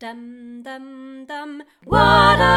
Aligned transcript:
Dum, 0.00 0.64
dum, 0.64 1.26
dum, 1.26 1.62
Wada! 1.84 2.48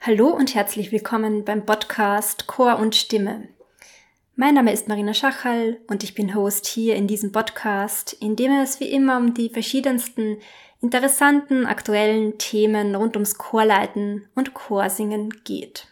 Hallo 0.00 0.28
und 0.28 0.54
herzlich 0.54 0.90
willkommen 0.90 1.44
beim 1.44 1.66
Podcast 1.66 2.46
Chor 2.46 2.78
und 2.78 2.96
Stimme. 2.96 3.48
Mein 4.36 4.54
Name 4.54 4.72
ist 4.72 4.88
Marina 4.88 5.12
Schachal 5.12 5.76
und 5.86 6.02
ich 6.02 6.14
bin 6.14 6.34
Host 6.34 6.64
hier 6.64 6.96
in 6.96 7.06
diesem 7.08 7.30
Podcast, 7.30 8.14
in 8.14 8.36
dem 8.36 8.52
es 8.52 8.80
wie 8.80 8.88
immer 8.88 9.18
um 9.18 9.34
die 9.34 9.50
verschiedensten 9.50 10.38
interessanten 10.80 11.66
aktuellen 11.66 12.38
Themen 12.38 12.94
rund 12.94 13.16
ums 13.16 13.36
Chorleiten 13.36 14.30
und 14.34 14.54
Chorsingen 14.54 15.28
geht. 15.44 15.88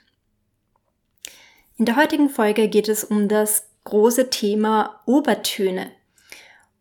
In 1.76 1.84
der 1.84 1.96
heutigen 1.96 2.30
Folge 2.30 2.70
geht 2.70 2.88
es 2.88 3.04
um 3.04 3.29
das 3.29 3.68
große 3.84 4.30
Thema 4.30 5.02
Obertöne. 5.04 5.90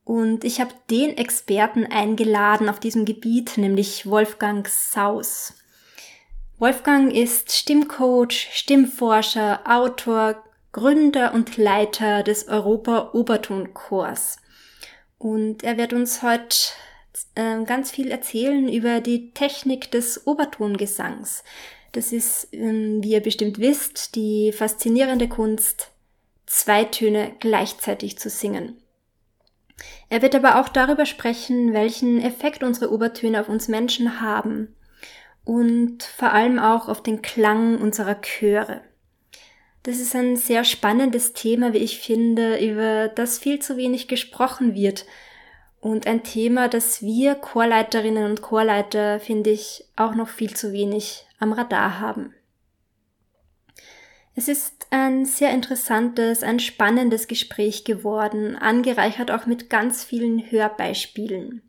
Und 0.05 0.43
ich 0.43 0.59
habe 0.59 0.73
den 0.89 1.17
Experten 1.17 1.85
eingeladen 1.85 2.69
auf 2.69 2.79
diesem 2.79 3.05
Gebiet, 3.05 3.57
nämlich 3.57 4.05
Wolfgang 4.05 4.67
Saus. 4.67 5.53
Wolfgang 6.59 7.13
ist 7.13 7.51
Stimmcoach, 7.51 8.49
Stimmforscher, 8.51 9.61
Autor, 9.65 10.43
Gründer 10.71 11.33
und 11.33 11.57
Leiter 11.57 12.23
des 12.23 12.47
Europa 12.47 13.11
Obertonchors. 13.13 14.37
Und 15.17 15.63
er 15.63 15.77
wird 15.77 15.93
uns 15.93 16.21
heute 16.21 16.55
äh, 17.35 17.63
ganz 17.63 17.91
viel 17.91 18.11
erzählen 18.11 18.67
über 18.67 18.99
die 18.99 19.31
Technik 19.31 19.91
des 19.91 20.27
Obertongesangs. 20.27 21.43
Das 21.93 22.11
ist, 22.11 22.53
äh, 22.53 23.01
wie 23.01 23.11
ihr 23.11 23.21
bestimmt 23.21 23.59
wisst, 23.59 24.15
die 24.15 24.51
faszinierende 24.51 25.29
Kunst, 25.29 25.91
zwei 26.45 26.83
Töne 26.83 27.33
gleichzeitig 27.39 28.17
zu 28.17 28.29
singen. 28.29 28.82
Er 30.09 30.21
wird 30.21 30.35
aber 30.35 30.59
auch 30.59 30.69
darüber 30.69 31.05
sprechen, 31.05 31.73
welchen 31.73 32.21
Effekt 32.21 32.63
unsere 32.63 32.91
Obertöne 32.91 33.39
auf 33.41 33.49
uns 33.49 33.67
Menschen 33.67 34.21
haben 34.21 34.75
und 35.43 36.03
vor 36.03 36.31
allem 36.31 36.59
auch 36.59 36.87
auf 36.87 37.01
den 37.01 37.21
Klang 37.21 37.81
unserer 37.81 38.21
Chöre. 38.21 38.81
Das 39.83 39.99
ist 39.99 40.15
ein 40.15 40.37
sehr 40.37 40.63
spannendes 40.63 41.33
Thema, 41.33 41.73
wie 41.73 41.79
ich 41.79 41.99
finde, 41.99 42.57
über 42.65 43.09
das 43.09 43.37
viel 43.37 43.59
zu 43.59 43.75
wenig 43.75 44.07
gesprochen 44.07 44.75
wird. 44.75 45.05
Und 45.81 46.07
ein 46.07 46.23
Thema, 46.23 46.69
das 46.69 47.01
wir 47.01 47.35
Chorleiterinnen 47.35 48.23
und 48.23 48.41
Chorleiter, 48.41 49.19
finde 49.19 49.49
ich, 49.49 49.83
auch 49.97 50.15
noch 50.15 50.29
viel 50.29 50.55
zu 50.55 50.71
wenig 50.71 51.25
am 51.39 51.51
Radar 51.51 51.99
haben. 51.99 52.33
Es 54.35 54.47
ist 54.47 54.87
ein 54.89 55.25
sehr 55.25 55.51
interessantes, 55.51 56.41
ein 56.41 56.59
spannendes 56.59 57.27
Gespräch 57.27 57.83
geworden, 57.83 58.55
angereichert 58.55 59.29
auch 59.29 59.45
mit 59.45 59.69
ganz 59.69 60.03
vielen 60.03 60.51
Hörbeispielen. 60.51 61.61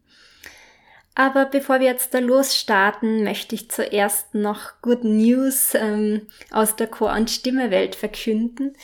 Aber 1.15 1.45
bevor 1.45 1.79
wir 1.79 1.87
jetzt 1.87 2.15
da 2.15 2.19
losstarten, 2.19 3.23
möchte 3.23 3.55
ich 3.55 3.71
zuerst 3.71 4.35
noch 4.35 4.81
Good 4.83 5.05
News 5.05 5.75
ähm, 5.75 6.23
aus 6.51 6.75
der 6.75 6.89
Chor- 6.89 7.13
und 7.13 7.31
Stimmewelt 7.31 7.95
verkünden. 7.95 8.75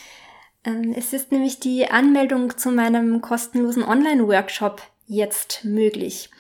Ähm, 0.65 0.94
es 0.97 1.12
ist 1.12 1.33
nämlich 1.33 1.59
die 1.59 1.91
Anmeldung 1.91 2.56
zu 2.56 2.70
meinem 2.70 3.20
kostenlosen 3.20 3.83
Online-Workshop 3.83 4.83
jetzt 5.06 5.65
möglich. 5.65 6.31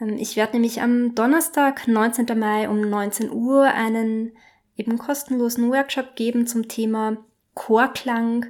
Ähm, 0.00 0.16
ich 0.18 0.36
werde 0.36 0.54
nämlich 0.54 0.80
am 0.80 1.14
Donnerstag, 1.14 1.86
19. 1.86 2.26
Mai 2.38 2.68
um 2.68 2.80
19 2.80 3.30
Uhr 3.30 3.64
einen 3.64 4.32
eben 4.76 4.98
kostenlosen 4.98 5.70
Workshop 5.70 6.16
geben 6.16 6.46
zum 6.46 6.68
Thema 6.68 7.16
Chorklang 7.54 8.46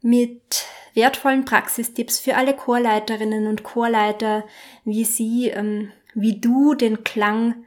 mit 0.00 0.64
wertvollen 0.94 1.44
Praxistipps 1.44 2.20
für 2.20 2.36
alle 2.36 2.54
Chorleiterinnen 2.54 3.46
und 3.46 3.62
Chorleiter, 3.62 4.44
wie 4.84 5.04
sie, 5.04 5.48
ähm, 5.48 5.92
wie 6.14 6.40
du 6.40 6.74
den 6.74 7.04
Klang 7.04 7.66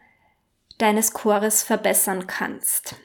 deines 0.78 1.14
Chores 1.14 1.64
verbessern 1.64 2.28
kannst. 2.28 2.96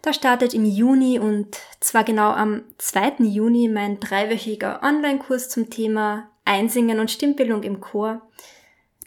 Da 0.00 0.14
startet 0.14 0.54
im 0.54 0.64
Juni 0.64 1.18
und 1.18 1.58
zwar 1.80 2.02
genau 2.02 2.30
am 2.30 2.64
2. 2.78 3.16
Juni 3.18 3.68
mein 3.68 4.00
dreiwöchiger 4.00 4.80
Online-Kurs 4.82 5.50
zum 5.50 5.68
Thema 5.68 6.30
Einsingen 6.46 7.00
und 7.00 7.10
Stimmbildung 7.10 7.64
im 7.64 7.80
Chor. 7.82 8.22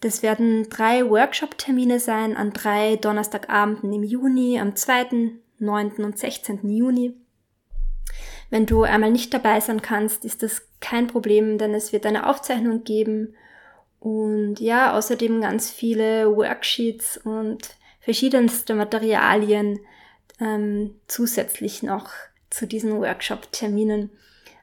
Das 0.01 0.23
werden 0.23 0.69
drei 0.69 1.09
Workshop-Termine 1.09 1.99
sein 1.99 2.37
an 2.37 2.51
drei 2.53 2.95
Donnerstagabenden 2.95 3.91
im 3.91 4.03
Juni, 4.03 4.59
am 4.59 4.75
2., 4.75 5.31
9. 5.59 5.91
und 5.97 6.17
16. 6.17 6.69
Juni. 6.69 7.15
Wenn 8.49 8.65
du 8.65 8.83
einmal 8.83 9.11
nicht 9.11 9.33
dabei 9.33 9.59
sein 9.59 9.81
kannst, 9.81 10.25
ist 10.25 10.41
das 10.41 10.67
kein 10.79 11.07
Problem, 11.07 11.57
denn 11.57 11.73
es 11.73 11.91
wird 11.91 12.05
eine 12.05 12.27
Aufzeichnung 12.27 12.83
geben 12.83 13.35
und 13.99 14.59
ja, 14.59 14.97
außerdem 14.97 15.41
ganz 15.41 15.69
viele 15.69 16.35
Worksheets 16.35 17.17
und 17.17 17.75
verschiedenste 17.99 18.73
Materialien 18.73 19.79
ähm, 20.39 20.95
zusätzlich 21.07 21.83
noch 21.83 22.09
zu 22.49 22.65
diesen 22.65 22.97
Workshop-Terminen. 22.99 24.09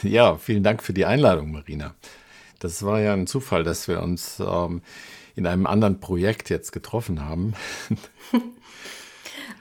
Ja, 0.02 0.36
vielen 0.38 0.64
Dank 0.64 0.82
für 0.82 0.92
die 0.92 1.04
Einladung, 1.04 1.52
Marina. 1.52 1.94
Das 2.58 2.82
war 2.82 3.00
ja 3.00 3.12
ein 3.12 3.28
Zufall, 3.28 3.62
dass 3.62 3.86
wir 3.86 4.02
uns 4.02 4.40
ähm, 4.40 4.82
in 5.36 5.46
einem 5.46 5.66
anderen 5.66 6.00
Projekt 6.00 6.50
jetzt 6.50 6.72
getroffen 6.72 7.24
haben. 7.24 7.54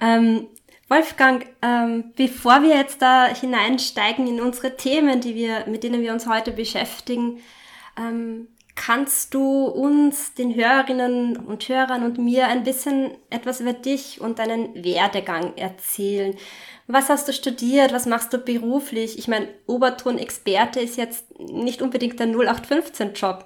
ähm, 0.01 0.47
Wolfgang, 0.89 1.47
ähm, 1.61 2.11
bevor 2.15 2.61
wir 2.61 2.75
jetzt 2.75 3.01
da 3.01 3.27
hineinsteigen 3.27 4.27
in 4.27 4.41
unsere 4.41 4.77
Themen, 4.77 5.21
die 5.21 5.33
wir, 5.35 5.65
mit 5.67 5.83
denen 5.83 6.01
wir 6.01 6.13
uns 6.13 6.27
heute 6.27 6.51
beschäftigen, 6.51 7.39
ähm, 7.97 8.47
kannst 8.75 9.33
du 9.33 9.65
uns, 9.65 10.33
den 10.33 10.55
Hörerinnen 10.55 11.37
und 11.37 11.67
Hörern 11.67 12.03
und 12.03 12.17
mir 12.17 12.47
ein 12.47 12.63
bisschen 12.63 13.11
etwas 13.29 13.61
über 13.61 13.73
dich 13.73 14.19
und 14.19 14.39
deinen 14.39 14.83
Werdegang 14.83 15.55
erzählen? 15.57 16.35
Was 16.87 17.09
hast 17.09 17.27
du 17.27 17.33
studiert? 17.33 17.93
Was 17.93 18.05
machst 18.05 18.33
du 18.33 18.37
beruflich? 18.37 19.17
Ich 19.17 19.27
meine, 19.27 19.47
Oberton-Experte 19.67 20.79
ist 20.79 20.97
jetzt 20.97 21.39
nicht 21.39 21.81
unbedingt 21.81 22.19
der 22.19 22.27
0815-Job. 22.27 23.45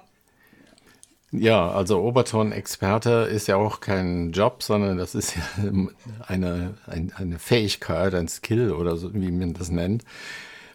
Ja, 1.30 1.70
also 1.70 2.00
Oberton-Experte 2.00 3.28
ist 3.30 3.48
ja 3.48 3.56
auch 3.56 3.80
kein 3.80 4.32
Job, 4.32 4.62
sondern 4.62 4.96
das 4.96 5.14
ist 5.14 5.36
ja 5.36 5.42
eine, 6.26 6.74
ein, 6.86 7.12
eine 7.14 7.38
Fähigkeit, 7.38 8.14
ein 8.14 8.28
Skill 8.28 8.72
oder 8.72 8.96
so, 8.96 9.12
wie 9.12 9.30
man 9.30 9.52
das 9.52 9.70
nennt. 9.70 10.04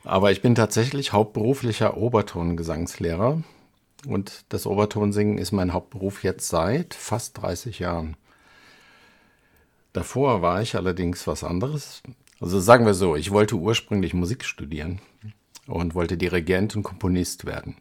Aber 0.03 0.31
ich 0.31 0.41
bin 0.41 0.53
tatsächlich 0.53 1.11
hauptberuflicher 1.11 1.97
Oberton-Gesangslehrer 1.97 3.41
und 4.05 4.45
das 4.49 4.67
Obertonsingen 4.67 5.37
ist 5.37 5.53
mein 5.53 5.73
Hauptberuf 5.73 6.23
jetzt 6.23 6.49
seit 6.49 6.93
fast 6.93 7.41
30 7.41 7.79
Jahren. 7.79 8.15
Davor 9.93 10.41
war 10.41 10.61
ich 10.61 10.75
allerdings 10.75 11.25
was 11.25 11.43
anderes. 11.43 12.03
Also 12.39 12.59
sagen 12.59 12.85
wir 12.85 12.93
so, 12.93 13.15
ich 13.15 13.31
wollte 13.31 13.55
ursprünglich 13.55 14.13
Musik 14.13 14.43
studieren 14.43 14.99
und 15.67 15.95
wollte 15.95 16.17
Dirigent 16.17 16.75
und 16.75 16.83
Komponist 16.83 17.45
werden. 17.45 17.77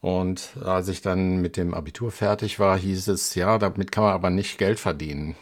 Und 0.00 0.56
als 0.64 0.88
ich 0.88 1.02
dann 1.02 1.38
mit 1.38 1.56
dem 1.56 1.74
Abitur 1.74 2.10
fertig 2.10 2.58
war, 2.58 2.78
hieß 2.78 3.08
es, 3.08 3.34
ja, 3.34 3.58
damit 3.58 3.90
kann 3.90 4.04
man 4.04 4.12
aber 4.12 4.30
nicht 4.30 4.58
Geld 4.58 4.78
verdienen. 4.78 5.34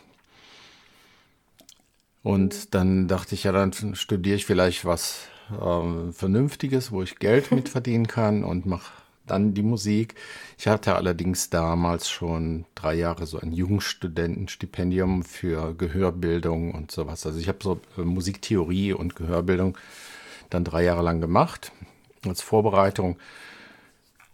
Und 2.23 2.75
dann 2.75 3.07
dachte 3.07 3.35
ich, 3.35 3.45
ja, 3.45 3.53
dann 3.53 3.95
studiere 3.95 4.37
ich 4.37 4.47
vielleicht 4.47 4.85
was 4.87 5.29
äh, 5.51 6.13
Vernünftiges, 6.13 6.91
wo 6.91 7.03
ich 7.03 7.19
Geld 7.19 7.53
mit 7.53 7.69
verdienen 7.71 8.07
kann 8.07 8.45
und 8.45 8.65
mache 8.65 8.93
dann 9.27 9.55
die 9.55 9.63
Musik. 9.63 10.15
Ich 10.59 10.67
hatte 10.69 10.97
allerdings 10.97 11.51
damals 11.51 12.09
schon 12.09 12.65
drei 12.75 12.95
Jahre 12.95 13.27
so 13.27 13.39
ein 13.39 13.53
Jugendstudentenstipendium 13.53 15.23
für 15.23 15.75
Gehörbildung 15.75 16.73
und 16.73 16.91
sowas. 16.91 17.27
Also 17.27 17.39
ich 17.39 17.49
habe 17.49 17.59
so 17.63 17.81
äh, 17.99 18.03
Musiktheorie 18.03 18.93
und 18.93 19.17
Gehörbildung 19.17 19.77
dann 20.51 20.65
drei 20.65 20.85
Jahre 20.85 21.03
lang 21.03 21.21
gemacht 21.21 21.73
als 22.27 22.41
Vorbereitung 22.41 23.19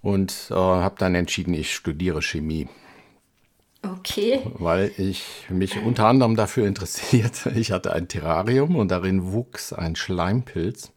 und 0.03 0.49
äh, 0.51 0.55
habe 0.55 0.97
dann 0.99 1.15
entschieden, 1.15 1.55
ich 1.55 1.75
studiere 1.75 2.23
Chemie. 2.23 2.69
Okay. 3.83 4.41
Weil 4.59 4.93
ich 4.99 5.47
mich 5.49 5.83
unter 5.83 6.07
anderem 6.07 6.37
dafür 6.37 6.67
interessierte. 6.67 7.51
Ich 7.55 7.73
hatte 7.73 7.93
ein 7.93 8.09
Terrarium 8.09 8.77
und 8.77 8.91
darin 8.91 9.33
wuchs 9.33 9.73
ein 9.73 9.97
Schleimpilz. 9.97 10.93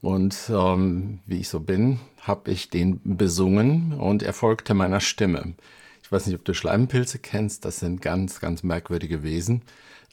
Und 0.00 0.36
ähm, 0.50 1.20
wie 1.26 1.40
ich 1.40 1.48
so 1.48 1.60
bin, 1.60 2.00
habe 2.20 2.50
ich 2.50 2.70
den 2.70 3.00
besungen 3.04 3.92
und 3.92 4.22
er 4.22 4.32
folgte 4.32 4.74
meiner 4.74 5.00
Stimme. 5.00 5.54
Ich 6.02 6.12
weiß 6.12 6.26
nicht, 6.26 6.36
ob 6.36 6.44
du 6.44 6.54
Schleimpilze 6.54 7.18
kennst, 7.18 7.64
das 7.64 7.78
sind 7.78 8.02
ganz, 8.02 8.40
ganz 8.40 8.62
merkwürdige 8.62 9.22
Wesen. 9.22 9.62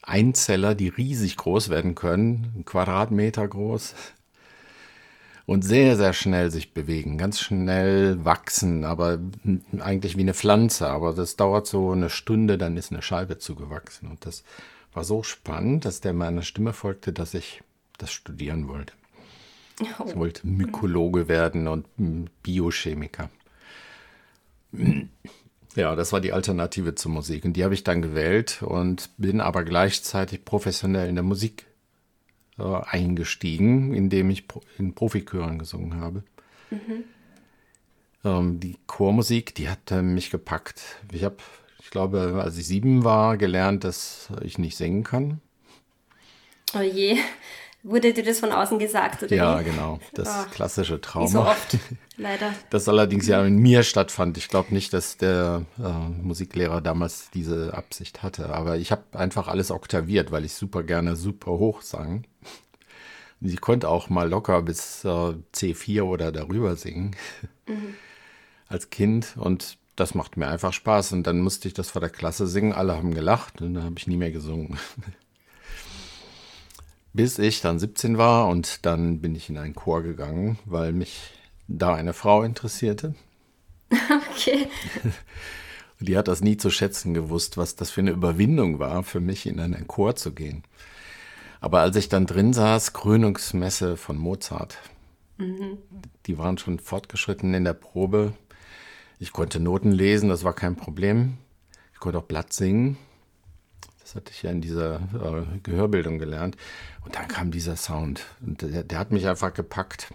Einzeller, 0.02 0.74
die 0.74 0.88
riesig 0.88 1.36
groß 1.36 1.68
werden 1.68 1.94
können, 1.94 2.52
ein 2.56 2.64
Quadratmeter 2.64 3.46
groß 3.46 3.94
und 5.46 5.62
sehr, 5.62 5.96
sehr 5.96 6.12
schnell 6.12 6.50
sich 6.50 6.72
bewegen, 6.72 7.18
ganz 7.18 7.40
schnell 7.40 8.24
wachsen, 8.24 8.84
aber 8.84 9.18
eigentlich 9.78 10.16
wie 10.16 10.22
eine 10.22 10.34
Pflanze. 10.34 10.88
Aber 10.88 11.12
das 11.12 11.36
dauert 11.36 11.66
so 11.66 11.90
eine 11.90 12.08
Stunde, 12.08 12.56
dann 12.56 12.76
ist 12.76 12.92
eine 12.92 13.02
Scheibe 13.02 13.38
zugewachsen. 13.38 14.08
Und 14.08 14.24
das 14.24 14.42
war 14.92 15.04
so 15.04 15.22
spannend, 15.22 15.84
dass 15.84 16.00
der 16.00 16.14
meiner 16.14 16.42
Stimme 16.42 16.72
folgte, 16.72 17.12
dass 17.12 17.34
ich 17.34 17.62
das 17.98 18.10
studieren 18.10 18.68
wollte. 18.68 18.94
Oh. 19.80 20.04
Ich 20.06 20.16
wollte 20.16 20.46
Mykologe 20.46 21.28
werden 21.28 21.68
und 21.68 21.86
Biochemiker. 22.42 23.28
Ja, 25.74 25.96
das 25.96 26.12
war 26.12 26.20
die 26.20 26.32
Alternative 26.32 26.94
zur 26.94 27.10
Musik. 27.10 27.44
Und 27.44 27.54
die 27.54 27.64
habe 27.64 27.74
ich 27.74 27.84
dann 27.84 28.00
gewählt 28.00 28.62
und 28.62 29.10
bin 29.18 29.40
aber 29.40 29.64
gleichzeitig 29.64 30.44
professionell 30.44 31.08
in 31.08 31.16
der 31.16 31.24
Musik 31.24 31.66
äh, 32.58 32.62
eingestiegen, 32.62 33.94
indem 33.94 34.30
ich 34.30 34.44
in 34.78 34.94
Profikören 34.94 35.58
gesungen 35.58 36.00
habe. 36.00 36.22
Mhm. 36.70 37.04
Ähm, 38.24 38.60
die 38.60 38.76
Chormusik, 38.86 39.54
die 39.54 39.68
hat 39.68 39.90
äh, 39.90 40.02
mich 40.02 40.30
gepackt. 40.30 40.82
Ich 41.12 41.24
habe, 41.24 41.36
ich 41.80 41.90
glaube, 41.90 42.40
als 42.42 42.56
ich 42.56 42.66
sieben 42.66 43.04
war, 43.04 43.36
gelernt, 43.36 43.84
dass 43.84 44.28
ich 44.42 44.58
nicht 44.58 44.76
singen 44.76 45.04
kann. 45.04 45.40
Oh 46.74 46.80
je. 46.80 47.18
Wurde 47.84 48.14
dir 48.14 48.24
das 48.24 48.40
von 48.40 48.50
außen 48.50 48.78
gesagt? 48.78 49.22
Oder 49.24 49.36
ja, 49.36 49.60
wie? 49.60 49.64
genau. 49.64 50.00
Das 50.14 50.28
oh, 50.28 50.50
klassische 50.50 51.02
Trauma. 51.02 51.28
So 51.28 51.40
oft, 51.42 51.76
leider. 52.16 52.54
Das 52.70 52.88
allerdings 52.88 53.26
ja 53.26 53.44
in 53.44 53.58
mir 53.58 53.82
stattfand. 53.82 54.38
Ich 54.38 54.48
glaube 54.48 54.72
nicht, 54.72 54.94
dass 54.94 55.18
der 55.18 55.66
äh, 55.78 55.82
Musiklehrer 56.22 56.80
damals 56.80 57.28
diese 57.34 57.74
Absicht 57.74 58.22
hatte. 58.22 58.54
Aber 58.54 58.78
ich 58.78 58.90
habe 58.90 59.02
einfach 59.12 59.48
alles 59.48 59.70
oktaviert, 59.70 60.32
weil 60.32 60.46
ich 60.46 60.54
super 60.54 60.82
gerne 60.82 61.14
super 61.14 61.52
hoch 61.52 61.82
sang. 61.82 62.24
Ich 63.44 63.60
konnte 63.60 63.88
auch 63.88 64.08
mal 64.08 64.28
locker 64.28 64.62
bis 64.62 65.04
äh, 65.04 65.34
C4 65.54 66.02
oder 66.02 66.32
darüber 66.32 66.76
singen. 66.76 67.14
Mhm. 67.66 67.94
Als 68.68 68.90
Kind. 68.90 69.38
Und 69.38 69.78
das 69.96 70.14
macht 70.14 70.36
mir 70.36 70.48
einfach 70.48 70.74
Spaß. 70.74 71.12
Und 71.12 71.26
dann 71.26 71.40
musste 71.40 71.66
ich 71.66 71.72
das 71.72 71.88
vor 71.88 72.00
der 72.02 72.10
Klasse 72.10 72.46
singen. 72.46 72.74
Alle 72.74 72.94
haben 72.94 73.14
gelacht 73.14 73.62
und 73.62 73.72
dann 73.72 73.84
habe 73.84 73.94
ich 73.96 74.06
nie 74.06 74.18
mehr 74.18 74.32
gesungen. 74.32 74.78
bis 77.14 77.38
ich 77.38 77.62
dann 77.62 77.78
17 77.78 78.18
war 78.18 78.48
und 78.48 78.84
dann 78.84 79.20
bin 79.20 79.34
ich 79.34 79.48
in 79.48 79.56
einen 79.56 79.74
Chor 79.74 80.02
gegangen, 80.02 80.58
weil 80.66 80.92
mich 80.92 81.30
da 81.68 81.94
eine 81.94 82.12
Frau 82.12 82.42
interessierte. 82.42 83.14
Okay. 84.34 84.66
Die 86.00 86.18
hat 86.18 86.26
das 86.28 86.40
nie 86.40 86.56
zu 86.56 86.68
schätzen 86.68 87.14
gewusst, 87.14 87.56
was 87.56 87.76
das 87.76 87.90
für 87.90 88.00
eine 88.00 88.10
Überwindung 88.10 88.80
war, 88.80 89.04
für 89.04 89.20
mich 89.20 89.46
in 89.46 89.60
einen 89.60 89.86
Chor 89.86 90.16
zu 90.16 90.32
gehen. 90.32 90.64
Aber 91.64 91.80
als 91.80 91.96
ich 91.96 92.10
dann 92.10 92.26
drin 92.26 92.52
saß, 92.52 92.92
Krönungsmesse 92.92 93.96
von 93.96 94.18
Mozart, 94.18 94.76
mhm. 95.38 95.78
die 96.26 96.36
waren 96.36 96.58
schon 96.58 96.78
fortgeschritten 96.78 97.54
in 97.54 97.64
der 97.64 97.72
Probe. 97.72 98.34
Ich 99.18 99.32
konnte 99.32 99.60
Noten 99.60 99.90
lesen, 99.90 100.28
das 100.28 100.44
war 100.44 100.52
kein 100.52 100.76
Problem. 100.76 101.38
Ich 101.94 102.00
konnte 102.00 102.18
auch 102.18 102.24
Blatt 102.24 102.52
singen. 102.52 102.98
Das 104.02 104.14
hatte 104.14 104.30
ich 104.30 104.42
ja 104.42 104.50
in 104.50 104.60
dieser 104.60 104.96
äh, 104.96 105.58
Gehörbildung 105.62 106.18
gelernt. 106.18 106.58
Und 107.02 107.14
dann 107.14 107.28
kam 107.28 107.50
dieser 107.50 107.76
Sound. 107.76 108.26
Und 108.44 108.60
der, 108.60 108.84
der 108.84 108.98
hat 108.98 109.10
mich 109.10 109.26
einfach 109.26 109.54
gepackt. 109.54 110.12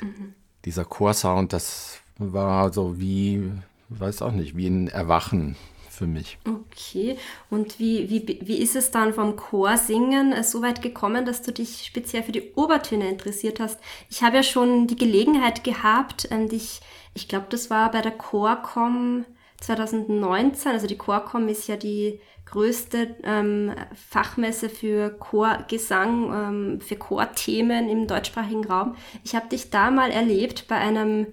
Mhm. 0.00 0.32
Dieser 0.64 0.86
Chorsound, 0.86 1.52
das 1.52 1.98
war 2.16 2.72
so 2.72 2.98
wie, 2.98 3.52
weiß 3.90 4.22
auch 4.22 4.32
nicht, 4.32 4.56
wie 4.56 4.68
ein 4.68 4.88
Erwachen 4.88 5.56
für 5.98 6.06
mich. 6.06 6.38
Okay. 6.46 7.18
Und 7.50 7.78
wie, 7.78 8.08
wie, 8.08 8.38
wie 8.40 8.58
ist 8.58 8.76
es 8.76 8.90
dann 8.90 9.12
vom 9.12 9.36
Chorsingen 9.36 10.32
äh, 10.32 10.44
so 10.44 10.62
weit 10.62 10.80
gekommen, 10.80 11.26
dass 11.26 11.42
du 11.42 11.52
dich 11.52 11.84
speziell 11.84 12.22
für 12.22 12.32
die 12.32 12.52
Obertöne 12.54 13.08
interessiert 13.08 13.58
hast? 13.58 13.80
Ich 14.08 14.22
habe 14.22 14.36
ja 14.36 14.42
schon 14.42 14.86
die 14.86 14.96
Gelegenheit 14.96 15.64
gehabt, 15.64 16.28
dich, 16.30 16.80
ich 17.14 17.28
glaube, 17.28 17.46
das 17.50 17.68
war 17.68 17.90
bei 17.90 18.00
der 18.00 18.12
Chorcom 18.12 19.24
2019, 19.60 20.72
also 20.72 20.86
die 20.86 20.96
Chorcom 20.96 21.48
ist 21.48 21.66
ja 21.66 21.76
die 21.76 22.20
größte 22.46 23.16
ähm, 23.24 23.74
Fachmesse 23.94 24.68
für 24.68 25.10
Chorgesang, 25.10 26.32
ähm, 26.32 26.80
für 26.80 26.96
Chorthemen 26.96 27.88
im 27.88 28.06
deutschsprachigen 28.06 28.64
Raum. 28.64 28.94
Ich 29.24 29.34
habe 29.34 29.48
dich 29.48 29.70
da 29.70 29.90
mal 29.90 30.10
erlebt 30.10 30.66
bei 30.68 30.76
einem, 30.76 31.26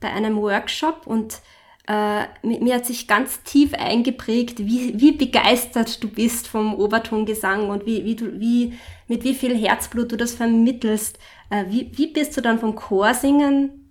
bei 0.00 0.10
einem 0.10 0.36
Workshop 0.36 1.06
und 1.06 1.40
äh, 1.86 2.24
mir 2.42 2.76
hat 2.76 2.86
sich 2.86 3.06
ganz 3.06 3.42
tief 3.42 3.74
eingeprägt, 3.74 4.60
wie, 4.60 4.98
wie 4.98 5.12
begeistert 5.12 6.02
du 6.02 6.08
bist 6.08 6.48
vom 6.48 6.74
Obertongesang 6.74 7.68
und 7.68 7.84
wie, 7.86 8.04
wie 8.04 8.16
du, 8.16 8.40
wie, 8.40 8.74
mit 9.06 9.24
wie 9.24 9.34
viel 9.34 9.56
Herzblut 9.56 10.12
du 10.12 10.16
das 10.16 10.34
vermittelst. 10.34 11.18
Äh, 11.50 11.64
wie, 11.68 11.90
wie 11.94 12.06
bist 12.06 12.36
du 12.36 12.40
dann 12.40 12.58
vom 12.58 12.74
Chorsingen 12.74 13.90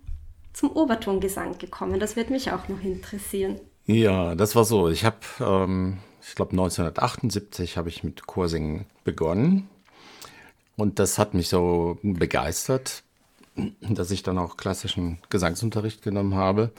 zum 0.52 0.70
Obertongesang 0.70 1.58
gekommen? 1.58 2.00
Das 2.00 2.16
wird 2.16 2.30
mich 2.30 2.50
auch 2.50 2.68
noch 2.68 2.82
interessieren. 2.82 3.60
Ja, 3.86 4.34
das 4.34 4.56
war 4.56 4.64
so. 4.64 4.88
Ich 4.88 5.04
habe 5.04 5.18
ähm, 5.40 5.98
ich 6.26 6.34
glaube 6.34 6.52
1978 6.52 7.76
habe 7.76 7.88
ich 7.88 8.02
mit 8.02 8.26
Chorsingen 8.26 8.86
begonnen. 9.04 9.68
Und 10.76 10.98
das 10.98 11.18
hat 11.18 11.34
mich 11.34 11.48
so 11.48 11.98
begeistert, 12.02 13.02
dass 13.80 14.10
ich 14.10 14.22
dann 14.22 14.38
auch 14.38 14.56
klassischen 14.56 15.18
Gesangsunterricht 15.30 16.02
genommen 16.02 16.34
habe. 16.34 16.72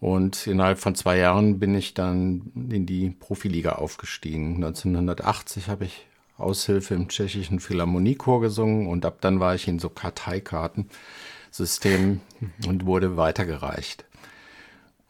Und 0.00 0.46
innerhalb 0.46 0.78
von 0.78 0.94
zwei 0.94 1.18
Jahren 1.18 1.58
bin 1.58 1.74
ich 1.74 1.92
dann 1.94 2.52
in 2.70 2.86
die 2.86 3.10
Profiliga 3.10 3.72
aufgestiegen. 3.72 4.54
1980 4.56 5.66
habe 5.68 5.86
ich 5.86 6.06
Aushilfe 6.36 6.94
im 6.94 7.08
tschechischen 7.08 7.58
Philharmoniechor 7.58 8.40
gesungen 8.40 8.86
und 8.86 9.04
ab 9.04 9.16
dann 9.20 9.40
war 9.40 9.56
ich 9.56 9.66
in 9.66 9.80
so 9.80 9.88
Karteikartensystemen 9.88 12.20
und 12.66 12.86
wurde 12.86 13.16
weitergereicht. 13.16 14.04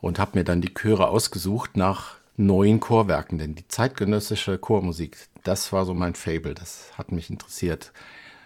Und 0.01 0.19
habe 0.19 0.39
mir 0.39 0.45
dann 0.45 0.63
die 0.63 0.73
Chöre 0.73 1.09
ausgesucht 1.09 1.77
nach 1.77 2.15
neuen 2.37 2.81
Chorwerken, 2.81 3.39
denn 3.39 3.55
die 3.57 3.69
zeitgenössische 3.69 4.57
Chormusik, 4.59 5.19
das 5.43 5.71
war 5.73 5.85
so 5.85 5.93
mein 5.93 6.15
Fable, 6.15 6.55
das 6.55 6.93
hat 6.97 7.13
mich 7.13 7.29
interessiert, 7.31 7.93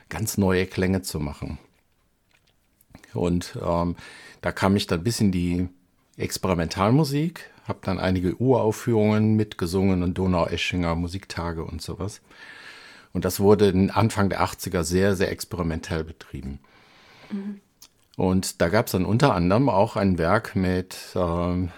ganz 0.08 0.38
neue 0.38 0.66
Klänge 0.66 1.02
zu 1.02 1.20
machen. 1.20 1.58
Und 3.12 3.58
ähm, 3.62 3.96
da 4.40 4.50
kam 4.50 4.74
ich 4.76 4.86
dann 4.86 5.04
bis 5.04 5.20
in 5.20 5.30
die 5.30 5.68
Experimentalmusik, 6.16 7.50
habe 7.66 7.78
dann 7.82 7.98
einige 7.98 8.36
Uraufführungen 8.36 9.34
mitgesungen 9.34 10.02
und 10.02 10.18
Donau-Eschinger 10.18 10.94
Musiktage 10.94 11.64
und 11.64 11.80
sowas. 11.80 12.20
Und 13.12 13.24
das 13.24 13.40
wurde 13.40 13.90
Anfang 13.92 14.28
der 14.28 14.42
80er 14.42 14.84
sehr, 14.84 15.16
sehr 15.16 15.30
experimentell 15.30 16.04
betrieben. 16.04 16.58
Mhm. 17.30 17.60
Und 18.16 18.60
da 18.60 18.68
gab 18.68 18.86
es 18.86 18.92
dann 18.92 19.04
unter 19.04 19.34
anderem 19.34 19.68
auch 19.68 19.96
ein 19.96 20.18
Werk 20.18 20.54
mit 20.54 20.96
äh, 21.14 21.68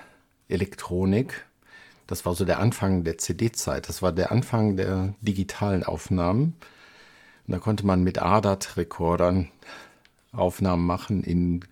Elektronik. 0.49 1.45
Das 2.07 2.27
war 2.27 2.35
so 2.35 2.45
der 2.45 2.59
Anfang 2.59 3.05
der 3.05 3.19
CD-Zeit. 3.19 3.89
Das 3.89 4.03
war 4.03 4.13
der 4.13 4.31
Anfang 4.31 4.77
der 4.77 5.15
digitalen 5.21 5.85
Aufnahmen. 5.85 6.55
Und 7.47 7.53
da 7.53 7.59
konnte 7.59 7.87
man 7.87 8.03
mit 8.03 8.21
ADAT-Rekordern 8.21 9.49
Aufnahmen 10.33 10.87
machen 10.87 11.23
in 11.23 11.65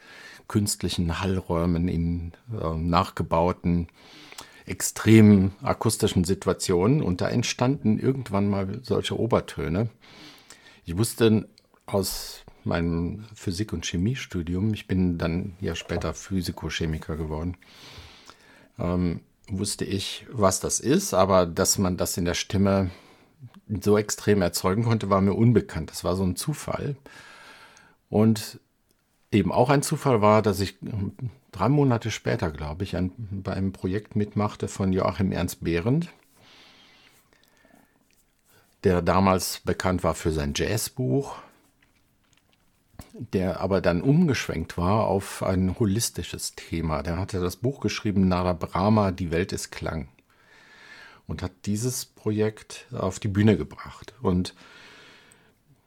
künstlichen 0.49 1.21
Hallräumen, 1.21 1.89
in 1.89 2.33
äh, 2.53 2.75
nachgebauten 2.75 3.89
extremen 4.67 5.53
akustischen 5.63 6.25
Situationen 6.25 7.03
und 7.03 7.21
da 7.21 7.29
entstanden 7.29 7.99
irgendwann 7.99 8.49
mal 8.49 8.81
solche 8.83 9.19
Obertöne. 9.19 9.89
Ich 10.85 10.97
wusste 10.97 11.49
aus 11.87 12.45
meinem 12.65 13.25
Physik- 13.35 13.73
und 13.73 13.85
Chemiestudium, 13.85 14.73
ich 14.73 14.87
bin 14.87 15.19
dann 15.19 15.57
ja 15.61 15.75
später 15.75 16.15
Physikochemiker 16.15 17.17
geworden, 17.17 17.57
ähm, 18.79 19.21
wusste 19.49 19.85
ich, 19.85 20.27
was 20.31 20.61
das 20.61 20.79
ist, 20.79 21.13
aber 21.13 21.47
dass 21.47 21.79
man 21.79 21.97
das 21.97 22.17
in 22.17 22.25
der 22.25 22.35
Stimme 22.35 22.91
so 23.83 23.99
extrem 23.99 24.43
erzeugen 24.43 24.85
konnte, 24.85 25.11
war 25.11 25.21
mir 25.21 25.35
unbekannt. 25.35 25.91
Das 25.91 26.05
war 26.05 26.17
so 26.17 26.23
ein 26.23 26.37
Zufall. 26.37 26.97
Und 28.09 28.61
eben 29.33 29.51
auch 29.51 29.71
ein 29.71 29.83
Zufall 29.83 30.21
war, 30.21 30.43
dass 30.43 30.61
ich 30.61 30.77
ähm, 30.83 31.13
drei 31.51 31.69
Monate 31.69 32.11
später, 32.11 32.51
glaube 32.51 32.85
ich, 32.85 32.97
ein, 32.97 33.13
bei 33.17 33.55
einem 33.55 33.73
Projekt 33.73 34.15
mitmachte 34.15 34.69
von 34.69 34.93
Joachim 34.93 35.33
Ernst 35.33 35.65
Behrendt, 35.65 36.11
der 38.85 39.03
damals 39.03 39.61
bekannt 39.61 40.05
war 40.05 40.15
für 40.15 40.33
sein 40.33 40.53
Jazzbuch, 40.55 41.37
der 43.15 43.61
aber 43.61 43.81
dann 43.81 44.03
umgeschwenkt 44.03 44.79
war 44.79 45.07
auf 45.07 45.43
ein 45.43 45.79
holistisches 45.79 46.55
Thema. 46.55 47.03
Der 47.03 47.19
hatte 47.19 47.41
das 47.41 47.57
Buch 47.57 47.81
geschrieben, 47.81 48.29
Nara 48.29 48.55
Brahma, 48.55 49.11
Die 49.11 49.31
Welt 49.31 49.53
ist 49.53 49.71
Klang. 49.71 50.09
Und 51.27 51.43
hat 51.43 51.53
dieses 51.67 52.05
Projekt 52.05 52.87
auf 52.93 53.21
die 53.21 53.29
Bühne 53.29 53.57
gebracht. 53.57 54.15
Und 54.23 54.55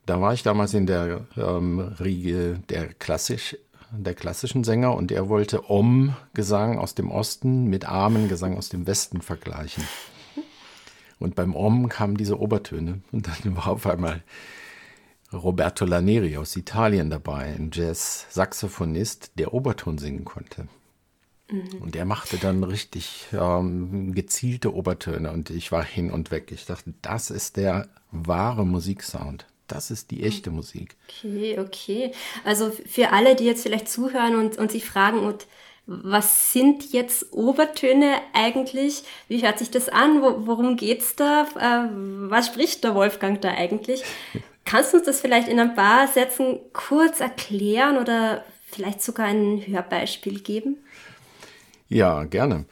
da 0.05 0.21
war 0.21 0.33
ich 0.33 0.43
damals 0.43 0.74
in 0.74 0.85
der 0.85 1.21
ähm, 1.38 1.79
Riege 2.00 2.59
der, 2.69 2.93
klassisch, 2.93 3.57
der 3.91 4.13
klassischen 4.13 4.63
Sänger 4.63 4.95
und 4.95 5.12
er 5.12 5.29
wollte 5.29 5.69
Om-Gesang 5.69 6.77
aus 6.77 6.95
dem 6.95 7.12
Osten 7.12 7.65
mit 7.65 7.85
Amen-Gesang 7.85 8.57
aus 8.57 8.69
dem 8.69 8.88
Westen 8.88 9.21
vergleichen. 9.21 9.83
Und 11.19 11.35
beim 11.35 11.55
Om 11.55 11.89
kamen 11.89 12.17
diese 12.17 12.39
Obertöne 12.39 13.01
und 13.12 13.27
dann 13.27 13.55
war 13.55 13.67
auf 13.67 13.88
einmal 13.88 14.24
Roberto 15.33 15.85
Laneri 15.85 16.38
aus 16.38 16.55
Italien 16.55 17.09
dabei, 17.09 17.55
ein 17.55 17.71
Jazz-Saxophonist, 17.74 19.31
der 19.38 19.53
Oberton 19.53 19.97
singen 19.97 20.24
konnte. 20.24 20.67
Mhm. 21.50 21.81
Und 21.81 21.95
er 21.95 22.05
machte 22.05 22.38
dann 22.38 22.63
richtig 22.63 23.27
ähm, 23.33 24.13
gezielte 24.13 24.74
Obertöne 24.74 25.31
und 25.31 25.50
ich 25.50 25.71
war 25.71 25.83
hin 25.83 26.12
und 26.12 26.31
weg. 26.31 26.51
Ich 26.51 26.65
dachte, 26.65 26.93
das 27.01 27.29
ist 27.29 27.57
der 27.57 27.88
wahre 28.12 28.65
Musiksound. 28.65 29.45
Das 29.67 29.91
ist 29.91 30.12
die 30.12 30.24
echte 30.24 30.51
Musik. 30.51 30.95
Okay, 31.07 31.60
okay. 31.60 32.12
Also 32.43 32.72
für 32.88 33.12
alle, 33.12 33.36
die 33.36 33.45
jetzt 33.45 33.63
vielleicht 33.63 33.89
zuhören 33.89 34.36
und, 34.36 34.57
und 34.57 34.72
sich 34.72 34.86
fragen, 34.86 35.19
und 35.19 35.48
was 35.88 36.51
sind 36.51 36.91
jetzt 36.93 37.31
Obertöne 37.31 38.15
eigentlich? 38.34 39.03
Wie 39.27 39.43
hört 39.43 39.60
sich 39.60 39.72
das 39.72 39.89
an? 39.89 40.22
Wo, 40.22 40.48
worum 40.48 40.77
geht's 40.77 41.15
da? 41.15 41.43
Äh, 41.60 41.89
was 42.29 42.48
spricht 42.48 42.84
der 42.84 42.95
Wolfgang 42.95 43.41
da 43.41 43.50
eigentlich? 43.50 44.03
Kannst 44.65 44.93
du 44.93 44.98
uns 44.98 45.05
das 45.05 45.22
vielleicht 45.22 45.48
in 45.48 45.60
ein 45.60 45.75
paar 45.75 46.07
Sätzen 46.07 46.60
kurz 46.74 47.19
erklären 47.19 47.98
oder 47.98 48.43
vielleicht 48.65 49.03
sogar 49.03 49.27
ein 49.27 49.63
Hörbeispiel 49.65 50.39
geben? 50.39 50.77
Ja, 51.88 52.24
gerne. 52.24 52.65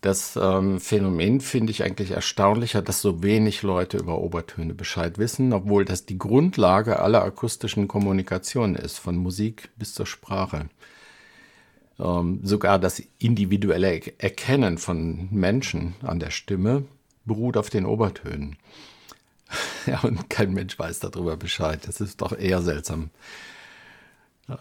Das 0.00 0.38
ähm, 0.40 0.78
Phänomen 0.78 1.40
finde 1.40 1.72
ich 1.72 1.82
eigentlich 1.82 2.12
erstaunlicher, 2.12 2.82
dass 2.82 3.02
so 3.02 3.22
wenig 3.22 3.62
Leute 3.62 3.96
über 3.96 4.18
Obertöne 4.18 4.74
Bescheid 4.74 5.18
wissen, 5.18 5.52
obwohl 5.52 5.84
das 5.84 6.06
die 6.06 6.18
Grundlage 6.18 7.00
aller 7.00 7.22
akustischen 7.24 7.88
Kommunikation 7.88 8.76
ist, 8.76 8.98
von 8.98 9.16
Musik 9.16 9.70
bis 9.76 9.94
zur 9.94 10.06
Sprache. 10.06 10.68
Ähm, 11.98 12.40
sogar 12.44 12.78
das 12.78 13.02
individuelle 13.18 14.00
Erkennen 14.18 14.78
von 14.78 15.28
Menschen 15.32 15.94
an 16.02 16.20
der 16.20 16.30
Stimme 16.30 16.84
beruht 17.24 17.56
auf 17.56 17.68
den 17.68 17.84
Obertönen. 17.84 18.56
ja, 19.86 20.00
und 20.00 20.30
kein 20.30 20.52
Mensch 20.52 20.78
weiß 20.78 21.00
darüber 21.00 21.36
Bescheid. 21.36 21.80
Das 21.86 22.00
ist 22.00 22.20
doch 22.20 22.38
eher 22.38 22.62
seltsam, 22.62 23.10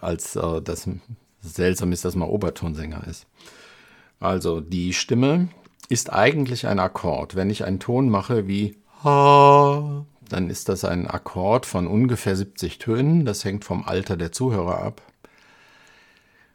als 0.01 0.35
äh, 0.35 0.61
das 0.63 0.89
seltsam 1.41 1.91
ist, 1.91 2.05
dass 2.05 2.15
man 2.15 2.27
Obertonsänger 2.27 3.05
ist. 3.05 3.27
Also 4.19 4.61
die 4.61 4.93
Stimme 4.93 5.49
ist 5.89 6.11
eigentlich 6.11 6.67
ein 6.67 6.79
Akkord. 6.79 7.35
Wenn 7.35 7.49
ich 7.49 7.65
einen 7.65 7.79
Ton 7.79 8.09
mache 8.09 8.47
wie 8.47 8.75
Ha, 9.03 10.05
dann 10.29 10.49
ist 10.49 10.69
das 10.69 10.83
ein 10.83 11.07
Akkord 11.07 11.65
von 11.65 11.87
ungefähr 11.87 12.35
70 12.35 12.79
Tönen. 12.79 13.25
Das 13.25 13.45
hängt 13.45 13.63
vom 13.63 13.83
Alter 13.83 14.17
der 14.17 14.31
Zuhörer 14.31 14.79
ab, 14.79 15.01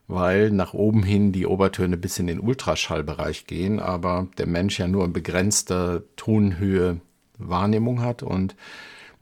weil 0.09 0.51
nach 0.51 0.75
oben 0.75 1.03
hin 1.03 1.33
die 1.33 1.47
Obertöne 1.47 1.97
bis 1.97 2.19
in 2.19 2.27
den 2.27 2.41
Ultraschallbereich 2.41 3.47
gehen, 3.47 3.79
aber 3.81 4.27
der 4.39 4.47
Mensch 4.47 4.79
ja 4.79 4.89
nur 4.89 5.05
in 5.05 5.13
begrenzter 5.13 6.03
Tonhöhe 6.17 7.01
Wahrnehmung 7.39 8.03
hat 8.03 8.23
und 8.23 8.55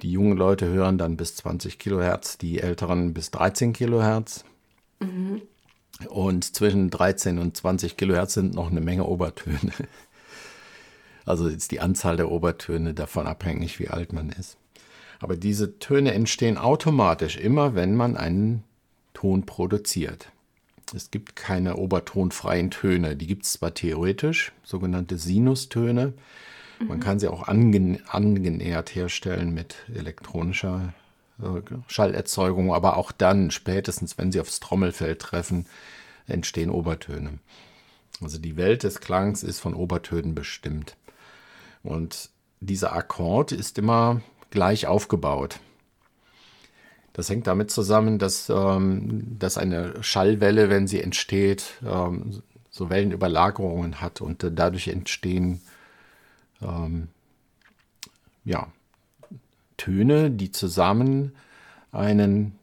die 0.03 0.11
jungen 0.11 0.37
Leute 0.37 0.67
hören 0.67 0.99
dann 0.99 1.17
bis 1.17 1.37
20 1.37 1.79
Kilohertz, 1.79 2.39
die 2.39 2.61
älteren 2.61 3.13
bis 3.13 3.31
13 3.31 3.73
Kilohertz. 3.75 4.45
Mhm. 4.99 5.43
Und 6.09 6.57
zwischen 6.57 6.91
13 6.91 7.39
und 7.39 7.57
20 7.57 7.97
Kilohertz 7.97 8.35
sind 8.35 8.55
noch 8.55 8.71
eine 8.71 8.81
Menge 8.81 9.05
Obertöne. 9.05 9.73
Also 11.27 11.47
ist 11.47 11.71
die 11.71 11.81
Anzahl 11.81 12.17
der 12.17 12.31
Obertöne 12.31 12.95
davon 12.95 13.27
abhängig, 13.27 13.79
wie 13.79 13.89
alt 13.89 14.13
man 14.13 14.31
ist. 14.31 14.57
Aber 15.21 15.37
diese 15.37 15.79
Töne 15.79 16.13
entstehen 16.15 16.57
automatisch 16.57 17.37
immer, 17.37 17.75
wenn 17.75 17.95
man 17.95 18.17
einen 18.17 18.65
Ton 19.13 19.45
produziert. 19.45 20.33
Es 20.95 21.11
gibt 21.11 21.37
keine 21.37 21.77
obertonfreien 21.77 22.71
Töne. 22.71 23.17
Die 23.17 23.27
gibt 23.27 23.45
es 23.45 23.53
zwar 23.53 23.75
theoretisch, 23.75 24.53
sogenannte 24.65 25.19
Sinustöne. 25.19 26.15
Man 26.81 26.99
mhm. 26.99 27.03
kann 27.03 27.21
sie 27.21 27.29
auch 27.29 27.47
angenähert 27.47 28.95
herstellen 28.95 29.53
mit 29.53 29.77
elektronischer 29.95 30.95
Schallerzeugung, 31.89 32.75
aber 32.75 32.97
auch 32.97 33.13
dann, 33.13 33.51
spätestens 33.51 34.19
wenn 34.19 34.33
sie 34.33 34.41
aufs 34.41 34.61
Trommelfell 34.61 35.17
treffen, 35.17 35.67
entstehen 36.27 36.71
Obertöne. 36.71 37.39
Also 38.21 38.39
die 38.39 38.57
Welt 38.57 38.83
des 38.83 39.01
Klangs 39.01 39.43
ist 39.43 39.61
von 39.61 39.75
Obertönen 39.75 40.35
bestimmt. 40.35 40.97
Und 41.83 42.31
dieser 42.61 42.93
Akkord 42.93 43.53
ist 43.53 43.79
immer 43.79 44.21
gleich 44.51 44.87
aufgebaut. 44.87 45.61
Das 47.13 47.29
hängt 47.29 47.47
damit 47.47 47.71
zusammen, 47.71 48.19
dass, 48.19 48.49
ähm, 48.51 49.39
dass 49.39 49.59
eine 49.59 50.03
Schallwelle, 50.03 50.71
wenn 50.71 50.87
sie 50.87 51.03
entsteht, 51.03 51.75
ähm, 51.85 52.43
so 52.71 52.89
Wellenüberlagerungen 52.89 54.01
hat 54.01 54.21
und 54.21 54.45
äh, 54.45 54.53
dadurch 54.53 54.89
entstehen 54.89 55.61
ähm, 56.63 57.09
ja, 58.45 58.69
Töne, 59.81 60.31
die 60.31 60.51
zusammen 60.51 61.33
einen, 61.91 62.59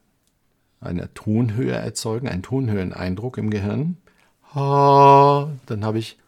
eine 0.80 1.12
Tonhöhe 1.16 1.74
erzeugen, 1.74 2.28
einen 2.28 2.44
Tonhöheneindruck 2.44 3.40
im 3.40 3.50
Gehirn. 3.50 3.98
Dann 4.54 5.84
habe 5.84 5.98
ich 5.98 6.20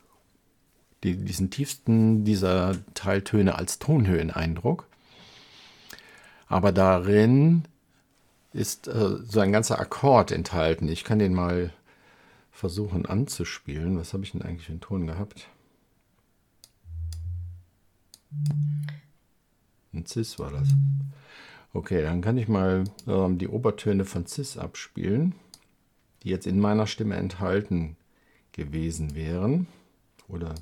die, 1.03 1.15
diesen 1.15 1.51
tiefsten 1.51 2.25
dieser 2.25 2.75
Teiltöne 2.96 3.55
als 3.55 3.77
Tonhöheneindruck. 3.77 4.88
Aber 6.48 6.72
darin 6.72 7.65
ist 8.51 8.88
äh, 8.88 9.17
so 9.24 9.39
ein 9.39 9.51
ganzer 9.51 9.79
Akkord 9.79 10.31
enthalten. 10.31 10.88
Ich 10.88 11.03
kann 11.03 11.19
den 11.19 11.36
mal 11.36 11.72
versuchen 12.51 13.05
anzuspielen. 13.05 13.96
Was 14.00 14.13
habe 14.13 14.24
ich 14.24 14.31
denn 14.31 14.41
eigentlich 14.41 14.65
für 14.65 14.72
einen 14.72 14.81
Ton 14.81 15.05
gehabt? 15.05 15.48
Ein 19.93 20.05
Cis 20.05 20.38
war 20.38 20.51
das. 20.51 20.69
Okay, 21.74 22.01
dann 22.01 22.22
kann 22.22 22.38
ich 22.38 22.48
mal 22.48 22.84
ähm, 23.08 23.38
die 23.38 23.48
Obertöne 23.48 24.05
von 24.05 24.27
Cis 24.27 24.58
abspielen, 24.58 25.34
die 26.24 26.29
jetzt 26.29 26.46
in 26.46 26.60
meiner 26.60 26.86
Stimme 26.86 27.15
enthalten 27.15 27.96
gewesen 28.51 29.15
wären 29.15 29.67
oder 30.27 30.53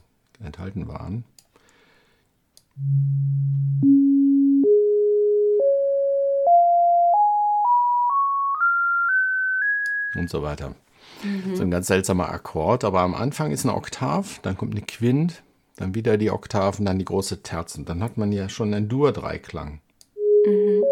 enthalten 0.42 0.88
waren. 0.88 1.24
Und 10.16 10.30
so 10.30 10.42
weiter. 10.42 10.74
Mhm. 11.24 11.56
So 11.56 11.64
ein 11.64 11.72
ganz 11.72 11.88
seltsamer 11.88 12.30
Akkord, 12.30 12.84
aber 12.84 13.02
am 13.02 13.14
Anfang 13.14 13.52
ist 13.52 13.66
eine 13.66 13.76
Oktav, 13.76 14.40
dann 14.42 14.58
kommt 14.58 14.74
eine 14.74 14.86
Quint, 14.86 15.42
dann 15.78 15.94
wieder 15.96 16.18
die 16.18 16.32
Oktaven, 16.32 16.86
dann 16.86 17.00
die 17.00 17.06
große 17.06 17.44
Terz. 17.44 17.76
Und 17.76 17.88
dann 17.88 18.04
hat 18.04 18.18
man 18.18 18.32
ja 18.32 18.50
schon 18.50 18.74
einen 18.74 18.90
Dur-Dreiklang. 18.90 19.80
Mhm. 20.46 20.84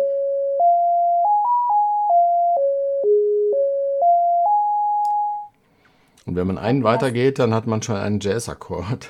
Und 6.28 6.36
wenn 6.36 6.48
man 6.48 6.58
einen 6.58 6.84
weitergeht, 6.84 7.40
dann 7.40 7.54
hat 7.54 7.68
man 7.68 7.82
schon 7.82 7.98
einen 7.98 8.20
Jazz-Akkord. 8.20 9.10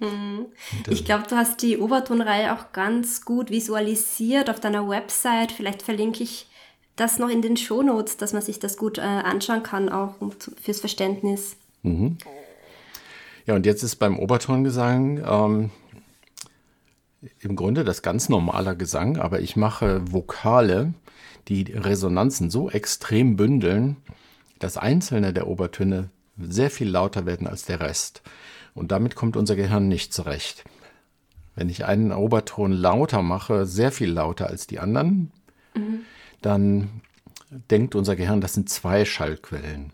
Mhm. 0.00 0.46
Ich 0.88 1.04
glaube, 1.04 1.24
du 1.28 1.36
hast 1.36 1.62
die 1.62 1.78
Obertonreihe 1.78 2.54
auch 2.54 2.72
ganz 2.72 3.24
gut 3.24 3.50
visualisiert 3.50 4.48
auf 4.48 4.58
deiner 4.58 4.88
Website. 4.88 5.52
Vielleicht 5.52 5.82
verlinke 5.82 6.22
ich 6.22 6.46
das 6.96 7.18
noch 7.18 7.28
in 7.28 7.42
den 7.42 7.56
Shownotes, 7.56 8.16
dass 8.16 8.32
man 8.32 8.42
sich 8.42 8.58
das 8.58 8.76
gut 8.76 8.98
äh, 8.98 9.02
anschauen 9.02 9.62
kann, 9.62 9.88
auch 9.88 10.14
fürs 10.62 10.80
Verständnis. 10.80 11.56
Mhm. 11.82 12.18
Ja, 13.50 13.56
und 13.56 13.66
jetzt 13.66 13.82
ist 13.82 13.96
beim 13.96 14.16
Obertongesang 14.16 15.24
ähm, 15.26 15.70
im 17.40 17.56
Grunde 17.56 17.82
das 17.82 18.00
ganz 18.00 18.28
normaler 18.28 18.76
Gesang, 18.76 19.16
aber 19.16 19.40
ich 19.40 19.56
mache 19.56 20.12
Vokale, 20.12 20.94
die 21.48 21.62
Resonanzen 21.62 22.48
so 22.48 22.70
extrem 22.70 23.34
bündeln, 23.34 23.96
dass 24.60 24.76
einzelne 24.76 25.32
der 25.32 25.48
Obertöne 25.48 26.10
sehr 26.38 26.70
viel 26.70 26.88
lauter 26.88 27.26
werden 27.26 27.48
als 27.48 27.64
der 27.64 27.80
Rest. 27.80 28.22
Und 28.72 28.92
damit 28.92 29.16
kommt 29.16 29.36
unser 29.36 29.56
Gehirn 29.56 29.88
nicht 29.88 30.14
zurecht. 30.14 30.62
Wenn 31.56 31.68
ich 31.68 31.84
einen 31.84 32.12
Oberton 32.12 32.70
lauter 32.70 33.20
mache, 33.20 33.66
sehr 33.66 33.90
viel 33.90 34.12
lauter 34.12 34.46
als 34.46 34.68
die 34.68 34.78
anderen, 34.78 35.32
mhm. 35.74 36.02
dann 36.40 37.00
denkt 37.50 37.96
unser 37.96 38.14
Gehirn, 38.14 38.40
das 38.40 38.52
sind 38.52 38.70
zwei 38.70 39.04
Schallquellen. 39.04 39.92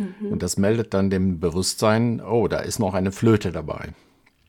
Mhm. 0.00 0.32
Und 0.32 0.42
das 0.42 0.56
meldet 0.56 0.94
dann 0.94 1.10
dem 1.10 1.40
Bewusstsein, 1.40 2.20
oh, 2.20 2.48
da 2.48 2.58
ist 2.58 2.78
noch 2.78 2.94
eine 2.94 3.12
Flöte 3.12 3.52
dabei. 3.52 3.90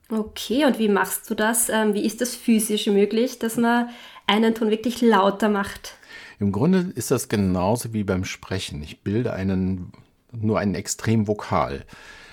Okay, 0.09 0.65
und 0.65 0.77
wie 0.77 0.89
machst 0.89 1.29
du 1.29 1.35
das? 1.35 1.69
Ähm, 1.69 1.93
wie 1.93 2.05
ist 2.05 2.19
das 2.21 2.35
physisch 2.35 2.87
möglich, 2.87 3.39
dass 3.39 3.57
man 3.57 3.89
einen 4.27 4.55
Ton 4.55 4.69
wirklich 4.69 5.01
lauter 5.01 5.49
macht? 5.49 5.95
Im 6.39 6.51
Grunde 6.51 6.91
ist 6.95 7.11
das 7.11 7.29
genauso 7.29 7.93
wie 7.93 8.03
beim 8.03 8.25
Sprechen. 8.25 8.81
Ich 8.81 9.01
bilde 9.01 9.33
einen, 9.33 9.93
nur 10.31 10.59
einen 10.59 10.75
Extremvokal. 10.75 11.85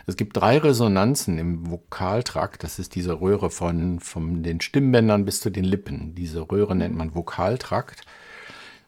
Es 0.06 0.16
gibt 0.16 0.38
drei 0.38 0.58
Resonanzen 0.58 1.38
im 1.38 1.70
Vokaltrakt. 1.70 2.64
Das 2.64 2.78
ist 2.78 2.94
diese 2.94 3.20
Röhre 3.20 3.50
von, 3.50 4.00
von 4.00 4.42
den 4.42 4.60
Stimmbändern 4.60 5.24
bis 5.24 5.40
zu 5.40 5.50
den 5.50 5.64
Lippen. 5.64 6.14
Diese 6.14 6.50
Röhre 6.50 6.74
nennt 6.74 6.96
man 6.96 7.14
Vokaltrakt. 7.14 8.06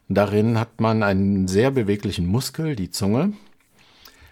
Darin 0.09 0.59
hat 0.59 0.81
man 0.81 1.03
einen 1.03 1.47
sehr 1.47 1.71
beweglichen 1.71 2.25
Muskel, 2.25 2.75
die 2.75 2.89
Zunge. 2.89 3.33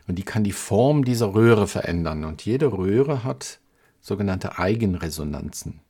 Und 0.10 0.16
die 0.16 0.24
kann 0.24 0.44
die 0.44 0.54
Form 0.54 1.06
dieser 1.06 1.36
Röhre 1.36 1.68
verändern. 1.68 2.24
Und 2.26 2.44
jede 2.44 2.74
Röhre 2.74 3.24
hat 3.24 3.60
sogenannte 4.02 4.58
Eigenresonanzen. 4.58 5.82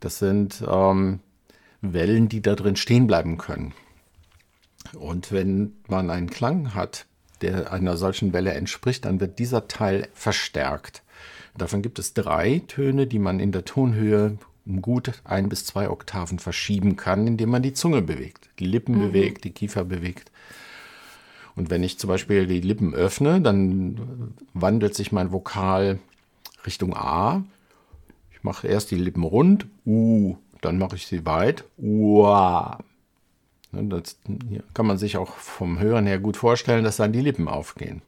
Das 0.00 0.18
sind 0.18 0.62
ähm, 0.68 1.20
Wellen, 1.80 2.28
die 2.28 2.42
da 2.42 2.54
drin 2.54 2.76
stehen 2.76 3.06
bleiben 3.06 3.38
können. 3.38 3.72
Und 4.98 5.32
wenn 5.32 5.72
man 5.88 6.10
einen 6.10 6.28
Klang 6.28 6.74
hat, 6.74 7.06
der 7.40 7.72
einer 7.72 7.96
solchen 7.96 8.34
Welle 8.34 8.52
entspricht, 8.52 9.06
dann 9.06 9.18
wird 9.18 9.38
dieser 9.38 9.66
Teil 9.66 10.08
verstärkt. 10.12 11.02
Davon 11.56 11.80
gibt 11.80 11.98
es 11.98 12.12
drei 12.12 12.60
Töne, 12.68 13.06
die 13.06 13.18
man 13.18 13.40
in 13.40 13.50
der 13.50 13.64
Tonhöhe 13.64 14.36
um 14.66 14.82
gut 14.82 15.22
ein 15.24 15.48
bis 15.48 15.64
zwei 15.64 15.88
Oktaven 15.88 16.38
verschieben 16.38 16.96
kann, 16.96 17.26
indem 17.26 17.48
man 17.48 17.62
die 17.62 17.72
Zunge 17.72 18.02
bewegt, 18.02 18.50
die 18.58 18.66
Lippen 18.66 18.96
mhm. 18.96 19.00
bewegt, 19.00 19.44
die 19.44 19.52
Kiefer 19.52 19.86
bewegt. 19.86 20.30
Und 21.56 21.70
wenn 21.70 21.82
ich 21.82 21.98
zum 21.98 22.08
Beispiel 22.08 22.46
die 22.46 22.60
Lippen 22.60 22.94
öffne, 22.94 23.40
dann 23.40 24.34
wandelt 24.52 24.94
sich 24.94 25.10
mein 25.10 25.32
Vokal 25.32 25.98
Richtung 26.66 26.94
A. 26.94 27.42
Ich 28.30 28.44
mache 28.44 28.68
erst 28.68 28.90
die 28.90 28.96
Lippen 28.96 29.24
rund, 29.24 29.66
U, 29.86 30.36
dann 30.60 30.78
mache 30.78 30.96
ich 30.96 31.06
sie 31.06 31.24
weit, 31.24 31.64
Ua. 31.78 32.78
Ne, 33.72 33.84
das 33.84 34.18
kann 34.74 34.86
man 34.86 34.98
sich 34.98 35.16
auch 35.16 35.36
vom 35.36 35.78
Hören 35.78 36.06
her 36.06 36.18
gut 36.18 36.36
vorstellen, 36.36 36.84
dass 36.84 36.98
dann 36.98 37.12
die 37.12 37.20
Lippen 37.20 37.48
aufgehen. 37.48 38.02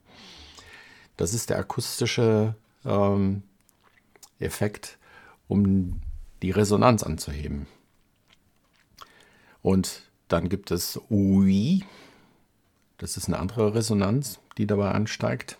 Das 1.16 1.34
ist 1.34 1.50
der 1.50 1.58
akustische 1.58 2.54
ähm, 2.84 3.42
Effekt, 4.38 4.98
um 5.48 6.00
die 6.42 6.50
Resonanz 6.50 7.02
anzuheben. 7.02 7.66
Und 9.62 10.02
dann 10.28 10.48
gibt 10.48 10.70
es 10.70 11.00
Ui. 11.10 11.84
Das 12.98 13.16
ist 13.16 13.28
eine 13.28 13.38
andere 13.38 13.74
Resonanz, 13.74 14.40
die 14.58 14.66
dabei 14.66 14.90
ansteigt. 14.90 15.58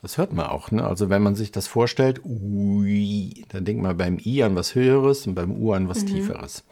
Das 0.00 0.16
hört 0.16 0.32
man 0.32 0.46
auch. 0.46 0.70
Ne? 0.70 0.84
Also 0.84 1.10
wenn 1.10 1.22
man 1.22 1.34
sich 1.34 1.52
das 1.52 1.66
vorstellt, 1.66 2.22
ui, 2.24 3.44
dann 3.48 3.64
denkt 3.64 3.82
man 3.82 3.96
beim 3.96 4.18
I 4.24 4.42
an 4.42 4.54
was 4.54 4.74
Höheres 4.74 5.26
und 5.26 5.34
beim 5.34 5.52
U 5.52 5.72
an 5.72 5.88
was 5.88 6.02
mhm. 6.02 6.06
Tieferes. 6.06 6.64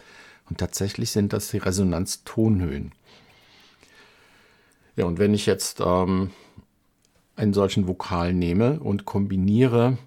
Und 0.48 0.58
tatsächlich 0.58 1.10
sind 1.10 1.32
das 1.32 1.50
die 1.50 1.58
Resonanztonhöhen. 1.58 2.92
Ja, 4.94 5.04
und 5.04 5.18
wenn 5.18 5.34
ich 5.34 5.44
jetzt 5.44 5.80
ähm, 5.84 6.30
einen 7.34 7.52
solchen 7.52 7.86
Vokal 7.86 8.32
nehme 8.32 8.80
und 8.80 9.04
kombiniere 9.04 9.98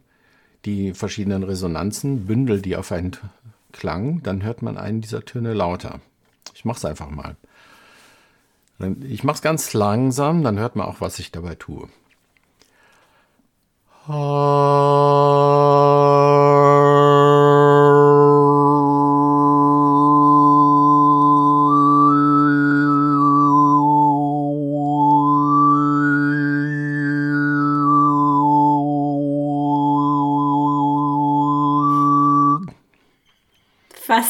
die 0.66 0.94
verschiedenen 0.94 1.44
Resonanzen, 1.44 2.26
bündel 2.26 2.62
die 2.62 2.76
auf 2.76 2.92
einen 2.92 3.12
Klang, 3.72 4.24
dann 4.24 4.44
hört 4.44 4.62
man 4.62 4.78
einen 4.78 5.02
dieser 5.02 5.24
Töne 5.24 5.54
lauter. 5.54 6.02
Ich 6.56 6.66
mache 6.66 6.78
es 6.78 6.86
einfach 6.86 7.10
mal. 7.10 7.36
Ich 9.02 9.24
mache 9.24 9.36
es 9.36 9.42
ganz 9.42 9.74
langsam, 9.74 10.44
dann 10.44 10.58
hört 10.58 10.76
man 10.76 10.88
auch, 10.88 11.02
was 11.02 11.20
ich 11.20 11.32
dabei 11.32 11.56
tue. 11.56 11.90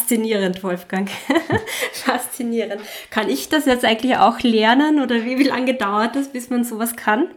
Faszinierend, 0.09 0.63
Wolfgang. 0.63 1.07
Faszinierend. 1.93 2.81
Kann 3.11 3.29
ich 3.29 3.47
das 3.47 3.67
jetzt 3.67 3.85
eigentlich 3.85 4.17
auch 4.17 4.39
lernen 4.39 5.03
oder 5.03 5.23
wie, 5.23 5.37
wie 5.37 5.43
lange 5.43 5.75
dauert 5.75 6.15
das, 6.15 6.31
bis 6.31 6.49
man 6.49 6.63
sowas 6.63 6.95
kann? 6.95 7.27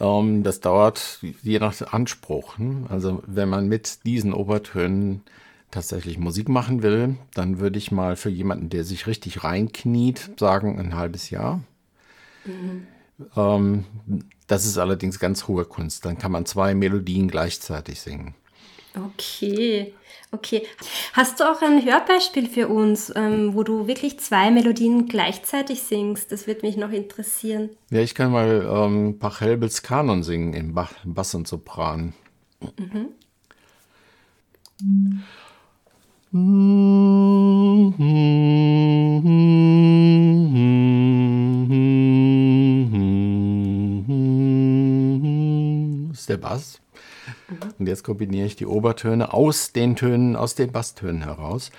Ähm, 0.00 0.42
das 0.42 0.58
dauert 0.58 1.20
je 1.20 1.60
nach 1.60 1.80
Anspruch. 1.92 2.58
Ne? 2.58 2.86
Also 2.88 3.22
wenn 3.28 3.48
man 3.48 3.68
mit 3.68 4.04
diesen 4.04 4.32
Obertönen 4.32 5.22
tatsächlich 5.70 6.18
Musik 6.18 6.48
machen 6.48 6.82
will, 6.82 7.14
dann 7.32 7.60
würde 7.60 7.78
ich 7.78 7.92
mal 7.92 8.16
für 8.16 8.30
jemanden, 8.30 8.68
der 8.68 8.82
sich 8.82 9.06
richtig 9.06 9.44
reinkniet, 9.44 10.32
sagen 10.40 10.80
ein 10.80 10.96
halbes 10.96 11.30
Jahr. 11.30 11.60
Mhm. 12.44 12.88
Ähm, 13.36 13.84
das 14.48 14.66
ist 14.66 14.78
allerdings 14.78 15.20
ganz 15.20 15.46
hohe 15.46 15.64
Kunst. 15.64 16.06
Dann 16.06 16.18
kann 16.18 16.32
man 16.32 16.44
zwei 16.44 16.74
Melodien 16.74 17.28
gleichzeitig 17.28 18.00
singen. 18.00 18.34
Okay, 18.94 19.94
okay. 20.32 20.66
Hast 21.14 21.40
du 21.40 21.44
auch 21.50 21.62
ein 21.62 21.84
Hörbeispiel 21.84 22.46
für 22.48 22.68
uns, 22.68 23.10
ähm, 23.16 23.54
wo 23.54 23.62
du 23.62 23.86
wirklich 23.86 24.20
zwei 24.20 24.50
Melodien 24.50 25.08
gleichzeitig 25.08 25.82
singst? 25.82 26.30
Das 26.30 26.46
würde 26.46 26.66
mich 26.66 26.76
noch 26.76 26.90
interessieren. 26.90 27.70
Ja, 27.90 28.00
ich 28.00 28.14
kann 28.14 28.32
mal 28.32 28.68
ähm, 28.70 29.18
Pachelbels 29.18 29.82
Kanon 29.82 30.22
singen 30.22 30.52
im 30.52 30.74
ba 30.74 30.88
Bass 31.04 31.34
und 31.34 31.48
Sopran. 31.48 32.12
Mhm. 32.78 33.08
Ist 46.12 46.28
der 46.28 46.36
Bass. 46.36 46.80
Mhm. 47.48 47.56
Und 47.78 47.86
jetzt 47.86 48.04
kombiniere 48.04 48.46
ich 48.46 48.56
die 48.56 48.66
Obertöne 48.66 49.32
aus 49.32 49.72
den 49.72 49.96
Tönen, 49.96 50.36
aus 50.36 50.54
den 50.54 50.72
Basstönen 50.72 51.22
heraus. 51.22 51.70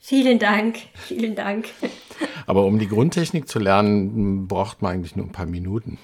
Vielen 0.00 0.38
Dank, 0.38 0.78
vielen 0.94 1.34
Dank. 1.34 1.66
Aber 2.46 2.64
um 2.64 2.78
die 2.78 2.88
Grundtechnik 2.88 3.48
zu 3.48 3.58
lernen, 3.58 4.46
braucht 4.46 4.82
man 4.82 4.92
eigentlich 4.92 5.16
nur 5.16 5.26
ein 5.26 5.32
paar 5.32 5.46
Minuten. 5.46 5.98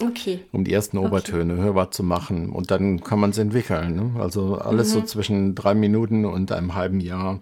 Okay. 0.00 0.44
Um 0.52 0.64
die 0.64 0.72
ersten 0.72 0.98
Obertöne 0.98 1.54
okay. 1.54 1.62
hörbar 1.62 1.90
zu 1.90 2.02
machen. 2.02 2.50
Und 2.50 2.70
dann 2.70 3.02
kann 3.02 3.20
man 3.20 3.30
es 3.30 3.38
entwickeln. 3.38 3.94
Ne? 3.94 4.20
Also 4.20 4.56
alles 4.56 4.88
mhm. 4.88 5.00
so 5.00 5.02
zwischen 5.02 5.54
drei 5.54 5.74
Minuten 5.74 6.24
und 6.24 6.52
einem 6.52 6.74
halben 6.74 7.00
Jahr, 7.00 7.40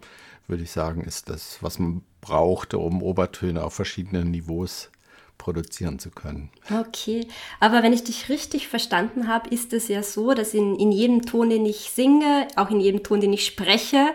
würde 0.48 0.62
ich 0.62 0.70
sagen, 0.70 1.02
ist 1.02 1.28
das, 1.28 1.58
was 1.60 1.78
man 1.78 2.02
brauchte, 2.20 2.78
um 2.78 3.02
Obertöne 3.02 3.64
auf 3.64 3.74
verschiedenen 3.74 4.30
Niveaus 4.30 4.90
produzieren 5.38 5.98
zu 5.98 6.10
können. 6.10 6.50
Okay, 6.70 7.26
aber 7.58 7.82
wenn 7.82 7.92
ich 7.92 8.04
dich 8.04 8.28
richtig 8.28 8.68
verstanden 8.68 9.26
habe, 9.26 9.48
ist 9.48 9.72
es 9.72 9.88
ja 9.88 10.04
so, 10.04 10.34
dass 10.34 10.54
in, 10.54 10.76
in 10.76 10.92
jedem 10.92 11.22
Ton, 11.22 11.50
den 11.50 11.66
ich 11.66 11.90
singe, 11.90 12.46
auch 12.54 12.70
in 12.70 12.78
jedem 12.78 13.02
Ton, 13.02 13.20
den 13.20 13.32
ich 13.32 13.44
spreche, 13.44 14.10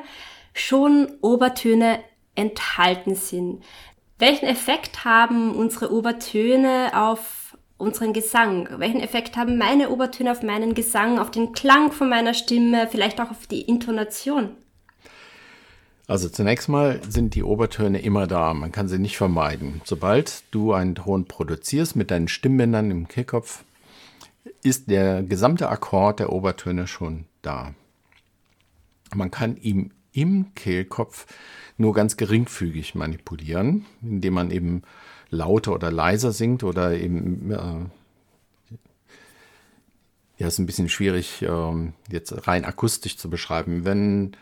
schon 0.60 1.08
Obertöne 1.22 2.00
enthalten 2.36 3.16
sind. 3.16 3.64
Welchen 4.20 4.46
Effekt 4.46 5.06
haben 5.06 5.56
unsere 5.56 5.92
Obertöne 5.92 6.92
auf 6.94 7.56
unseren 7.78 8.14
Gesang? 8.14 8.68
Welchen 8.78 9.00
Effekt 9.00 9.38
haben 9.38 9.58
meine 9.58 9.90
Obertöne 9.90 10.32
auf 10.32 10.42
meinen 10.42 10.74
Gesang, 10.74 11.20
auf 11.20 11.32
den 11.32 11.54
Klang 11.54 11.92
von 11.92 12.10
meiner 12.10 12.34
Stimme, 12.34 12.88
vielleicht 12.90 13.22
auch 13.22 13.32
auf 13.32 13.48
die 13.48 13.62
Intonation? 13.62 14.50
Also 16.08 16.30
zunächst 16.30 16.70
mal 16.70 17.02
sind 17.08 17.36
die 17.36 17.44
Obertöne 17.44 18.00
immer 18.00 18.28
da, 18.28 18.54
man 18.54 18.72
kann 18.72 18.88
sie 18.88 18.98
nicht 18.98 19.18
vermeiden. 19.18 19.82
Sobald 19.84 20.44
du 20.52 20.72
einen 20.72 20.96
Ton 20.96 21.26
produzierst 21.26 21.98
mit 21.98 22.12
deinen 22.12 22.30
Stimmbändern 22.30 22.90
im 22.92 23.08
Kehlkopf, 23.10 23.66
ist 24.64 24.90
der 24.90 25.22
gesamte 25.22 25.70
Akkord 25.70 26.20
der 26.20 26.32
Obertöne 26.32 26.88
schon 26.88 27.26
da. 27.42 27.74
Man 29.14 29.32
kann 29.32 29.58
ihm 29.58 29.92
im 30.18 30.54
Kehlkopf 30.56 31.28
nur 31.78 31.94
ganz 31.94 32.18
geringfügig 32.18 32.96
manipulieren, 32.96 33.86
indem 34.02 34.34
man 34.34 34.52
eben 34.52 34.82
lauter 35.30 35.74
oder 35.74 35.92
leiser 35.92 36.32
singt 36.32 36.64
oder 36.64 36.98
eben 36.98 37.52
äh, 37.52 37.86
ja, 40.40 40.48
ist 40.48 40.60
ein 40.60 40.66
bisschen 40.66 40.90
schwierig 40.90 41.44
äh, 41.44 41.92
jetzt 42.12 42.48
rein 42.48 42.66
akustisch 42.66 43.18
zu 43.18 43.30
beschreiben. 43.30 43.86
Wenn 43.86 44.36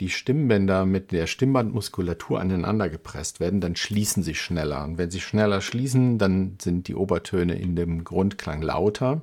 die 0.00 0.10
Stimmbänder 0.10 0.86
mit 0.86 1.10
der 1.10 1.26
Stimmbandmuskulatur 1.26 2.40
aneinander 2.40 2.88
gepresst 2.88 3.40
werden, 3.40 3.60
dann 3.60 3.74
schließen 3.74 4.22
sie 4.22 4.36
schneller. 4.36 4.84
Und 4.84 4.98
wenn 4.98 5.10
sie 5.10 5.20
schneller 5.20 5.60
schließen, 5.60 6.18
dann 6.18 6.56
sind 6.60 6.86
die 6.86 6.94
Obertöne 6.94 7.58
in 7.58 7.74
dem 7.74 8.04
Grundklang 8.04 8.62
lauter. 8.62 9.22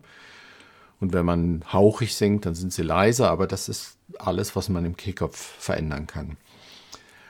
Und 0.99 1.13
wenn 1.13 1.25
man 1.25 1.63
hauchig 1.71 2.15
singt, 2.15 2.45
dann 2.45 2.55
sind 2.55 2.73
sie 2.73 2.83
leiser, 2.83 3.29
aber 3.29 3.47
das 3.47 3.69
ist 3.69 3.94
alles, 4.19 4.55
was 4.55 4.69
man 4.69 4.85
im 4.85 4.97
Kehlkopf 4.97 5.37
verändern 5.37 6.07
kann. 6.07 6.37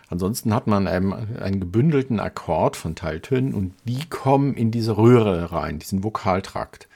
Ansonsten 0.07 0.53
hat 0.53 0.67
man 0.67 0.87
einen, 0.87 1.13
einen 1.13 1.59
gebündelten 1.59 2.19
Akkord 2.19 2.75
von 2.75 2.95
Teiltönen 2.95 3.53
und 3.53 3.73
die 3.85 4.07
kommen 4.07 4.53
in 4.53 4.71
diese 4.71 4.97
Röhre 4.97 5.51
rein, 5.51 5.79
diesen 5.79 6.03
Vokaltrakt. 6.03 6.87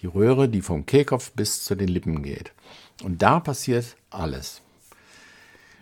Die 0.00 0.06
Röhre, 0.06 0.48
die 0.48 0.62
vom 0.62 0.86
Kehlkopf 0.86 1.32
bis 1.32 1.64
zu 1.64 1.74
den 1.74 1.88
Lippen 1.88 2.22
geht. 2.22 2.52
Und 3.02 3.22
da 3.22 3.40
passiert 3.40 3.96
alles. 4.10 4.62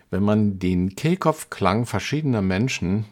Wenn 0.09 0.23
man 0.23 0.59
den 0.59 0.95
Kehlkopfklang 0.95 1.85
verschiedener 1.85 2.41
Menschen 2.41 3.05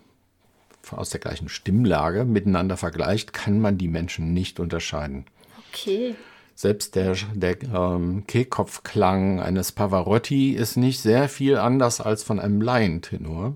aus 0.91 1.11
der 1.11 1.19
gleichen 1.19 1.49
Stimmlage 1.49 2.25
miteinander 2.25 2.75
vergleicht, 2.75 3.33
kann 3.33 3.59
man 3.59 3.77
die 3.77 3.87
Menschen 3.87 4.33
nicht 4.33 4.59
unterscheiden. 4.59 5.25
Okay. 5.69 6.15
Selbst 6.59 6.95
der, 6.95 7.15
der 7.35 7.55
ähm, 7.73 8.27
Kehlkopfklang 8.27 9.39
eines 9.39 9.71
Pavarotti 9.71 10.51
ist 10.51 10.75
nicht 10.75 10.99
sehr 10.99 11.29
viel 11.29 11.55
anders 11.55 12.01
als 12.01 12.23
von 12.23 12.37
einem 12.37 12.59
Laientenor. 12.59 13.55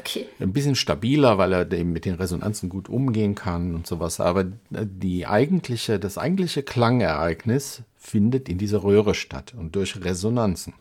Okay. 0.00 0.26
Ein 0.40 0.52
bisschen 0.52 0.74
stabiler, 0.74 1.38
weil 1.38 1.52
er 1.52 1.84
mit 1.84 2.04
den 2.04 2.16
Resonanzen 2.16 2.68
gut 2.68 2.88
umgehen 2.88 3.36
kann 3.36 3.76
und 3.76 3.86
sowas. 3.86 4.18
Aber 4.18 4.44
die 4.70 5.28
eigentliche, 5.28 6.00
das 6.00 6.18
eigentliche 6.18 6.64
Klangereignis 6.64 7.82
findet 7.96 8.48
in 8.48 8.58
dieser 8.58 8.82
Röhre 8.82 9.14
statt 9.14 9.54
und 9.56 9.76
durch 9.76 10.02
Resonanzen. 10.02 10.72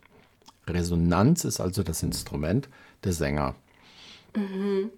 Resonanz 0.66 1.46
ist 1.46 1.60
also 1.60 1.84
das 1.84 2.02
Instrument 2.02 2.70
der 3.04 3.14
Sänger. 3.14 3.54
Mhm. 4.36 4.90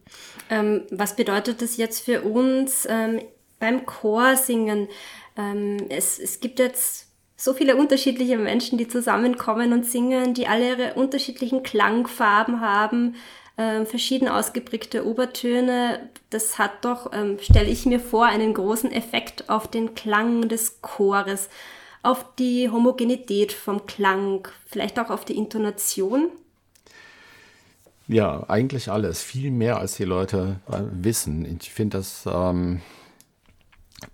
Ähm, 0.49 0.83
was 0.91 1.17
bedeutet 1.17 1.61
das 1.61 1.75
jetzt 1.75 2.05
für 2.05 2.21
uns 2.21 2.87
ähm, 2.89 3.19
beim 3.59 3.85
Chorsingen? 3.85 4.87
Ähm, 5.37 5.77
es, 5.89 6.19
es 6.19 6.39
gibt 6.39 6.59
jetzt 6.59 7.07
so 7.35 7.53
viele 7.53 7.75
unterschiedliche 7.75 8.37
Menschen, 8.37 8.77
die 8.77 8.87
zusammenkommen 8.87 9.71
und 9.73 9.85
singen, 9.85 10.33
die 10.33 10.47
alle 10.47 10.69
ihre 10.69 10.93
unterschiedlichen 10.95 11.61
Klangfarben 11.61 12.61
haben, 12.61 13.15
äh, 13.57 13.85
verschieden 13.85 14.27
ausgeprägte 14.27 15.05
Obertöne. 15.05 16.09
Das 16.31 16.57
hat 16.57 16.83
doch, 16.83 17.11
ähm, 17.13 17.37
stelle 17.39 17.69
ich 17.69 17.85
mir 17.85 17.99
vor, 17.99 18.25
einen 18.25 18.53
großen 18.53 18.91
Effekt 18.91 19.49
auf 19.49 19.67
den 19.67 19.93
Klang 19.93 20.49
des 20.49 20.81
Chores 20.81 21.49
auf 22.03 22.25
die 22.39 22.69
Homogenität 22.69 23.51
vom 23.51 23.85
Klang, 23.85 24.47
vielleicht 24.65 24.97
auch 24.97 25.09
auf 25.09 25.25
die 25.25 25.35
Intonation? 25.35 26.29
Ja, 28.07 28.45
eigentlich 28.47 28.89
alles. 28.89 29.21
Viel 29.21 29.51
mehr, 29.51 29.77
als 29.77 29.97
die 29.97 30.05
Leute 30.05 30.61
äh, 30.71 30.79
wissen. 30.91 31.57
Ich 31.59 31.71
finde 31.73 31.97
das 31.97 32.23
ähm, 32.25 32.81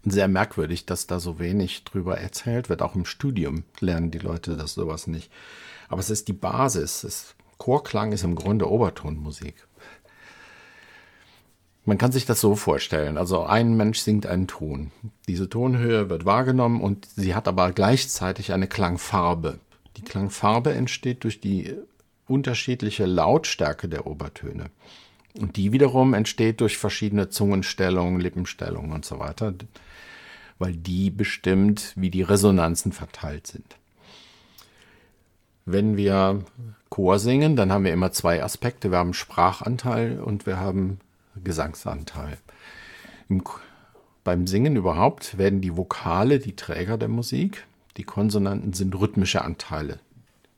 sehr 0.04 0.28
merkwürdig, 0.28 0.86
dass 0.86 1.08
da 1.08 1.20
so 1.20 1.40
wenig 1.40 1.84
drüber 1.84 2.18
erzählt 2.18 2.70
wird. 2.70 2.82
Auch 2.82 2.96
im 2.96 3.06
Studium 3.06 3.64
lernen 3.80 4.12
die 4.12 4.20
Leute 4.20 4.56
das 4.56 4.74
sowas 4.74 5.08
nicht. 5.08 5.32
Aber 5.90 6.00
es 6.00 6.10
ist 6.10 6.28
die 6.28 6.34
Basis. 6.34 7.02
Das 7.02 7.36
Chorklang 7.58 8.12
ist 8.12 8.24
im 8.24 8.36
Grunde 8.36 8.70
Obertonmusik. 8.70 9.56
Man 11.86 11.98
kann 11.98 12.14
sich 12.14 12.26
das 12.26 12.40
so 12.40 12.56
vorstellen. 12.56 13.18
Also 13.18 13.44
ein 13.44 13.76
Mensch 13.76 14.00
singt 14.00 14.26
einen 14.26 14.48
Ton. 14.48 14.92
Diese 15.28 15.50
Tonhöhe 15.50 16.10
wird 16.10 16.24
wahrgenommen 16.24 16.80
und 16.80 17.06
sie 17.16 17.36
hat 17.36 17.48
aber 17.48 17.72
gleichzeitig 17.74 18.54
eine 18.54 18.68
Klangfarbe. 18.68 19.60
Die 19.98 20.02
Klangfarbe 20.02 20.74
entsteht 20.74 21.26
durch 21.26 21.42
die 21.42 21.76
unterschiedliche 22.26 23.06
Lautstärke 23.06 23.90
der 23.90 24.08
Obertöne. 24.08 24.72
Und 25.40 25.58
die 25.58 25.72
wiederum 25.72 26.14
entsteht 26.14 26.62
durch 26.62 26.78
verschiedene 26.78 27.30
Zungenstellungen, 27.30 28.20
Lippenstellungen 28.20 28.92
und 28.92 29.04
so 29.04 29.20
weiter, 29.20 29.54
weil 30.60 30.74
die 30.74 31.10
bestimmt, 31.10 31.94
wie 31.96 32.12
die 32.12 32.22
Resonanzen 32.22 32.92
verteilt 32.92 33.48
sind. 33.48 33.78
Wenn 35.66 35.98
wir 35.98 36.44
Chor 36.90 37.18
singen, 37.18 37.56
dann 37.56 37.72
haben 37.72 37.86
wir 37.86 37.94
immer 37.94 38.12
zwei 38.12 38.44
Aspekte. 38.44 38.92
Wir 38.92 39.00
haben 39.00 39.14
Sprachanteil 39.14 40.20
und 40.20 40.46
wir 40.46 40.60
haben 40.60 41.00
Gesangsanteil. 41.44 42.38
Im, 43.30 43.44
beim 44.24 44.46
Singen 44.46 44.76
überhaupt 44.76 45.38
werden 45.38 45.62
die 45.62 45.76
Vokale 45.76 46.40
die 46.40 46.56
Träger 46.56 46.98
der 46.98 47.08
Musik. 47.08 47.66
Die 47.98 48.04
Konsonanten 48.04 48.74
sind 48.74 48.94
rhythmische 49.00 49.44
Anteile. 49.44 50.00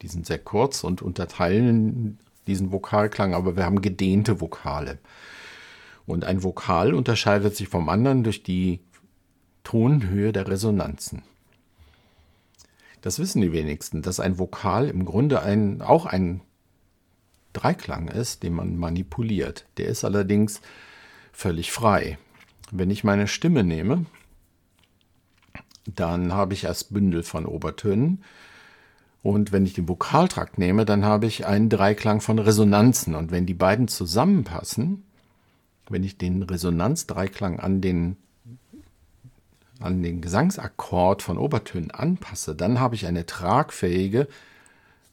Die 0.01 0.07
sind 0.07 0.25
sehr 0.25 0.39
kurz 0.39 0.83
und 0.83 1.01
unterteilen 1.01 2.17
diesen 2.47 2.71
Vokalklang, 2.71 3.33
aber 3.33 3.55
wir 3.55 3.65
haben 3.65 3.81
gedehnte 3.81 4.41
Vokale. 4.41 4.99
Und 6.05 6.25
ein 6.25 6.43
Vokal 6.43 6.93
unterscheidet 6.93 7.55
sich 7.55 7.67
vom 7.67 7.89
anderen 7.89 8.23
durch 8.23 8.43
die 8.43 8.81
Tonhöhe 9.63 10.31
der 10.31 10.47
Resonanzen. 10.47 11.23
Das 13.01 13.19
wissen 13.19 13.41
die 13.41 13.51
wenigsten, 13.51 14.01
dass 14.01 14.19
ein 14.19 14.39
Vokal 14.39 14.89
im 14.89 15.05
Grunde 15.05 15.41
ein, 15.41 15.81
auch 15.81 16.05
ein 16.05 16.41
Dreiklang 17.53 18.07
ist, 18.07 18.43
den 18.43 18.53
man 18.53 18.77
manipuliert. 18.77 19.65
Der 19.77 19.87
ist 19.87 20.03
allerdings 20.03 20.61
völlig 21.31 21.71
frei. 21.71 22.17
Wenn 22.71 22.89
ich 22.89 23.03
meine 23.03 23.27
Stimme 23.27 23.63
nehme, 23.63 24.05
dann 25.85 26.33
habe 26.33 26.53
ich 26.53 26.63
erst 26.63 26.93
Bündel 26.93 27.23
von 27.23 27.45
Obertönen. 27.45 28.23
Und 29.25 29.51
wenn 29.51 29.65
ich 29.65 29.73
den 29.73 29.89
Vokaltrakt 29.89 30.59
nehme, 30.59 30.85
dann 30.85 31.03
habe 31.03 31.25
ich 31.25 31.47
einen 31.47 31.67
Dreiklang 31.67 32.21
von 32.21 32.37
Resonanzen. 32.37 33.15
Und 33.15 33.31
wenn 33.31 33.47
die 33.47 33.55
beiden 33.55 33.87
zusammenpassen, 33.87 35.03
wenn 35.89 36.03
ich 36.03 36.19
den 36.19 36.43
Resonanzdreiklang 36.43 37.59
an 37.59 37.81
den, 37.81 38.17
an 39.79 40.03
den 40.03 40.21
Gesangsakkord 40.21 41.23
von 41.23 41.39
Obertönen 41.39 41.89
anpasse, 41.89 42.53
dann 42.53 42.79
habe 42.79 42.93
ich 42.93 43.07
eine 43.07 43.25
tragfähige 43.25 44.27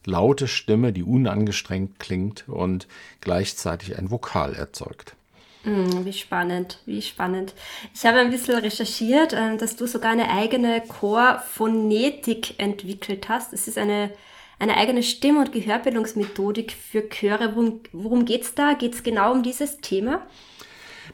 laute 0.05 0.46
Stimme, 0.46 0.92
die 0.92 1.05
unangestrengt 1.05 1.98
klingt 1.98 2.46
und 2.51 2.88
gleichzeitig 3.22 3.96
ein 3.96 4.11
Vokal 4.11 4.53
erzeugt. 4.53 5.16
Mm, 5.64 6.05
wie 6.05 6.12
spannend, 6.12 6.81
wie 6.87 7.03
spannend. 7.03 7.55
Ich 7.94 8.05
habe 8.05 8.18
ein 8.18 8.31
bisschen 8.31 8.59
recherchiert, 8.59 9.33
äh, 9.33 9.57
dass 9.57 9.77
du 9.77 9.87
sogar 9.87 10.11
eine 10.11 10.29
eigene 10.31 10.81
Chorphonetik 10.81 12.59
entwickelt 12.59 13.29
hast. 13.29 13.53
Es 13.53 13.68
ist 13.68 13.79
eine, 13.79 14.11
eine 14.59 14.77
eigene 14.77 15.05
Stimm- 15.05 15.38
und 15.38 15.53
Gehörbildungsmethodik 15.53 16.72
für 16.72 17.09
Chöre. 17.09 17.55
Worum, 17.55 17.81
worum 17.92 18.25
geht 18.25 18.42
es 18.42 18.55
da? 18.55 18.75
Geht 18.75 18.94
es 18.94 19.03
genau 19.05 19.33
um 19.33 19.44
dieses 19.44 19.79
Thema? 19.79 20.27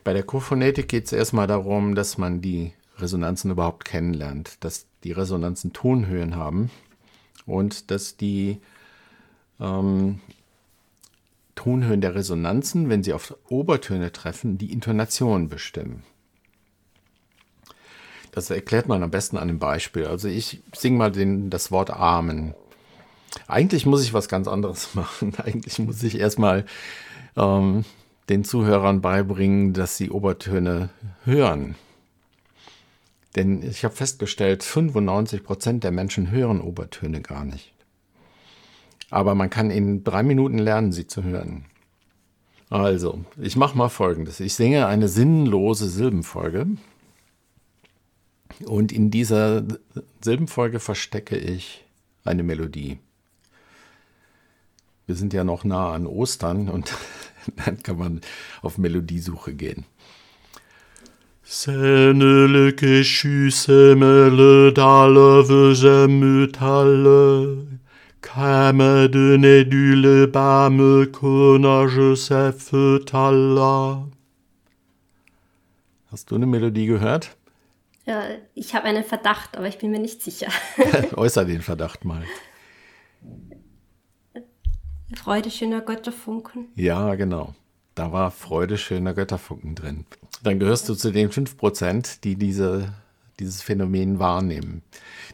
Bei 0.03 0.15
der 0.15 0.23
Chorphonetik 0.23 0.89
geht 0.89 1.07
es 1.07 1.13
erstmal 1.13 1.47
darum, 1.47 1.95
dass 1.95 2.17
man 2.17 2.41
die 2.41 2.73
Resonanzen 2.97 3.51
überhaupt 3.51 3.85
kennenlernt, 3.85 4.57
dass 4.61 4.87
die 5.05 5.13
Resonanzen 5.13 5.75
Tonhöhen 5.75 6.37
haben 6.37 6.71
und 7.47 7.91
dass 7.91 8.17
die 8.17 8.61
ähm, 9.61 10.21
Tonhöhen 11.59 12.01
der 12.01 12.15
Resonanzen, 12.15 12.89
wenn 12.89 13.03
sie 13.03 13.13
auf 13.13 13.37
Obertöne 13.49 14.13
treffen, 14.13 14.59
die 14.59 14.73
Intonation 14.73 15.49
bestimmen. 15.49 16.05
Das 18.31 18.49
erklärt 18.51 18.87
man 18.87 19.03
am 19.03 19.11
besten 19.11 19.37
an 19.37 19.49
einem 19.49 19.59
Beispiel. 19.59 20.07
Also 20.07 20.29
ich 20.29 20.63
singe 20.73 20.99
mal 20.99 21.11
den, 21.11 21.51
das 21.51 21.73
Wort 21.73 21.91
Amen. 21.91 22.55
Eigentlich 23.49 23.87
muss 23.87 24.05
ich 24.05 24.15
was 24.15 24.29
ganz 24.29 24.47
anderes 24.47 24.95
machen. 24.95 25.35
Eigentlich 25.45 25.81
muss 25.81 26.01
ich 26.05 26.21
erstmal 26.21 26.65
ähm, 27.37 27.85
den 28.29 28.45
Zuhörern 28.45 29.01
beibringen, 29.01 29.73
dass 29.73 29.97
sie 29.97 30.11
Obertöne 30.11 30.91
hören. 31.25 31.75
Denn 33.35 33.65
ich 33.65 33.83
habe 33.83 33.97
festgestellt, 33.97 34.63
95 34.63 35.43
Prozent 35.43 35.83
der 35.83 35.91
Menschen 35.91 36.31
hören 36.31 36.61
Obertöne 36.61 37.21
gar 37.21 37.45
nicht. 37.45 37.73
Aber 39.11 39.35
man 39.35 39.51
kann 39.51 39.71
in 39.71 40.05
drei 40.05 40.23
Minuten 40.23 40.59
lernen, 40.59 40.93
sie 40.93 41.07
zu 41.07 41.23
hören. 41.23 41.65
Also, 42.71 43.25
ich 43.41 43.57
mache 43.57 43.77
mal 43.77 43.89
Folgendes. 43.89 44.41
Ich 44.41 44.55
singe 44.55 44.87
eine 44.87 45.09
sinnlose 45.09 45.89
Silbenfolge. 45.89 46.67
Und 48.65 48.93
in 48.93 49.11
dieser 49.11 49.63
Silbenfolge 50.21 50.81
verstecke 50.81 51.37
ich 51.37 51.85
eine 52.25 52.43
Melodie. 52.43 52.99
Wir 55.07 55.15
sind 55.15 55.33
ja 55.33 55.45
noch 55.45 55.65
nah 55.65 55.93
an 55.93 56.07
Ostern 56.07 56.69
und 56.69 56.93
dann 57.65 57.83
kann 57.83 57.97
man 57.97 58.21
auf 58.61 58.77
Melodiesuche 58.77 59.55
gehen. 59.55 59.87
Sennele 61.43 62.75
keschu 62.75 63.49
semele 63.51 64.75
dalle 64.75 65.47
vesemutalle 68.21 69.09
Käme 69.09 69.09
de 69.09 69.65
dule 69.65 70.27
bame 70.27 71.07
kona 71.07 71.87
Joseph 71.87 72.71
Talla. 73.07 74.09
Hast 76.11 76.31
du 76.31 76.37
eine 76.37 76.47
Melodie 76.47 76.87
gehört? 76.87 77.37
Ja, 78.07 78.25
ich 78.55 78.75
habe 78.75 78.87
einen 78.87 79.05
Verdacht, 79.05 79.57
aber 79.57 79.69
ich 79.69 79.79
bin 79.79 79.91
mir 79.91 79.99
nicht 79.99 80.23
sicher. 80.23 80.49
Äußer 81.17 81.45
den 81.45 81.61
Verdacht 81.61 82.05
mal. 82.05 82.25
Freude 85.15 85.51
schöner 85.51 85.83
Götterfunken. 85.83 86.69
Ja, 86.75 87.15
genau. 87.15 87.55
Da 87.95 88.13
war 88.13 88.31
Freude 88.31 88.79
schöner 88.79 89.13
Götterfunken 89.13 89.75
drin. 89.75 90.07
Dann 90.43 90.59
gehörst 90.59 90.89
du 90.89 90.95
zu 90.95 91.11
den 91.11 91.31
5%, 91.31 92.21
die 92.23 92.37
diese, 92.37 92.95
dieses 93.39 93.63
Phänomen 93.63 94.19
wahrnehmen. 94.19 94.83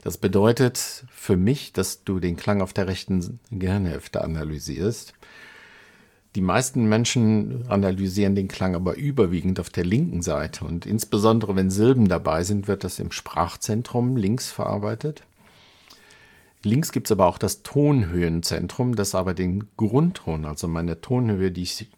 Das 0.03 0.19
bedeutet 0.19 1.05
für 1.11 1.37
mich, 1.37 1.73
dass 1.73 2.05
du 2.05 2.21
den 2.21 2.37
Klang 2.37 2.61
auf 2.61 2.73
der 2.73 2.87
rechten 2.87 3.41
Gehirnhälfte 3.51 4.23
analysierst. 4.23 5.15
Die 6.35 6.41
meisten 6.41 6.89
Menschen 6.89 7.65
analysieren 7.69 8.35
den 8.35 8.49
Klang 8.49 8.75
aber 8.75 8.97
überwiegend 8.97 9.61
auf 9.61 9.71
der 9.71 9.85
linken 9.85 10.21
Seite 10.21 10.65
und 10.65 10.85
insbesondere 10.85 11.55
wenn 11.55 11.71
Silben 11.71 12.09
dabei 12.09 12.43
sind, 12.43 12.67
wird 12.67 12.83
das 12.83 12.99
im 12.99 13.13
Sprachzentrum 13.13 14.17
links 14.17 14.51
verarbeitet. 14.51 15.23
Links 16.65 16.93
gibt 16.93 17.07
es 17.07 17.13
aber 17.13 17.27
auch 17.27 17.39
das 17.39 17.63
Tonhöhenzentrum, 17.63 18.97
das 18.97 19.15
aber 19.15 19.35
den 19.35 19.69
Grundton, 19.77 20.45
also 20.45 20.67
meine 20.67 21.01
Tonhöhe, 21.01 21.53
die 21.53 21.63
ich, 21.63 21.89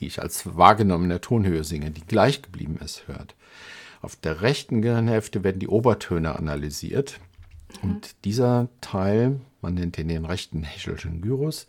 die 0.00 0.06
ich 0.06 0.22
als 0.22 0.56
wahrgenommene 0.56 1.20
Tonhöhe 1.20 1.64
singe, 1.64 1.90
die 1.90 2.06
gleich 2.06 2.40
geblieben 2.40 2.78
ist, 2.82 3.08
hört. 3.08 3.34
Auf 4.06 4.14
der 4.14 4.40
rechten 4.40 4.82
Gehirnhälfte 4.82 5.42
werden 5.42 5.58
die 5.58 5.66
Obertöne 5.66 6.38
analysiert. 6.38 7.18
Mhm. 7.82 7.90
Und 7.90 8.14
dieser 8.24 8.68
Teil, 8.80 9.40
man 9.62 9.74
nennt 9.74 9.96
den 9.96 10.06
den 10.06 10.24
rechten 10.24 10.62
Heschelschen 10.62 11.22
Gyrus, 11.22 11.66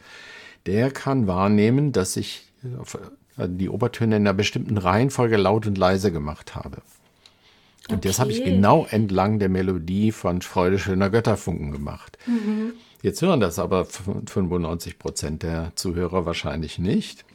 der 0.67 0.91
kann 0.91 1.26
wahrnehmen, 1.26 1.93
dass 1.93 2.15
ich 2.15 2.54
äh, 3.38 3.47
die 3.50 3.69
Obertöne 3.69 4.17
in 4.17 4.21
einer 4.21 4.36
bestimmten 4.36 4.78
Reihenfolge 4.78 5.36
laut 5.36 5.65
und 5.65 5.80
leise 5.80 6.12
gemacht 6.12 6.54
habe. 6.54 6.84
Und 7.89 7.95
okay. 7.95 8.08
das 8.08 8.19
habe 8.19 8.32
ich 8.32 8.43
genau 8.43 8.86
entlang 8.88 9.39
der 9.39 9.50
Melodie 9.50 10.12
von 10.12 10.43
Freude 10.43 10.78
schöner 10.78 11.10
Götterfunken 11.10 11.71
gemacht. 11.71 12.19
Mhm. 12.28 12.73
Jetzt 13.02 13.23
hören 13.23 13.39
das 13.39 13.58
aber 13.58 13.86
95 13.86 15.00
Prozent 15.00 15.41
der 15.41 15.71
Zuhörer 15.73 16.28
wahrscheinlich 16.28 16.78
nicht. 16.78 17.26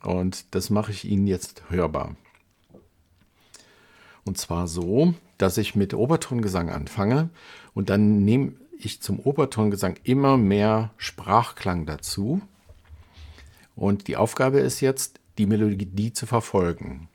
Und 0.00 0.54
das 0.54 0.70
mache 0.70 0.92
ich 0.92 1.04
Ihnen 1.04 1.26
jetzt 1.26 1.64
hörbar. 1.70 2.14
Und 4.24 4.38
zwar 4.38 4.68
so, 4.68 5.14
dass 5.38 5.58
ich 5.58 5.74
mit 5.74 5.94
Obertongesang 5.94 6.70
anfange 6.70 7.30
und 7.74 7.90
dann 7.90 8.24
nehme 8.24 8.52
ich 8.78 9.00
zum 9.00 9.18
Obertongesang 9.18 9.96
immer 10.04 10.36
mehr 10.36 10.90
Sprachklang 10.96 11.86
dazu. 11.86 12.40
Und 13.74 14.08
die 14.08 14.16
Aufgabe 14.16 14.60
ist 14.60 14.80
jetzt, 14.80 15.20
die 15.38 15.46
Melodie 15.46 16.12
zu 16.12 16.26
verfolgen. 16.26 17.08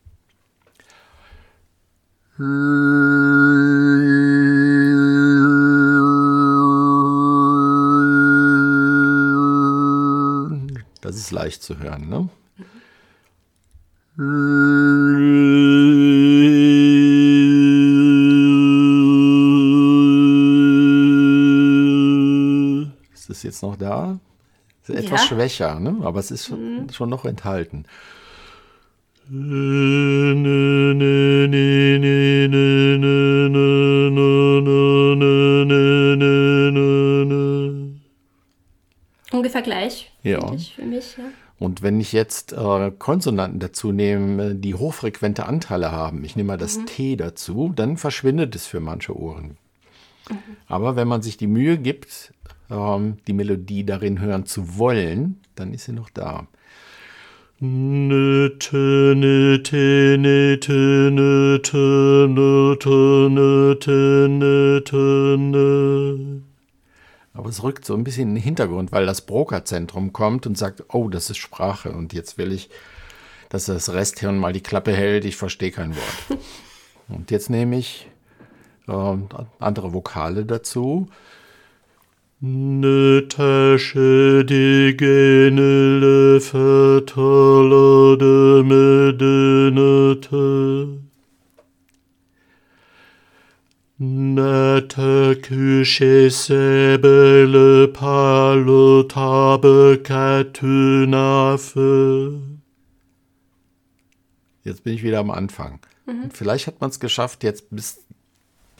Das 11.01 11.15
ist 11.15 11.31
leicht 11.31 11.63
zu 11.63 11.79
hören, 11.79 12.09
ne? 12.09 12.29
Jetzt 23.47 23.63
noch 23.63 23.75
da? 23.75 24.19
Ist 24.83 24.89
etwas 24.91 25.21
ja. 25.21 25.27
schwächer, 25.27 25.79
ne? 25.79 25.97
aber 26.03 26.19
es 26.19 26.31
ist 26.31 26.51
mhm. 26.51 26.89
schon 26.91 27.09
noch 27.09 27.25
enthalten. 27.25 27.85
Ungefähr 39.31 39.61
gleich. 39.61 40.11
Ja. 40.23 40.39
Für 40.47 40.85
mich, 40.85 41.17
ja. 41.17 41.25
Und 41.59 41.81
wenn 41.81 41.99
ich 41.99 42.13
jetzt 42.13 42.53
äh, 42.53 42.91
Konsonanten 42.97 43.59
dazu 43.59 43.91
nehme, 43.91 44.55
die 44.55 44.75
hochfrequente 44.75 45.45
Anteile 45.45 45.91
haben, 45.91 46.23
ich 46.23 46.35
nehme 46.35 46.47
mal 46.47 46.57
das 46.57 46.77
mhm. 46.77 46.85
T 46.85 47.15
dazu, 47.15 47.73
dann 47.75 47.97
verschwindet 47.97 48.55
es 48.55 48.67
für 48.67 48.79
manche 48.79 49.17
Ohren. 49.17 49.57
Mhm. 50.29 50.37
Aber 50.67 50.95
wenn 50.95 51.07
man 51.07 51.21
sich 51.21 51.35
die 51.37 51.47
Mühe 51.47 51.77
gibt, 51.77 52.33
ähm, 52.69 53.17
die 53.27 53.33
Melodie 53.33 53.85
darin 53.85 54.19
hören 54.19 54.45
zu 54.45 54.77
wollen, 54.77 55.39
dann 55.55 55.73
ist 55.73 55.85
sie 55.85 55.93
noch 55.93 56.09
da. 56.09 56.47
Nöte, 57.59 59.15
nöte, 59.17 60.17
nöte, 60.19 61.09
nöte, 61.11 62.27
nöte, 62.29 63.29
nöte, 63.31 64.27
nöte, 64.29 65.35
nöte. 65.39 66.41
Aber 67.33 67.49
es 67.49 67.63
rückt 67.63 67.85
so 67.85 67.95
ein 67.95 68.03
bisschen 68.03 68.29
in 68.29 68.35
den 68.35 68.43
Hintergrund, 68.43 68.91
weil 68.91 69.05
das 69.05 69.21
Broca-Zentrum 69.21 70.13
kommt 70.13 70.45
und 70.45 70.57
sagt, 70.57 70.83
oh, 70.89 71.07
das 71.07 71.29
ist 71.29 71.37
Sprache 71.37 71.91
und 71.91 72.13
jetzt 72.13 72.37
will 72.37 72.51
ich, 72.51 72.69
dass 73.49 73.65
das 73.65 73.91
Resthirn 73.91 74.37
mal 74.37 74.53
die 74.53 74.61
Klappe 74.61 74.91
hält, 74.91 75.25
ich 75.25 75.35
verstehe 75.35 75.71
kein 75.71 75.95
Wort. 75.95 76.39
und 77.09 77.31
jetzt 77.31 77.49
nehme 77.49 77.77
ich 77.77 78.07
äh, 78.87 79.17
andere 79.59 79.93
Vokale 79.93 80.45
dazu 80.45 81.07
Ne 82.39 83.21
tâche 83.27 84.43
de 84.45 84.93
genele 84.95 86.39
fatale 86.39 88.15
de 88.19 88.61
medenete. 88.63 90.37
Nata 93.99 95.33
küche 95.41 96.29
sebele 96.29 97.87
palo 97.87 99.01
tabe 99.01 99.97
katunafe. 100.03 101.09
Jetzt 104.63 104.83
bin 104.83 104.93
ich 104.93 105.01
wieder 105.01 105.19
am 105.21 105.31
Anfang. 105.31 105.79
Mhm. 106.05 106.29
Vielleicht 106.29 106.67
hat 106.67 106.81
man 106.81 106.91
es 106.91 106.99
geschafft, 106.99 107.43
jetzt 107.43 107.71
bis 107.71 108.05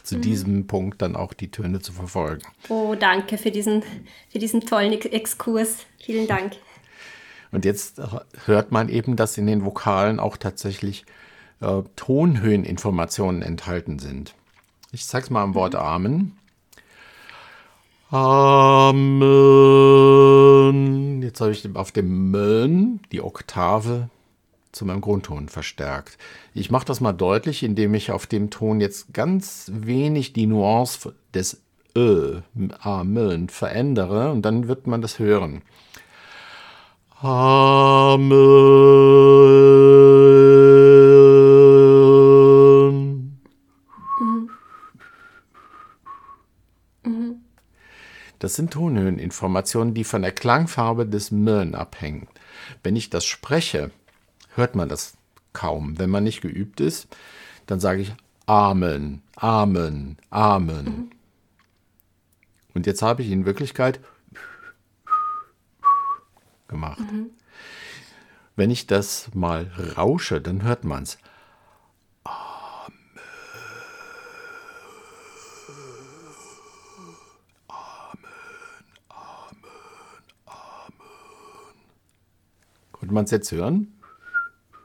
zu 0.08 0.16
mhm. 0.16 0.22
diesem 0.22 0.66
Punkt 0.66 1.02
dann 1.02 1.14
auch 1.14 1.34
die 1.34 1.50
Töne 1.50 1.80
zu 1.80 1.92
verfolgen. 1.92 2.42
Oh, 2.68 2.94
danke 2.98 3.38
für 3.38 3.50
diesen, 3.50 3.82
für 4.30 4.38
diesen 4.38 4.62
tollen 4.62 4.92
Exkurs. 4.92 5.86
Vielen 6.02 6.26
Dank. 6.26 6.56
Und 7.50 7.64
jetzt 7.64 8.00
hört 8.44 8.72
man 8.72 8.88
eben, 8.88 9.16
dass 9.16 9.38
in 9.38 9.46
den 9.46 9.64
Vokalen 9.64 10.20
auch 10.20 10.36
tatsächlich 10.36 11.06
äh, 11.60 11.82
Tonhöheninformationen 11.96 13.40
enthalten 13.42 13.98
sind. 13.98 14.34
Ich 14.92 15.06
zeig's 15.06 15.30
mal 15.30 15.42
am 15.42 15.54
Wort 15.54 15.74
mhm. 15.74 15.80
Amen. 15.80 16.38
Amen. 20.68 21.22
Jetzt 21.22 21.40
habe 21.40 21.52
ich 21.52 21.68
auf 21.74 21.92
dem 21.92 22.30
Mön 22.30 23.00
die 23.12 23.20
Oktave 23.20 24.08
zu 24.72 24.84
meinem 24.84 25.00
Grundton 25.00 25.48
verstärkt. 25.48 26.18
Ich 26.54 26.70
mache 26.70 26.86
das 26.86 27.00
mal 27.00 27.12
deutlich, 27.12 27.62
indem 27.62 27.94
ich 27.94 28.10
auf 28.10 28.26
dem 28.26 28.50
Ton 28.50 28.80
jetzt 28.80 29.14
ganz 29.14 29.70
wenig 29.72 30.32
die 30.32 30.46
Nuance 30.46 31.14
des 31.34 31.62
Ö, 31.96 32.40
Amen, 32.80 33.48
verändere 33.48 34.30
und 34.30 34.42
dann 34.42 34.68
wird 34.68 34.86
man 34.86 35.02
das 35.02 35.18
hören. 35.18 35.62
Amen. 37.20 38.28
Das 48.38 48.54
sind 48.54 48.72
Tonhöheninformationen, 48.72 49.94
die 49.94 50.04
von 50.04 50.22
der 50.22 50.30
Klangfarbe 50.30 51.06
des 51.06 51.32
Mön 51.32 51.74
abhängen. 51.74 52.28
Wenn 52.84 52.94
ich 52.94 53.10
das 53.10 53.24
spreche, 53.24 53.90
hört 54.58 54.76
man 54.76 54.88
das 54.88 55.16
kaum. 55.54 55.98
Wenn 55.98 56.10
man 56.10 56.24
nicht 56.24 56.42
geübt 56.42 56.80
ist, 56.80 57.08
dann 57.66 57.80
sage 57.80 58.02
ich 58.02 58.14
Amen, 58.46 59.22
Amen, 59.36 60.18
Amen. 60.30 60.84
Mhm. 60.84 61.10
Und 62.74 62.86
jetzt 62.86 63.02
habe 63.02 63.22
ich 63.22 63.30
in 63.30 63.46
Wirklichkeit 63.46 64.00
gemacht. 66.68 67.00
Mhm. 67.00 67.30
Wenn 68.56 68.70
ich 68.70 68.86
das 68.86 69.30
mal 69.34 69.70
rausche, 69.96 70.40
dann 70.40 70.62
hört 70.62 70.84
man 70.84 71.04
es. 71.04 71.18
Konnte 82.92 83.14
man 83.14 83.24
es 83.24 83.30
jetzt 83.30 83.52
hören? 83.52 83.97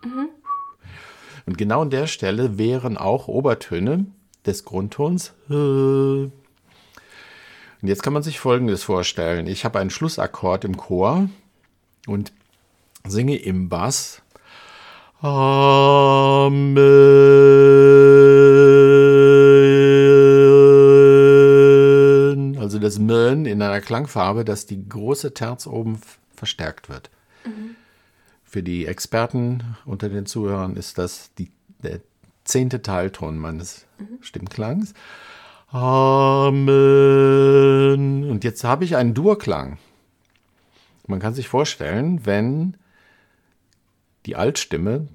Mhm. 0.03 0.29
Und 1.45 1.57
genau 1.57 1.81
an 1.81 1.89
der 1.89 2.07
Stelle 2.07 2.57
wären 2.57 2.97
auch 2.97 3.27
Obertöne 3.27 4.05
des 4.45 4.63
Grundtons. 4.63 5.33
Und 5.49 6.31
jetzt 7.81 8.03
kann 8.03 8.13
man 8.13 8.23
sich 8.23 8.39
Folgendes 8.39 8.83
vorstellen. 8.83 9.47
Ich 9.47 9.65
habe 9.65 9.79
einen 9.79 9.89
Schlussakkord 9.89 10.63
im 10.63 10.77
Chor 10.77 11.27
und 12.07 12.31
singe 13.05 13.35
im 13.37 13.67
Bass. 13.69 14.21
Amen. 15.21 16.67
Also 22.57 22.79
das 22.79 22.99
Mön 22.99 23.45
in 23.45 23.61
einer 23.61 23.81
Klangfarbe, 23.81 24.45
dass 24.45 24.65
die 24.65 24.87
große 24.87 25.33
Terz 25.33 25.67
oben 25.67 25.99
verstärkt 26.35 26.89
wird. 26.89 27.09
Mhm. 27.45 27.75
Für 28.53 28.61
die 28.61 28.85
Experten 28.85 29.63
unter 29.83 30.09
den 30.09 30.27
Zuhörern 30.27 30.75
ist 30.75 30.99
das 30.99 31.31
die, 31.39 31.49
der 31.81 32.01
zehnte 32.43 32.83
Teilton 32.83 33.39
meines 33.39 33.87
mhm. 33.97 34.19
Stimmklangs. 34.21 34.93
Amen. 35.69 36.69
Und 38.29 38.43
jetzt 38.43 38.63
habe 38.63 38.85
ich 38.85 38.95
einen 38.95 39.15
Durklang. 39.15 39.79
Man 41.07 41.19
kann 41.19 41.33
sich 41.33 41.47
vorstellen, 41.47 42.27
wenn 42.27 42.77
die 44.27 44.35
Altstimme, 44.35 45.07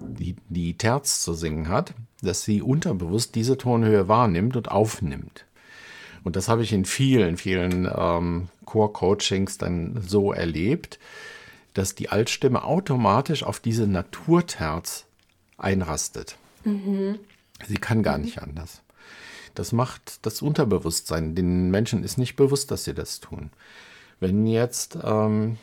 die, 0.00 0.34
die 0.48 0.76
Terz 0.76 1.22
zu 1.22 1.34
singen 1.34 1.68
hat, 1.68 1.94
dass 2.20 2.42
sie 2.42 2.62
unterbewusst 2.62 3.36
diese 3.36 3.56
Tonhöhe 3.56 4.08
wahrnimmt 4.08 4.56
und 4.56 4.72
aufnimmt. 4.72 5.46
Und 6.24 6.34
das 6.34 6.48
habe 6.48 6.64
ich 6.64 6.72
in 6.72 6.84
vielen, 6.84 7.36
vielen 7.36 7.88
ähm, 7.96 8.48
Chor-Coachings 8.64 9.56
dann 9.58 10.02
so 10.04 10.32
erlebt, 10.32 10.98
dass 11.74 11.94
die 11.94 12.08
Altstimme 12.10 12.64
automatisch 12.64 13.42
auf 13.42 13.60
diese 13.60 13.86
Naturterz 13.86 15.06
einrastet. 15.56 16.36
Mhm. 16.64 17.18
Sie 17.66 17.76
kann 17.76 18.02
gar 18.02 18.18
nicht 18.18 18.42
anders. 18.42 18.82
Das 19.54 19.72
macht 19.72 20.24
das 20.26 20.42
Unterbewusstsein. 20.42 21.34
Den 21.34 21.70
Menschen 21.70 22.02
ist 22.02 22.18
nicht 22.18 22.36
bewusst, 22.36 22.70
dass 22.70 22.84
sie 22.84 22.94
das 22.94 23.20
tun. 23.20 23.50
Wenn 24.18 24.46
jetzt 24.46 24.98
ähm, 25.02 25.58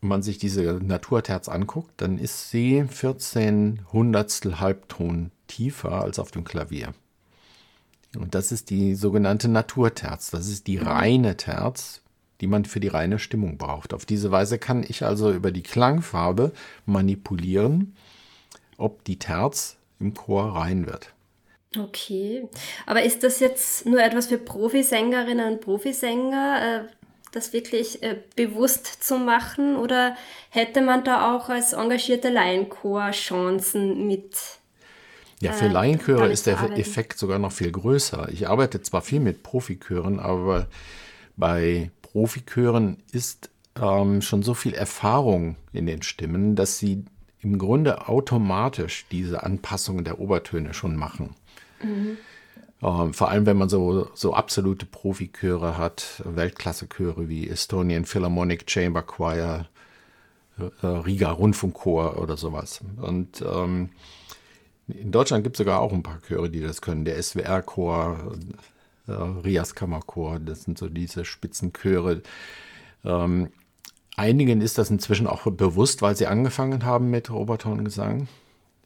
man 0.00 0.22
sich 0.22 0.38
diese 0.38 0.80
Naturterz 0.82 1.48
anguckt, 1.48 1.92
dann 1.98 2.18
ist 2.18 2.50
sie 2.50 2.84
14 2.88 3.86
Hundertstel 3.92 4.60
Halbton 4.60 5.30
tiefer 5.46 6.02
als 6.02 6.18
auf 6.18 6.30
dem 6.30 6.44
Klavier. 6.44 6.94
Und 8.16 8.34
das 8.34 8.52
ist 8.52 8.70
die 8.70 8.94
sogenannte 8.94 9.48
Naturterz. 9.48 10.30
Das 10.30 10.48
ist 10.48 10.66
die 10.66 10.78
reine 10.78 11.36
Terz, 11.36 12.00
die 12.40 12.46
man 12.46 12.64
für 12.64 12.80
die 12.80 12.88
reine 12.88 13.18
Stimmung 13.18 13.58
braucht. 13.58 13.94
Auf 13.94 14.04
diese 14.04 14.30
Weise 14.30 14.58
kann 14.58 14.84
ich 14.86 15.04
also 15.04 15.32
über 15.32 15.50
die 15.50 15.62
Klangfarbe 15.62 16.52
manipulieren, 16.84 17.96
ob 18.76 19.04
die 19.04 19.18
Terz 19.18 19.76
im 19.98 20.14
Chor 20.14 20.56
rein 20.56 20.86
wird. 20.86 21.12
Okay, 21.78 22.48
aber 22.86 23.02
ist 23.02 23.22
das 23.22 23.40
jetzt 23.40 23.86
nur 23.86 24.02
etwas 24.02 24.26
für 24.28 24.38
Profisängerinnen 24.38 25.54
und 25.54 25.60
Profisänger, 25.60 26.86
äh, 26.86 26.92
das 27.32 27.52
wirklich 27.52 28.02
äh, 28.02 28.16
bewusst 28.34 28.86
zu 29.04 29.18
machen, 29.18 29.76
oder 29.76 30.16
hätte 30.50 30.80
man 30.80 31.04
da 31.04 31.34
auch 31.34 31.48
als 31.50 31.74
engagierter 31.74 32.30
Laienchor 32.30 33.10
Chancen 33.10 34.06
mit? 34.06 34.36
Ja, 35.40 35.52
für 35.52 35.66
äh, 35.66 35.68
Laienchöre 35.68 36.32
ist 36.32 36.46
der 36.46 36.58
Effekt 36.76 37.18
sogar 37.18 37.38
noch 37.38 37.52
viel 37.52 37.72
größer. 37.72 38.28
Ich 38.30 38.48
arbeite 38.48 38.80
zwar 38.80 39.02
viel 39.02 39.20
mit 39.20 39.42
Profichören, 39.42 40.18
aber 40.18 40.68
bei 41.36 41.90
Profichören 42.16 42.96
ist 43.12 43.50
ähm, 43.78 44.22
schon 44.22 44.42
so 44.42 44.54
viel 44.54 44.72
Erfahrung 44.72 45.56
in 45.74 45.84
den 45.84 46.00
Stimmen, 46.00 46.56
dass 46.56 46.78
sie 46.78 47.04
im 47.42 47.58
Grunde 47.58 48.08
automatisch 48.08 49.04
diese 49.10 49.42
Anpassungen 49.42 50.02
der 50.02 50.18
Obertöne 50.18 50.72
schon 50.72 50.96
machen. 50.96 51.34
Mhm. 51.82 52.16
Ähm, 52.82 53.12
vor 53.12 53.28
allem, 53.28 53.44
wenn 53.44 53.58
man 53.58 53.68
so, 53.68 54.08
so 54.14 54.32
absolute 54.32 54.86
Profichöre 54.86 55.76
hat, 55.76 56.22
Weltklasse-Chöre 56.24 57.28
wie 57.28 57.50
Estonian 57.50 58.06
Philharmonic 58.06 58.64
Chamber 58.70 59.02
Choir, 59.02 59.66
äh, 60.58 60.86
Riga 60.86 61.30
Rundfunkchor 61.32 62.16
oder 62.18 62.38
sowas. 62.38 62.80
Und 62.96 63.42
ähm, 63.42 63.90
in 64.88 65.12
Deutschland 65.12 65.44
gibt 65.44 65.56
es 65.56 65.58
sogar 65.58 65.80
auch 65.80 65.92
ein 65.92 66.02
paar 66.02 66.22
Chöre, 66.22 66.48
die 66.48 66.62
das 66.62 66.80
können. 66.80 67.04
Der 67.04 67.22
SWR-Chor, 67.22 68.38
äh, 69.06 69.12
Rias 69.12 69.74
Kammerchor, 69.74 70.38
das 70.38 70.64
sind 70.64 70.78
so 70.78 70.88
diese 70.88 71.24
Spitzenchöre. 71.24 72.22
Ähm, 73.04 73.50
einigen 74.16 74.60
ist 74.60 74.78
das 74.78 74.90
inzwischen 74.90 75.26
auch 75.26 75.42
bewusst, 75.50 76.02
weil 76.02 76.16
sie 76.16 76.26
angefangen 76.26 76.84
haben 76.84 77.10
mit 77.10 77.30
Obertongesang. 77.30 78.28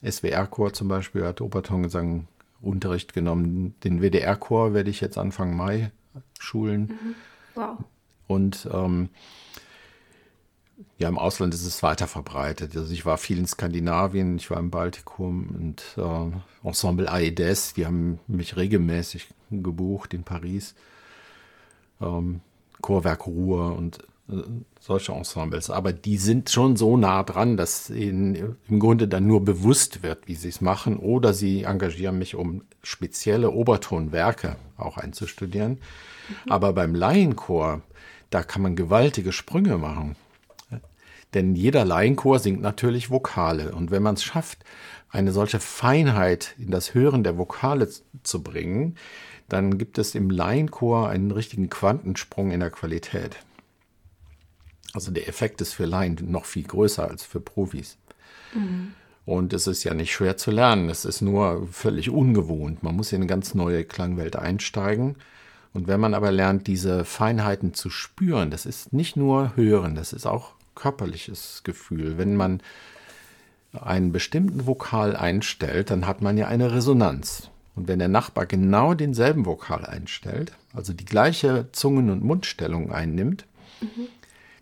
SWR-Chor 0.02 0.72
zum 0.72 0.88
Beispiel 0.88 1.24
hat 1.24 1.40
Obertongesang 1.40 2.26
Unterricht 2.62 3.12
genommen. 3.12 3.74
Den 3.84 4.02
WDR-Chor 4.02 4.74
werde 4.74 4.90
ich 4.90 5.00
jetzt 5.00 5.18
Anfang 5.18 5.56
Mai 5.56 5.90
schulen. 6.38 6.98
Mhm. 7.02 7.14
Wow. 7.54 7.78
Und 8.26 8.68
ähm, 8.72 9.08
ja, 10.98 11.08
im 11.08 11.18
Ausland 11.18 11.54
ist 11.54 11.64
es 11.64 11.82
weiter 11.82 12.06
verbreitet. 12.06 12.76
Also 12.76 12.92
ich 12.92 13.04
war 13.06 13.18
viel 13.18 13.38
in 13.38 13.46
Skandinavien, 13.46 14.36
ich 14.36 14.50
war 14.50 14.58
im 14.58 14.70
Baltikum 14.70 15.48
und 15.48 15.82
äh, 15.96 16.66
Ensemble 16.66 17.10
Aedes, 17.10 17.74
die 17.74 17.86
haben 17.86 18.20
mich 18.26 18.56
regelmäßig 18.56 19.28
gebucht 19.50 20.14
in 20.14 20.24
Paris. 20.24 20.74
Ähm, 22.00 22.40
Chorwerk 22.80 23.26
Ruhr 23.26 23.76
und 23.76 23.98
äh, 24.30 24.42
solche 24.80 25.12
Ensembles. 25.12 25.70
Aber 25.70 25.92
die 25.92 26.16
sind 26.16 26.50
schon 26.50 26.76
so 26.76 26.96
nah 26.96 27.22
dran, 27.22 27.56
dass 27.56 27.90
ihnen 27.90 28.56
im 28.68 28.80
Grunde 28.80 29.08
dann 29.08 29.26
nur 29.26 29.44
bewusst 29.44 30.02
wird, 30.02 30.26
wie 30.26 30.34
sie 30.34 30.48
es 30.48 30.60
machen. 30.60 30.96
Oder 30.96 31.34
sie 31.34 31.64
engagieren 31.64 32.18
mich, 32.18 32.34
um 32.34 32.62
spezielle 32.82 33.50
Obertonwerke 33.50 34.56
auch 34.76 34.96
einzustudieren. 34.96 35.72
Mhm. 35.72 36.52
Aber 36.52 36.72
beim 36.72 36.94
Laienchor, 36.94 37.82
da 38.30 38.42
kann 38.42 38.62
man 38.62 38.76
gewaltige 38.76 39.32
Sprünge 39.32 39.76
machen. 39.76 40.16
Denn 41.34 41.54
jeder 41.54 41.84
Laienchor 41.84 42.38
singt 42.38 42.60
natürlich 42.60 43.10
Vokale. 43.10 43.72
Und 43.72 43.90
wenn 43.90 44.02
man 44.02 44.14
es 44.14 44.24
schafft, 44.24 44.64
eine 45.10 45.32
solche 45.32 45.60
Feinheit 45.60 46.54
in 46.58 46.70
das 46.70 46.94
Hören 46.94 47.22
der 47.22 47.38
Vokale 47.38 47.88
zu 48.22 48.42
bringen, 48.42 48.96
dann 49.52 49.78
gibt 49.78 49.98
es 49.98 50.14
im 50.14 50.30
Laienchor 50.30 51.08
einen 51.08 51.30
richtigen 51.30 51.68
Quantensprung 51.68 52.50
in 52.50 52.60
der 52.60 52.70
Qualität. 52.70 53.36
Also 54.92 55.10
der 55.10 55.28
Effekt 55.28 55.60
ist 55.60 55.74
für 55.74 55.84
Laien 55.84 56.16
noch 56.28 56.44
viel 56.44 56.64
größer 56.64 57.08
als 57.08 57.24
für 57.24 57.40
Profis. 57.40 57.98
Mhm. 58.54 58.94
Und 59.26 59.52
es 59.52 59.66
ist 59.66 59.84
ja 59.84 59.94
nicht 59.94 60.12
schwer 60.12 60.36
zu 60.36 60.50
lernen, 60.50 60.88
es 60.88 61.04
ist 61.04 61.20
nur 61.20 61.68
völlig 61.70 62.10
ungewohnt. 62.10 62.82
Man 62.82 62.96
muss 62.96 63.12
in 63.12 63.16
eine 63.16 63.26
ganz 63.26 63.54
neue 63.54 63.84
Klangwelt 63.84 64.34
einsteigen. 64.36 65.16
Und 65.72 65.86
wenn 65.86 66.00
man 66.00 66.14
aber 66.14 66.32
lernt, 66.32 66.66
diese 66.66 67.04
Feinheiten 67.04 67.74
zu 67.74 67.90
spüren, 67.90 68.50
das 68.50 68.66
ist 68.66 68.92
nicht 68.92 69.16
nur 69.16 69.54
Hören, 69.54 69.94
das 69.94 70.12
ist 70.12 70.26
auch 70.26 70.54
körperliches 70.74 71.60
Gefühl. 71.62 72.18
Wenn 72.18 72.34
man 72.34 72.60
einen 73.72 74.10
bestimmten 74.10 74.66
Vokal 74.66 75.14
einstellt, 75.14 75.90
dann 75.90 76.06
hat 76.06 76.22
man 76.22 76.36
ja 76.36 76.48
eine 76.48 76.72
Resonanz. 76.72 77.49
Und 77.74 77.88
wenn 77.88 77.98
der 77.98 78.08
Nachbar 78.08 78.46
genau 78.46 78.94
denselben 78.94 79.46
Vokal 79.46 79.86
einstellt, 79.86 80.52
also 80.74 80.92
die 80.92 81.04
gleiche 81.04 81.68
Zungen- 81.72 82.10
und 82.10 82.24
Mundstellung 82.24 82.92
einnimmt, 82.92 83.46
mhm. 83.80 84.08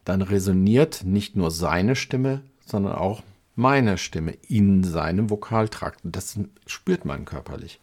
dann 0.05 0.23
resoniert 0.23 1.05
nicht 1.05 1.37
nur 1.37 1.51
seine 1.51 1.97
Stimme, 1.97 2.43
sondern 2.65 2.95
auch 2.95 3.23
meine 3.57 3.99
Stimme 3.99 4.35
in 4.47 4.85
seinem 4.85 5.31
Vokaltrakt. 5.31 6.01
Das 6.05 6.39
spürt 6.67 7.05
man 7.05 7.25
körperlich. 7.25 7.81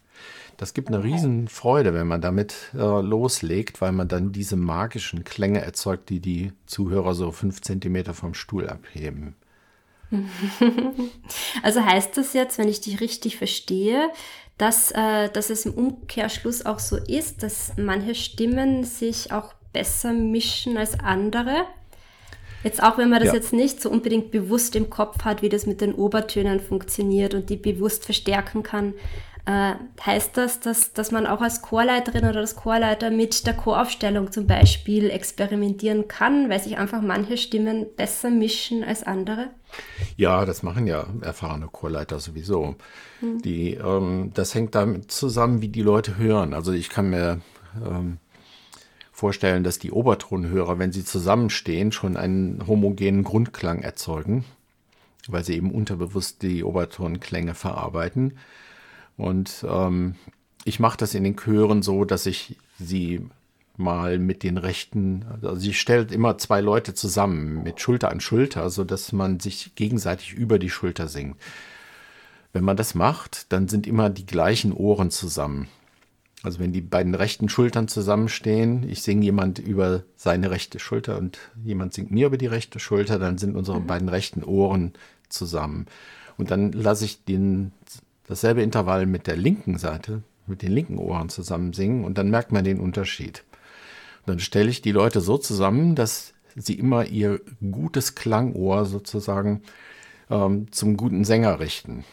Das 0.56 0.72
gibt 0.72 0.88
eine 0.88 1.04
riesen 1.04 1.48
Freude, 1.48 1.92
wenn 1.92 2.06
man 2.06 2.22
damit 2.22 2.70
äh, 2.72 2.78
loslegt, 2.78 3.82
weil 3.82 3.92
man 3.92 4.08
dann 4.08 4.32
diese 4.32 4.56
magischen 4.56 5.22
Klänge 5.22 5.60
erzeugt, 5.60 6.08
die 6.08 6.20
die 6.20 6.52
Zuhörer 6.64 7.14
so 7.14 7.30
fünf 7.30 7.60
Zentimeter 7.60 8.14
vom 8.14 8.32
Stuhl 8.32 8.68
abheben. 8.68 9.34
Also 11.62 11.84
heißt 11.84 12.16
das 12.16 12.32
jetzt, 12.32 12.58
wenn 12.58 12.68
ich 12.68 12.80
dich 12.80 13.00
richtig 13.00 13.36
verstehe, 13.36 14.10
dass, 14.58 14.90
äh, 14.92 15.28
dass 15.30 15.50
es 15.50 15.66
im 15.66 15.74
Umkehrschluss 15.74 16.64
auch 16.64 16.78
so 16.78 16.96
ist, 16.96 17.42
dass 17.42 17.72
manche 17.76 18.14
Stimmen 18.14 18.84
sich 18.84 19.32
auch 19.32 19.52
besser 19.72 20.12
mischen 20.12 20.76
als 20.76 20.98
andere? 21.00 21.66
Jetzt 22.62 22.82
auch 22.82 22.98
wenn 22.98 23.10
man 23.10 23.20
das 23.20 23.28
ja. 23.28 23.34
jetzt 23.34 23.52
nicht 23.52 23.80
so 23.80 23.90
unbedingt 23.90 24.30
bewusst 24.30 24.74
im 24.74 24.90
Kopf 24.90 25.24
hat, 25.24 25.42
wie 25.42 25.48
das 25.48 25.66
mit 25.66 25.80
den 25.80 25.94
Obertönen 25.94 26.60
funktioniert 26.60 27.34
und 27.34 27.50
die 27.50 27.56
bewusst 27.56 28.04
verstärken 28.04 28.62
kann, 28.62 28.94
äh, 29.46 29.74
heißt 30.04 30.36
das, 30.36 30.58
dass, 30.58 30.92
dass 30.92 31.12
man 31.12 31.26
auch 31.26 31.40
als 31.40 31.62
Chorleiterin 31.62 32.28
oder 32.28 32.40
als 32.40 32.56
Chorleiter 32.56 33.10
mit 33.10 33.46
der 33.46 33.54
Choraufstellung 33.54 34.32
zum 34.32 34.48
Beispiel 34.48 35.08
experimentieren 35.08 36.08
kann, 36.08 36.50
weil 36.50 36.60
sich 36.60 36.78
einfach 36.78 37.00
manche 37.00 37.36
Stimmen 37.36 37.86
besser 37.96 38.30
mischen 38.30 38.82
als 38.82 39.04
andere? 39.04 39.50
Ja, 40.16 40.44
das 40.44 40.64
machen 40.64 40.88
ja 40.88 41.06
erfahrene 41.20 41.68
Chorleiter 41.68 42.18
sowieso. 42.18 42.74
Hm. 43.20 43.40
Die, 43.42 43.74
ähm, 43.74 44.32
das 44.34 44.54
hängt 44.54 44.74
damit 44.74 45.12
zusammen, 45.12 45.62
wie 45.62 45.68
die 45.68 45.82
Leute 45.82 46.18
hören. 46.18 46.52
Also 46.52 46.72
ich 46.72 46.90
kann 46.90 47.10
mir 47.10 47.40
ähm, 47.84 48.18
vorstellen, 49.12 49.62
dass 49.62 49.78
die 49.78 49.92
Obertonhörer, 49.92 50.80
wenn 50.80 50.90
sie 50.90 51.04
zusammenstehen, 51.04 51.92
schon 51.92 52.16
einen 52.16 52.66
homogenen 52.66 53.22
Grundklang 53.22 53.82
erzeugen, 53.82 54.44
weil 55.28 55.44
sie 55.44 55.54
eben 55.54 55.70
unterbewusst 55.70 56.42
die 56.42 56.64
Obertonklänge 56.64 57.54
verarbeiten. 57.54 58.38
Und 59.16 59.64
ähm, 59.68 60.14
ich 60.64 60.80
mache 60.80 60.98
das 60.98 61.14
in 61.14 61.24
den 61.24 61.36
Chören 61.36 61.82
so, 61.82 62.04
dass 62.04 62.26
ich 62.26 62.56
sie 62.78 63.26
mal 63.76 64.18
mit 64.18 64.42
den 64.42 64.56
rechten, 64.56 65.24
also 65.30 65.54
sie 65.54 65.74
stellt 65.74 66.10
immer 66.10 66.38
zwei 66.38 66.60
Leute 66.60 66.94
zusammen 66.94 67.62
mit 67.62 67.80
Schulter 67.80 68.10
an 68.10 68.20
Schulter, 68.20 68.70
so 68.70 68.84
dass 68.84 69.12
man 69.12 69.38
sich 69.40 69.74
gegenseitig 69.74 70.32
über 70.32 70.58
die 70.58 70.70
Schulter 70.70 71.08
singt. 71.08 71.36
Wenn 72.52 72.64
man 72.64 72.76
das 72.76 72.94
macht, 72.94 73.52
dann 73.52 73.68
sind 73.68 73.86
immer 73.86 74.08
die 74.08 74.24
gleichen 74.24 74.72
Ohren 74.72 75.10
zusammen. 75.10 75.68
Also 76.42 76.58
wenn 76.58 76.72
die 76.72 76.80
beiden 76.80 77.14
rechten 77.14 77.48
Schultern 77.48 77.88
zusammenstehen, 77.88 78.88
ich 78.88 79.02
singe 79.02 79.24
jemand 79.24 79.58
über 79.58 80.04
seine 80.16 80.50
rechte 80.50 80.78
Schulter 80.78 81.18
und 81.18 81.38
jemand 81.64 81.92
singt 81.92 82.10
mir 82.10 82.26
über 82.26 82.38
die 82.38 82.46
rechte 82.46 82.78
Schulter, 82.78 83.18
dann 83.18 83.36
sind 83.36 83.56
unsere 83.56 83.80
mhm. 83.80 83.86
beiden 83.86 84.08
rechten 84.08 84.44
Ohren 84.44 84.92
zusammen. 85.28 85.86
Und 86.38 86.50
dann 86.50 86.72
lasse 86.72 87.04
ich 87.04 87.24
den, 87.24 87.72
dasselbe 88.26 88.62
Intervall 88.62 89.06
mit 89.06 89.26
der 89.26 89.36
linken 89.36 89.78
Seite, 89.78 90.22
mit 90.46 90.62
den 90.62 90.72
linken 90.72 90.98
Ohren 90.98 91.28
zusammen 91.28 91.72
singen 91.72 92.04
und 92.04 92.18
dann 92.18 92.30
merkt 92.30 92.52
man 92.52 92.64
den 92.64 92.80
Unterschied. 92.80 93.44
Und 94.20 94.28
dann 94.32 94.40
stelle 94.40 94.70
ich 94.70 94.82
die 94.82 94.92
Leute 94.92 95.20
so 95.20 95.38
zusammen, 95.38 95.94
dass 95.94 96.34
sie 96.56 96.74
immer 96.74 97.06
ihr 97.06 97.40
gutes 97.70 98.14
Klangohr 98.14 98.86
sozusagen 98.86 99.62
ähm, 100.30 100.72
zum 100.72 100.96
guten 100.96 101.24
Sänger 101.24 101.60
richten. 101.60 102.04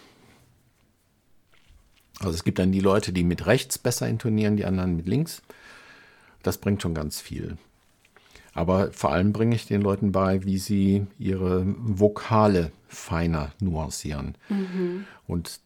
Also 2.19 2.35
es 2.35 2.43
gibt 2.43 2.59
dann 2.59 2.71
die 2.71 2.79
Leute, 2.79 3.11
die 3.11 3.23
mit 3.23 3.45
rechts 3.47 3.77
besser 3.77 4.07
intonieren, 4.07 4.57
die 4.57 4.65
anderen 4.65 4.95
mit 4.95 5.07
links. 5.07 5.41
Das 6.41 6.57
bringt 6.57 6.81
schon 6.81 6.93
ganz 6.93 7.19
viel. 7.19 7.57
Aber 8.53 8.91
vor 8.91 9.11
allem 9.11 9.33
bringe 9.33 9.55
ich 9.55 9.65
den 9.65 9.81
Leuten 9.81 10.11
bei, 10.11 10.43
wie 10.45 10.57
sie 10.57 11.07
ihre 11.17 11.63
Vokale 11.65 12.71
feiner 12.87 13.51
nuancieren. 13.59 14.35
Mhm. 14.49 15.05
Und 15.25 15.59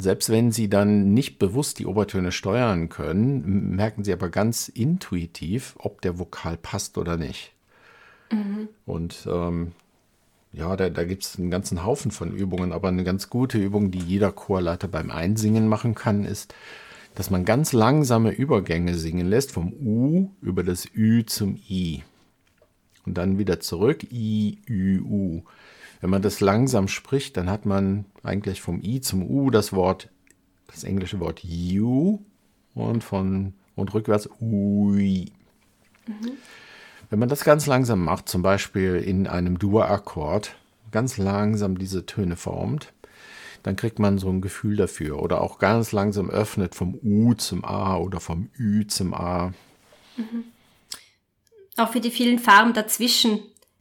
selbst 0.00 0.30
wenn 0.30 0.52
sie 0.52 0.68
dann 0.68 1.12
nicht 1.12 1.38
bewusst 1.38 1.78
die 1.78 1.86
Obertöne 1.86 2.32
steuern 2.32 2.88
können, 2.88 3.74
merken 3.74 4.04
sie 4.04 4.12
aber 4.12 4.28
ganz 4.28 4.68
intuitiv, 4.68 5.74
ob 5.78 6.00
der 6.02 6.18
Vokal 6.18 6.56
passt 6.56 6.98
oder 6.98 7.16
nicht. 7.16 7.52
Mhm. 8.30 8.68
Und 8.86 9.26
ähm, 9.30 9.72
ja, 10.52 10.76
da, 10.76 10.88
da 10.88 11.04
gibt 11.04 11.24
es 11.24 11.38
einen 11.38 11.50
ganzen 11.50 11.84
Haufen 11.84 12.10
von 12.10 12.32
Übungen, 12.32 12.72
aber 12.72 12.88
eine 12.88 13.04
ganz 13.04 13.28
gute 13.28 13.58
Übung, 13.58 13.90
die 13.90 13.98
jeder 13.98 14.32
Chorleiter 14.32 14.88
beim 14.88 15.10
Einsingen 15.10 15.68
machen 15.68 15.94
kann, 15.94 16.24
ist, 16.24 16.54
dass 17.14 17.30
man 17.30 17.44
ganz 17.44 17.72
langsame 17.72 18.30
Übergänge 18.30 18.94
singen 18.94 19.28
lässt, 19.28 19.50
vom 19.50 19.72
U 19.72 20.30
über 20.40 20.62
das 20.62 20.86
Ü 20.94 21.24
zum 21.26 21.58
I. 21.68 22.04
Und 23.04 23.18
dann 23.18 23.38
wieder 23.38 23.60
zurück, 23.60 24.04
I, 24.12 24.58
Ü, 24.68 25.00
U. 25.00 25.42
Wenn 26.00 26.10
man 26.10 26.22
das 26.22 26.40
langsam 26.40 26.88
spricht, 26.88 27.36
dann 27.36 27.50
hat 27.50 27.66
man 27.66 28.04
eigentlich 28.22 28.60
vom 28.60 28.80
I 28.82 29.00
zum 29.00 29.28
U 29.28 29.50
das 29.50 29.72
Wort, 29.72 30.10
das 30.68 30.84
englische 30.84 31.20
Wort 31.20 31.42
you 31.42 32.20
und 32.74 33.02
von 33.02 33.54
und 33.74 33.94
rückwärts 33.94 34.28
ui. 34.40 35.30
Mhm. 36.06 36.32
Wenn 37.10 37.18
man 37.18 37.28
das 37.28 37.44
ganz 37.44 37.66
langsam 37.66 38.04
macht, 38.04 38.28
zum 38.28 38.42
Beispiel 38.42 38.96
in 38.96 39.26
einem 39.26 39.58
Dur-Akkord, 39.58 40.56
ganz 40.90 41.16
langsam 41.16 41.78
diese 41.78 42.04
Töne 42.06 42.36
formt, 42.36 42.92
dann 43.62 43.76
kriegt 43.76 43.98
man 43.98 44.18
so 44.18 44.28
ein 44.28 44.40
Gefühl 44.40 44.76
dafür. 44.76 45.20
Oder 45.20 45.40
auch 45.40 45.58
ganz 45.58 45.92
langsam 45.92 46.30
öffnet 46.30 46.74
vom 46.74 46.98
U 47.02 47.34
zum 47.34 47.64
A 47.64 47.96
oder 47.96 48.20
vom 48.20 48.50
Ü 48.58 48.86
zum 48.86 49.14
A. 49.14 49.52
Mhm. 50.16 50.44
Auch 51.76 51.92
für 51.92 52.00
die 52.00 52.10
vielen 52.10 52.38
Farben 52.38 52.72
dazwischen, 52.72 53.40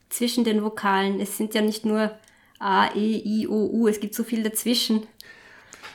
zwischen 0.10 0.44
den 0.44 0.64
Vokalen. 0.64 1.20
Es 1.20 1.38
sind 1.38 1.54
ja 1.54 1.62
nicht 1.62 1.86
nur 1.86 2.12
A, 2.60 2.88
E, 2.96 3.22
I, 3.24 3.48
O, 3.48 3.70
U, 3.72 3.88
es 3.88 4.00
gibt 4.00 4.16
so 4.16 4.24
viel 4.24 4.44
dazwischen. 4.44 5.08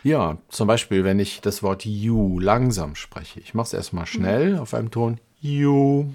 Ja, 0.05 0.39
zum 0.49 0.67
Beispiel, 0.67 1.05
wenn 1.05 1.21
ich 1.21 1.41
das 1.41 1.63
Wort 1.63 1.85
You 1.85 2.41
langsam 2.41 2.97
spreche. 2.97 3.41
Ich 3.41 3.55
mache 3.55 3.67
es 3.67 3.73
erstmal 3.73 4.07
schnell 4.07 4.55
mhm. 4.55 4.59
auf 4.59 4.75
einem 4.75 4.91
Ton. 4.91 5.19
You 5.41 6.07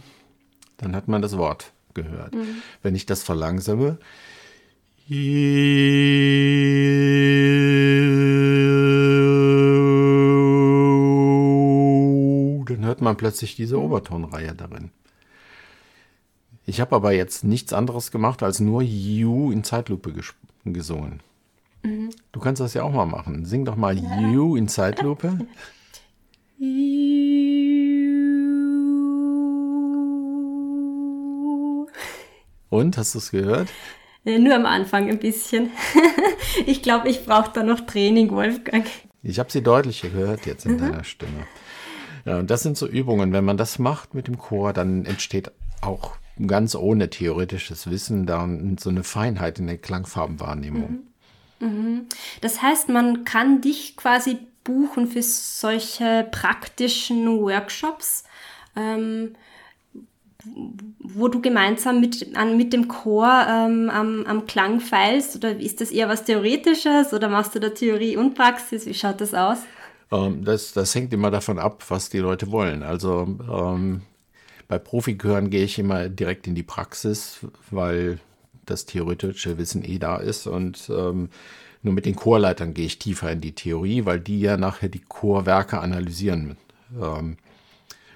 dann 0.78 0.96
hat 0.96 1.08
man 1.08 1.22
das 1.22 1.38
Wort 1.38 1.72
gehört. 1.94 2.34
Mhm. 2.34 2.62
Wenn 2.82 2.96
ich 2.96 3.06
das 3.06 3.24
verlangsame, 3.24 3.98
dann 12.70 12.86
hört 12.86 13.02
man 13.02 13.18
plötzlich 13.18 13.56
diese. 13.56 13.80
Obertonreihe 13.80 14.54
darin. 14.54 14.92
Ich 16.70 16.82
habe 16.82 16.98
aber 16.98 17.14
jetzt 17.14 17.46
nichts 17.46 17.72
anderes 17.72 18.12
gemacht, 18.12 18.44
als 18.44 18.60
nur 18.60 18.82
You 18.82 19.52
in 19.54 19.64
Zeitlupe 19.64 20.14
gesungen. 20.66 21.22
Mhm. 21.82 22.10
Du 22.34 22.42
kannst 22.42 22.60
das 22.60 22.74
ja 22.74 22.84
auch 22.84 22.92
mal 22.92 23.06
machen. 23.06 23.46
Sing 23.46 23.64
doch 23.64 23.78
mal 23.78 23.98
ja. 23.98 24.20
You 24.20 24.58
in 24.58 24.68
Zeitlupe. 24.68 25.38
Und, 32.70 32.98
hast 32.98 33.16
du 33.16 33.20
es 33.20 33.32
gehört? 33.32 33.70
Äh, 34.26 34.38
nur 34.38 34.54
am 34.54 34.66
Anfang 34.66 35.10
ein 35.10 35.20
bisschen. 35.20 35.70
ich 36.66 36.82
glaube, 36.82 37.08
ich 37.08 37.26
brauche 37.26 37.50
da 37.54 37.64
noch 37.64 37.80
Training, 37.80 38.32
Wolfgang. 38.32 38.86
Ich 39.24 39.40
habe 39.40 39.50
sie 39.50 39.64
deutlich 39.64 40.02
gehört 40.02 40.46
jetzt 40.46 40.66
in 40.66 40.74
mhm. 40.74 40.80
deiner 40.80 41.06
Stimme. 41.06 41.48
Ja, 42.26 42.40
und 42.40 42.52
das 42.52 42.62
sind 42.62 42.76
so 42.76 42.86
Übungen. 42.88 43.32
Wenn 43.32 43.46
man 43.46 43.56
das 43.56 43.80
macht 43.80 44.14
mit 44.14 44.28
dem 44.28 44.38
Chor, 44.38 44.74
dann 44.74 45.06
entsteht 45.06 45.54
auch 45.80 46.18
ganz 46.46 46.76
ohne 46.76 47.10
theoretisches 47.10 47.90
Wissen 47.90 48.26
dann 48.26 48.78
so 48.78 48.90
eine 48.90 49.04
Feinheit 49.04 49.58
in 49.60 49.68
der 49.68 49.78
Klangfarbenwahrnehmung. 49.78 51.04
Mhm. 51.60 51.68
Mhm. 51.68 52.06
Das 52.42 52.62
heißt, 52.62 52.90
man 52.90 53.24
kann 53.24 53.62
dich 53.62 53.98
quasi 53.98 54.38
buchen 54.64 55.08
für 55.08 55.24
solche 55.24 56.28
praktischen 56.32 57.28
Workshops. 57.28 58.26
Ähm, 58.76 59.32
wo 61.00 61.28
du 61.28 61.42
gemeinsam 61.42 62.00
mit, 62.00 62.36
an, 62.38 62.58
mit 62.58 62.74
dem 62.74 62.88
Chor 62.88 63.46
ähm, 63.50 63.90
am, 63.90 64.24
am 64.26 64.46
Klang 64.46 64.80
feilst? 64.80 65.36
Oder 65.36 65.58
ist 65.58 65.82
das 65.82 65.92
eher 65.92 66.10
was 66.10 66.24
Theoretisches 66.24 67.14
oder 67.14 67.30
machst 67.30 67.56
du 67.56 67.60
da 67.60 67.70
Theorie 67.70 68.18
und 68.18 68.36
Praxis? 68.36 68.86
Wie 68.86 68.94
schaut 68.94 69.22
das 69.22 69.34
aus? 69.34 69.60
Ähm, 70.12 70.44
das, 70.44 70.74
das 70.74 70.94
hängt 70.96 71.14
immer 71.14 71.32
davon 71.32 71.60
ab, 71.60 71.84
was 71.90 72.10
die 72.10 72.20
Leute 72.20 72.52
wollen. 72.52 72.84
Also 72.84 73.28
ähm, 73.52 74.02
bei 74.68 74.78
Profikören 74.80 75.50
gehe 75.50 75.64
ich 75.64 75.80
immer 75.80 76.10
direkt 76.10 76.48
in 76.48 76.56
die 76.56 76.64
Praxis, 76.64 77.40
weil 77.72 78.20
das 78.66 78.86
theoretische 78.86 79.58
Wissen 79.58 79.84
eh 79.84 79.98
da 79.98 80.18
ist 80.18 80.46
und 80.48 80.90
ähm, 80.90 81.30
nur 81.84 81.94
mit 81.94 82.06
den 82.06 82.16
Chorleitern 82.16 82.74
gehe 82.74 82.86
ich 82.86 83.00
tiefer 83.00 83.32
in 83.32 83.40
die 83.40 83.56
Theorie, 83.56 84.06
weil 84.06 84.20
die 84.20 84.42
ja 84.42 84.58
nachher 84.58 84.90
die 84.90 85.04
Chorwerke 85.08 85.80
analysieren. 85.80 86.58
Ähm, 87.00 87.38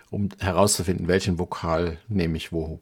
um 0.09 0.29
herauszufinden, 0.39 1.07
welchen 1.07 1.39
Vokal 1.39 1.97
nehme 2.09 2.35
ich 2.35 2.51
wo. 2.51 2.79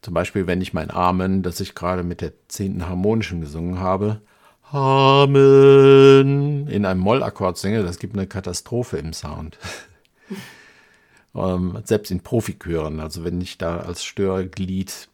Zum 0.00 0.14
Beispiel, 0.14 0.46
wenn 0.46 0.62
ich 0.62 0.72
mein 0.72 0.90
Amen, 0.90 1.42
das 1.42 1.60
ich 1.60 1.74
gerade 1.74 2.02
mit 2.02 2.22
der 2.22 2.32
zehnten 2.48 2.88
harmonischen 2.88 3.42
gesungen 3.42 3.78
habe, 3.80 4.20
Amen 4.70 6.66
in 6.68 6.86
einem 6.86 7.00
Mollakkord 7.00 7.58
singe, 7.58 7.82
das 7.82 7.98
gibt 7.98 8.16
eine 8.16 8.26
Katastrophe 8.26 8.96
im 8.96 9.12
Sound. 9.12 9.58
ähm, 11.34 11.78
selbst 11.84 12.10
in 12.10 12.20
Profikören, 12.20 13.00
also 13.00 13.24
wenn 13.24 13.40
ich 13.40 13.58
da 13.58 13.78
als 13.78 14.04
Störglied 14.04 15.08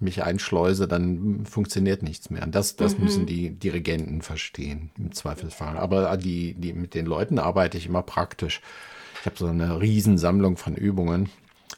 mich 0.00 0.22
einschleuse, 0.22 0.86
dann 0.86 1.44
funktioniert 1.44 2.02
nichts 2.02 2.30
mehr. 2.30 2.44
Und 2.44 2.54
das, 2.54 2.76
das 2.76 2.96
mhm. 2.96 3.04
müssen 3.04 3.26
die 3.26 3.50
Dirigenten 3.50 4.22
verstehen, 4.22 4.90
im 4.96 5.12
Zweifelsfall. 5.12 5.76
Aber 5.76 6.16
die, 6.16 6.54
die, 6.54 6.72
mit 6.72 6.94
den 6.94 7.06
Leuten 7.06 7.38
arbeite 7.38 7.78
ich 7.78 7.86
immer 7.86 8.02
praktisch. 8.02 8.60
Ich 9.20 9.26
habe 9.26 9.36
so 9.36 9.46
eine 9.46 9.80
Riesensammlung 9.80 10.56
von 10.56 10.76
Übungen, 10.76 11.28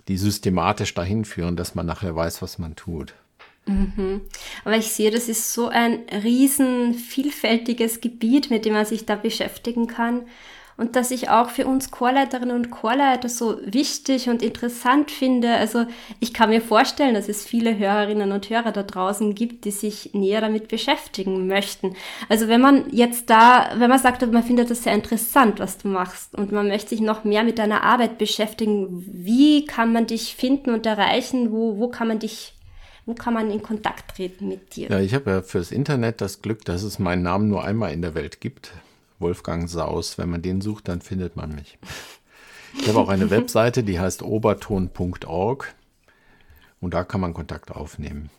die 0.09 0.19
systematisch 0.19 0.93
dahin 0.93 1.25
führen, 1.25 1.57
dass 1.57 1.75
man 1.75 1.87
nachher 1.87 2.15
weiß, 2.15 2.43
was 2.43 2.59
man 2.59 2.77
tut. 2.77 3.15
Mhm. 3.67 4.21
Aber 4.65 4.77
ich 4.77 4.93
sehe, 4.93 5.11
das 5.11 5.29
ist 5.29 5.55
so 5.55 5.69
ein 5.69 6.01
riesen 6.23 6.95
vielfältiges 6.95 8.03
Gebiet, 8.03 8.51
mit 8.51 8.67
dem 8.67 8.75
man 8.75 8.85
sich 8.85 9.07
da 9.07 9.17
beschäftigen 9.17 9.87
kann 9.87 10.23
und 10.81 10.97
das 10.97 11.11
ich 11.11 11.29
auch 11.29 11.51
für 11.51 11.67
uns 11.67 11.91
Chorleiterinnen 11.91 12.57
und 12.57 12.71
Chorleiter 12.71 13.29
so 13.29 13.59
wichtig 13.67 14.31
und 14.31 14.43
interessant 14.43 15.11
finde. 15.11 15.53
Also 15.53 15.85
ich 16.21 16.33
kann 16.33 16.49
mir 16.49 16.63
vorstellen, 16.63 17.13
dass 17.13 17.29
es 17.29 17.45
viele 17.45 17.77
Hörerinnen 17.77 18.33
und 18.33 18.49
Hörer 18.49 18.73
da 18.73 18.83
draußen 18.83 19.35
gibt, 19.35 19.67
die 19.67 19.73
sich 19.73 20.15
näher 20.15 20.41
damit 20.41 20.69
beschäftigen 20.69 21.47
möchten. 21.47 21.97
Also 22.31 22.49
wenn 22.49 22.63
man 22.63 22.87
jetzt 22.93 23.29
da, 23.29 23.73
wenn 23.77 23.91
man 23.91 23.99
sagt, 23.99 24.27
man 24.33 24.43
findet 24.43 24.71
das 24.71 24.85
sehr 24.85 24.95
interessant, 24.95 25.61
was 25.61 25.77
du 25.77 25.89
machst 25.89 26.35
und 26.35 26.51
man 26.51 26.69
möchte 26.69 26.89
sich 26.89 27.03
noch 27.03 27.25
mehr 27.25 27.45
mit 27.45 27.59
deiner 27.59 27.83
Arbeit 27.83 28.17
beschäftigen, 28.17 29.05
wie 29.07 29.67
kann 29.67 29.93
man 29.93 30.07
dich 30.07 30.35
finden 30.35 30.71
und 30.71 30.87
erreichen? 30.87 31.53
Wo, 31.53 31.77
wo 31.77 31.89
kann 31.89 32.09
man 32.09 32.21
dich 32.21 32.55
wo 33.05 33.15
kann 33.15 33.35
man 33.35 33.51
in 33.51 33.63
Kontakt 33.63 34.17
treten 34.17 34.49
mit 34.49 34.77
dir? 34.77 34.89
Ja, 34.89 35.01
ich 35.01 35.15
habe 35.15 35.31
ja 35.31 35.43
fürs 35.43 35.73
Internet 35.73 36.21
das 36.21 36.41
Glück, 36.43 36.65
dass 36.65 36.83
es 36.85 36.99
meinen 36.99 37.23
Namen 37.23 37.49
nur 37.49 37.65
einmal 37.65 37.93
in 37.93 38.03
der 38.03 38.15
Welt 38.15 38.41
gibt. 38.41 38.73
Wolfgang 39.21 39.69
Saus. 39.69 40.19
Wenn 40.19 40.31
man 40.31 40.43
den 40.43 40.61
sucht, 40.61 40.89
dann 40.89 41.01
findet 41.01 41.37
man 41.37 41.55
mich. 41.55 41.79
Ich 42.79 42.89
habe 42.89 42.99
auch 42.99 43.09
eine 43.09 43.31
Webseite, 43.31 43.83
die 43.83 43.99
heißt 43.99 44.23
oberton.org 44.23 45.75
und 46.81 46.95
da 46.95 47.05
kann 47.05 47.21
man 47.21 47.35
Kontakt 47.35 47.71
aufnehmen. 47.71 48.31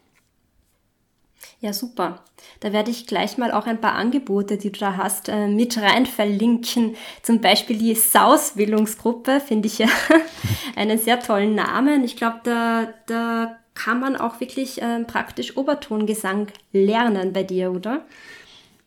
Ja, 1.60 1.74
super. 1.74 2.24
Da 2.60 2.74
werde 2.74 2.90
ich 2.90 3.06
gleich 3.06 3.38
mal 3.38 3.52
auch 3.52 3.68
ein 3.68 3.80
paar 3.80 3.94
Angebote, 3.94 4.58
die 4.58 4.72
du 4.72 4.80
da 4.80 4.98
hast, 4.98 5.30
äh, 5.30 5.48
mit 5.48 5.78
rein 5.78 6.08
verlinken. 6.08 6.96
Zum 7.22 7.40
Beispiel 7.40 7.78
die 7.78 7.94
Sausbildungsgruppe, 7.94 9.40
finde 9.40 9.68
ich 9.68 9.78
ja 9.78 9.88
einen 10.76 10.98
sehr 10.98 11.20
tollen 11.20 11.54
Namen. 11.54 12.04
Ich 12.04 12.16
glaube, 12.16 12.40
da, 12.44 12.94
da 13.06 13.58
kann 13.76 14.00
man 14.00 14.16
auch 14.16 14.40
wirklich 14.40 14.82
äh, 14.82 15.04
praktisch 15.04 15.56
Obertongesang 15.56 16.48
lernen 16.74 17.32
bei 17.32 17.44
dir, 17.44 17.72
oder? 17.72 18.06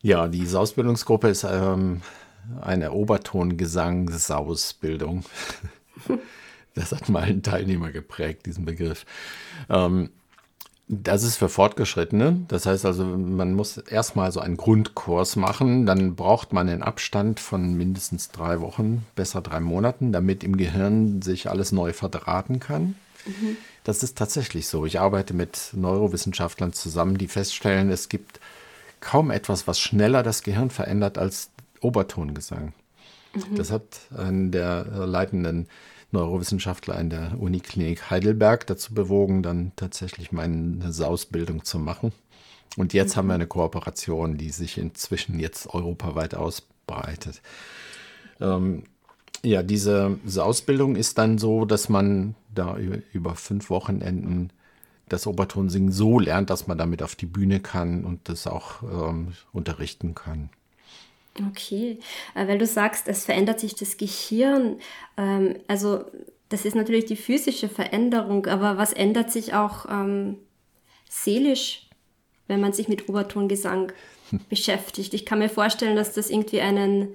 Ja, 0.05 0.29
diese 0.29 0.61
Ausbildungsgruppe 0.61 1.29
ist 1.29 1.43
ähm, 1.45 2.03
eine 2.61 2.93
Obertongesangsausbildung. 2.93 5.25
das 6.75 6.93
hat 6.93 7.09
mal 7.09 7.23
ein 7.23 7.43
Teilnehmer 7.43 7.91
geprägt, 7.91 8.45
diesen 8.45 8.67
Begriff. 8.67 9.07
Ähm, 9.71 10.11
das 10.89 11.23
ist 11.23 11.39
für 11.39 11.49
Fortgeschrittene. 11.49 12.45
Das 12.49 12.67
heißt 12.67 12.85
also, 12.85 13.03
man 13.03 13.55
muss 13.55 13.79
erstmal 13.79 14.31
so 14.31 14.41
einen 14.41 14.59
Grundkurs 14.59 15.37
machen. 15.37 15.87
Dann 15.87 16.17
braucht 16.17 16.53
man 16.53 16.69
einen 16.69 16.83
Abstand 16.83 17.41
von 17.41 17.73
mindestens 17.73 18.29
drei 18.29 18.61
Wochen, 18.61 19.07
besser 19.15 19.41
drei 19.41 19.61
Monaten, 19.61 20.13
damit 20.13 20.45
im 20.45 20.59
Gehirn 20.59 21.23
sich 21.23 21.49
alles 21.49 21.73
neu 21.73 21.95
verdrahten 21.95 22.61
kann. 22.61 22.97
Mhm. 23.25 23.57
Das 23.85 24.03
ist 24.03 24.19
tatsächlich 24.19 24.69
so. 24.69 24.85
Ich 24.85 25.01
arbeite 25.01 25.33
mit 25.33 25.71
Neurowissenschaftlern 25.73 26.75
zusammen, 26.75 27.17
die 27.17 27.29
feststellen, 27.29 27.89
es 27.89 28.11
gibt 28.11 28.39
kaum 29.05 29.31
etwas, 29.31 29.67
was 29.67 29.79
schneller 29.79 30.23
das 30.23 30.43
Gehirn 30.43 30.71
verändert 30.71 31.19
als 31.19 31.51
Obertongesang. 31.81 32.73
Mhm. 33.35 33.57
Das 33.57 33.71
hat 33.71 34.01
einen 34.17 34.51
der 34.51 34.85
leitenden 34.85 35.69
Neurowissenschaftler 36.11 36.99
in 36.99 37.11
der 37.11 37.35
Uniklinik 37.39 38.11
Heidelberg 38.11 38.67
dazu 38.67 38.95
bewogen, 38.95 39.43
dann 39.43 39.73
tatsächlich 39.77 40.33
meine 40.33 40.91
Sausbildung 40.91 41.65
zu 41.65 41.79
machen. 41.79 42.13
Und 42.77 42.95
jetzt 42.95 43.15
mhm. 43.15 43.19
haben 43.19 43.27
wir 43.29 43.35
eine 43.35 43.47
Kooperation, 43.47 44.39
die 44.39 44.51
sich 44.51 44.79
inzwischen 44.79 45.39
jetzt 45.39 45.67
europaweit 45.75 46.35
ausbreitet. 46.35 47.43
Ähm, 48.41 48.85
ja, 49.43 49.63
diese, 49.63 50.19
diese 50.25 50.45
Ausbildung 50.45 50.97
ist 50.97 51.19
dann 51.19 51.37
so, 51.37 51.67
dass 51.67 51.91
man 51.91 52.35
da 52.55 52.79
über, 52.79 52.99
über 53.13 53.35
fünf 53.35 53.69
Wochenenden 53.69 54.51
das 55.09 55.27
Obertonsingen 55.27 55.93
so 55.93 56.19
lernt, 56.19 56.51
dass 56.51 56.67
man 56.67 56.79
damit 56.79 57.03
auf 57.03 57.15
die 57.15 57.27
Bühne 57.27 57.61
kann 57.61 58.05
und 58.05 58.29
das 58.29 58.47
auch 58.47 58.83
ähm, 58.83 59.33
unterrichten 59.53 60.15
kann. 60.15 60.51
Okay, 61.51 61.99
äh, 62.35 62.47
weil 62.47 62.59
du 62.59 62.67
sagst, 62.67 63.09
es 63.09 63.25
verändert 63.25 63.61
sich 63.61 63.75
das 63.75 63.97
Gehirn. 63.97 64.79
Ähm, 65.17 65.57
also 65.67 66.05
das 66.49 66.65
ist 66.65 66.77
natürlich 66.77 67.07
die 67.07 67.17
physische 67.17 67.69
Veränderung, 67.69 68.47
aber 68.47 68.77
was 68.79 68.93
ändert 68.93 69.33
sich 69.33 69.55
auch 69.55 69.87
ähm, 69.91 70.39
seelisch, 71.09 71.89
wenn 72.47 72.61
man 72.61 72.73
sich 72.73 72.89
mit 72.89 73.09
Obertongesang 73.09 73.93
beschäftigt? 74.49 75.13
Ich 75.15 75.27
kann 75.27 75.41
mir 75.41 75.49
vorstellen, 75.49 75.97
dass 75.97 76.13
das 76.13 76.31
irgendwie 76.31 76.61
einen 76.61 77.15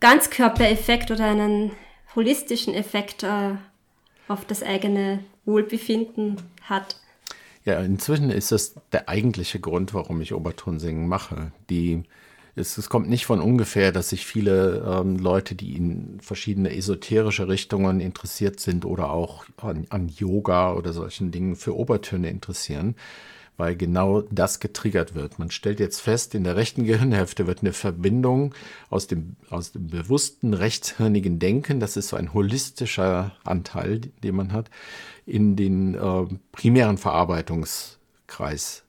Ganzkörpereffekt 0.00 1.10
oder 1.10 1.24
einen 1.24 1.72
holistischen 2.14 2.74
Effekt 2.74 3.22
äh, 3.22 3.56
auf 4.28 4.46
das 4.46 4.62
eigene 4.62 5.22
Wohlbefinden 5.44 6.36
hat. 6.70 7.00
Ja, 7.64 7.80
inzwischen 7.80 8.30
ist 8.30 8.52
das 8.52 8.74
der 8.92 9.08
eigentliche 9.08 9.60
Grund, 9.60 9.92
warum 9.92 10.20
ich 10.22 10.32
Obertonsingen 10.32 11.06
mache. 11.06 11.52
Die, 11.68 12.04
es, 12.56 12.78
es 12.78 12.88
kommt 12.88 13.10
nicht 13.10 13.26
von 13.26 13.40
ungefähr, 13.40 13.92
dass 13.92 14.08
sich 14.08 14.24
viele 14.24 14.82
ähm, 14.86 15.18
Leute, 15.18 15.54
die 15.54 15.76
in 15.76 16.18
verschiedene 16.20 16.74
esoterische 16.74 17.48
Richtungen 17.48 18.00
interessiert 18.00 18.60
sind 18.60 18.86
oder 18.86 19.10
auch 19.10 19.44
an, 19.58 19.86
an 19.90 20.08
Yoga 20.08 20.72
oder 20.72 20.94
solchen 20.94 21.30
Dingen 21.30 21.54
für 21.54 21.76
Obertöne 21.76 22.30
interessieren 22.30 22.94
weil 23.60 23.76
genau 23.76 24.22
das 24.22 24.58
getriggert 24.58 25.14
wird. 25.14 25.38
Man 25.38 25.50
stellt 25.50 25.80
jetzt 25.80 26.00
fest, 26.00 26.34
in 26.34 26.44
der 26.44 26.56
rechten 26.56 26.84
Gehirnhälfte 26.84 27.46
wird 27.46 27.60
eine 27.60 27.74
Verbindung 27.74 28.54
aus 28.88 29.06
dem, 29.06 29.36
aus 29.50 29.72
dem 29.72 29.86
bewussten 29.86 30.54
rechtshirnigen 30.54 31.38
Denken, 31.38 31.78
das 31.78 31.98
ist 31.98 32.08
so 32.08 32.16
ein 32.16 32.32
holistischer 32.32 33.32
Anteil, 33.44 34.00
den 34.24 34.34
man 34.34 34.52
hat, 34.52 34.70
in 35.30 35.56
den 35.56 35.94
äh, 35.94 36.26
primären 36.52 36.98
Verarbeitungskreis 36.98 38.82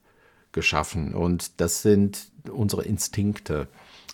geschaffen. 0.51 1.13
Und 1.13 1.61
das 1.61 1.81
sind 1.81 2.27
unsere 2.51 2.83
Instinkte. 2.83 3.67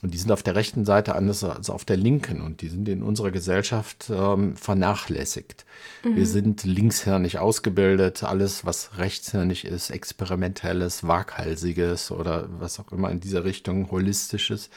Und 0.04 0.14
die 0.14 0.18
sind 0.20 0.32
auf 0.32 0.44
der 0.44 0.56
rechten 0.56 0.86
Seite 0.86 1.16
anders 1.16 1.44
als 1.44 1.72
auf 1.72 1.84
der 1.84 1.98
linken. 1.98 2.42
Und 2.42 2.62
die 2.62 2.68
sind 2.68 2.88
in 2.88 3.02
unserer 3.02 3.32
Gesellschaft 3.32 4.12
ähm, 4.14 4.56
vernachlässigt. 4.56 5.66
Mhm. 6.04 6.16
Wir 6.16 6.28
sind 6.28 6.64
linkshirnig 6.66 7.40
ausgebildet. 7.40 8.24
Alles, 8.24 8.66
was 8.66 8.98
rechtshirnig 8.98 9.66
ist, 9.66 9.90
experimentelles, 9.90 11.08
waghalsiges 11.08 12.12
oder 12.12 12.48
was 12.60 12.80
auch 12.80 12.92
immer 12.92 13.10
in 13.10 13.20
dieser 13.20 13.44
Richtung, 13.44 13.90
holistisches, 13.90 14.70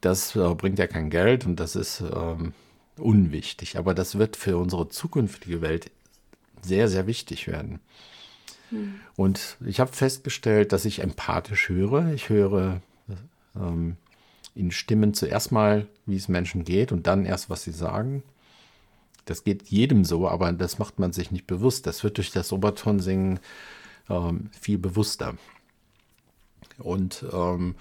das 0.00 0.36
äh, 0.36 0.54
bringt 0.54 0.78
ja 0.78 0.86
kein 0.86 1.10
Geld 1.10 1.46
und 1.46 1.58
das 1.58 1.74
ist 1.74 2.02
ähm, 2.02 2.52
unwichtig. 2.98 3.78
Aber 3.78 3.94
das 3.94 4.18
wird 4.18 4.36
für 4.36 4.58
unsere 4.58 4.88
zukünftige 4.88 5.62
Welt 5.62 5.90
sehr, 6.62 6.88
sehr 6.88 7.06
wichtig 7.06 7.46
werden. 7.46 7.80
Mhm. 8.70 9.00
Und 9.16 9.56
ich 9.64 9.80
habe 9.80 9.92
festgestellt, 9.92 10.72
dass 10.72 10.84
ich 10.84 11.00
empathisch 11.00 11.68
höre. 11.68 12.12
Ich 12.12 12.28
höre 12.28 12.80
ähm, 13.56 13.96
in 14.54 14.70
Stimmen 14.70 15.14
zuerst 15.14 15.52
mal, 15.52 15.86
wie 16.06 16.16
es 16.16 16.28
Menschen 16.28 16.64
geht 16.64 16.92
und 16.92 17.06
dann 17.06 17.24
erst, 17.24 17.50
was 17.50 17.62
sie 17.62 17.72
sagen. 17.72 18.22
Das 19.24 19.44
geht 19.44 19.68
jedem 19.68 20.04
so, 20.04 20.28
aber 20.28 20.52
das 20.52 20.78
macht 20.78 20.98
man 20.98 21.12
sich 21.12 21.30
nicht 21.30 21.46
bewusst. 21.46 21.86
Das 21.86 22.02
wird 22.02 22.16
durch 22.16 22.30
das 22.30 22.52
Obertonsingen 22.52 23.40
ähm, 24.08 24.50
viel 24.58 24.78
bewusster. 24.78 25.36
Und 26.78 27.24
ähm, 27.32 27.74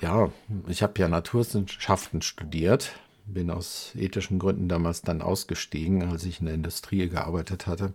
ja, 0.00 0.30
ich 0.68 0.82
habe 0.82 0.98
ja 0.98 1.08
Naturwissenschaften 1.08 2.22
studiert, 2.22 2.92
bin 3.32 3.50
aus 3.50 3.92
ethischen 3.96 4.38
Gründen 4.38 4.68
damals 4.68 5.02
dann 5.02 5.22
ausgestiegen, 5.22 6.02
als 6.02 6.24
ich 6.24 6.40
in 6.40 6.46
der 6.46 6.54
Industrie 6.54 7.08
gearbeitet 7.08 7.66
hatte 7.66 7.92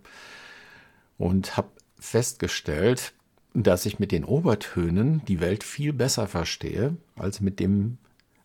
und 1.17 1.57
habe 1.57 1.69
festgestellt, 1.99 3.13
dass 3.53 3.85
ich 3.85 3.99
mit 3.99 4.11
den 4.11 4.25
Obertönen 4.25 5.23
die 5.25 5.39
Welt 5.39 5.63
viel 5.63 5.93
besser 5.93 6.27
verstehe 6.27 6.97
als 7.15 7.39
mit 7.39 7.59
dem 7.59 7.97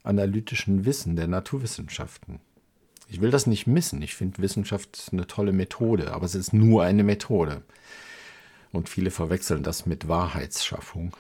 analytischen 0.03 0.85
Wissen 0.85 1.17
der 1.17 1.27
Naturwissenschaften. 1.27 2.41
Ich 3.09 3.21
will 3.21 3.31
das 3.31 3.47
nicht 3.47 3.67
missen. 3.67 4.03
Ich 4.03 4.15
finde 4.15 4.39
Wissenschaft 4.39 5.09
eine 5.13 5.27
tolle 5.27 5.53
Methode, 5.53 6.13
aber 6.13 6.27
es 6.27 6.37
ist 6.37 6.53
nur 6.53 6.85
eine 6.85 7.03
Methode. 7.03 7.63
Und 8.73 8.89
viele 8.89 9.11
verwechseln 9.11 9.65
das 9.65 9.85
mit 9.85 10.07
Wahrheitsschaffung. 10.07 11.17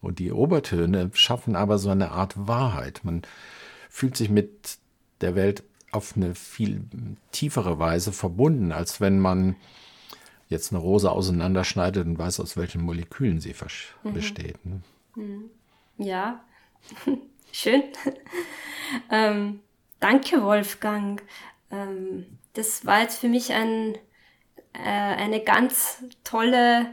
Und 0.00 0.18
die 0.18 0.32
Obertöne 0.32 1.10
schaffen 1.14 1.54
aber 1.54 1.78
so 1.78 1.90
eine 1.90 2.10
Art 2.10 2.34
Wahrheit. 2.48 3.00
Man 3.04 3.22
fühlt 3.88 4.16
sich 4.16 4.30
mit 4.30 4.78
der 5.20 5.34
Welt 5.34 5.62
auf 5.90 6.14
eine 6.16 6.34
viel 6.34 6.82
tiefere 7.32 7.78
Weise 7.78 8.12
verbunden, 8.12 8.72
als 8.72 9.00
wenn 9.00 9.18
man 9.18 9.56
jetzt 10.48 10.72
eine 10.72 10.80
Rose 10.80 11.10
auseinanderschneidet 11.10 12.06
und 12.06 12.18
weiß, 12.18 12.40
aus 12.40 12.56
welchen 12.56 12.82
Molekülen 12.82 13.40
sie 13.40 13.54
mhm. 14.02 14.12
besteht. 14.12 14.64
Ne? 14.64 14.80
Mhm. 15.14 15.50
Ja, 15.98 16.44
schön. 17.52 17.82
ähm, 19.10 19.60
danke, 20.00 20.42
Wolfgang. 20.42 21.22
Ähm, 21.70 22.26
das 22.54 22.86
war 22.86 23.02
jetzt 23.02 23.18
für 23.18 23.28
mich 23.28 23.52
ein, 23.52 23.94
äh, 24.72 24.78
eine 24.78 25.40
ganz 25.40 26.02
tolle 26.24 26.86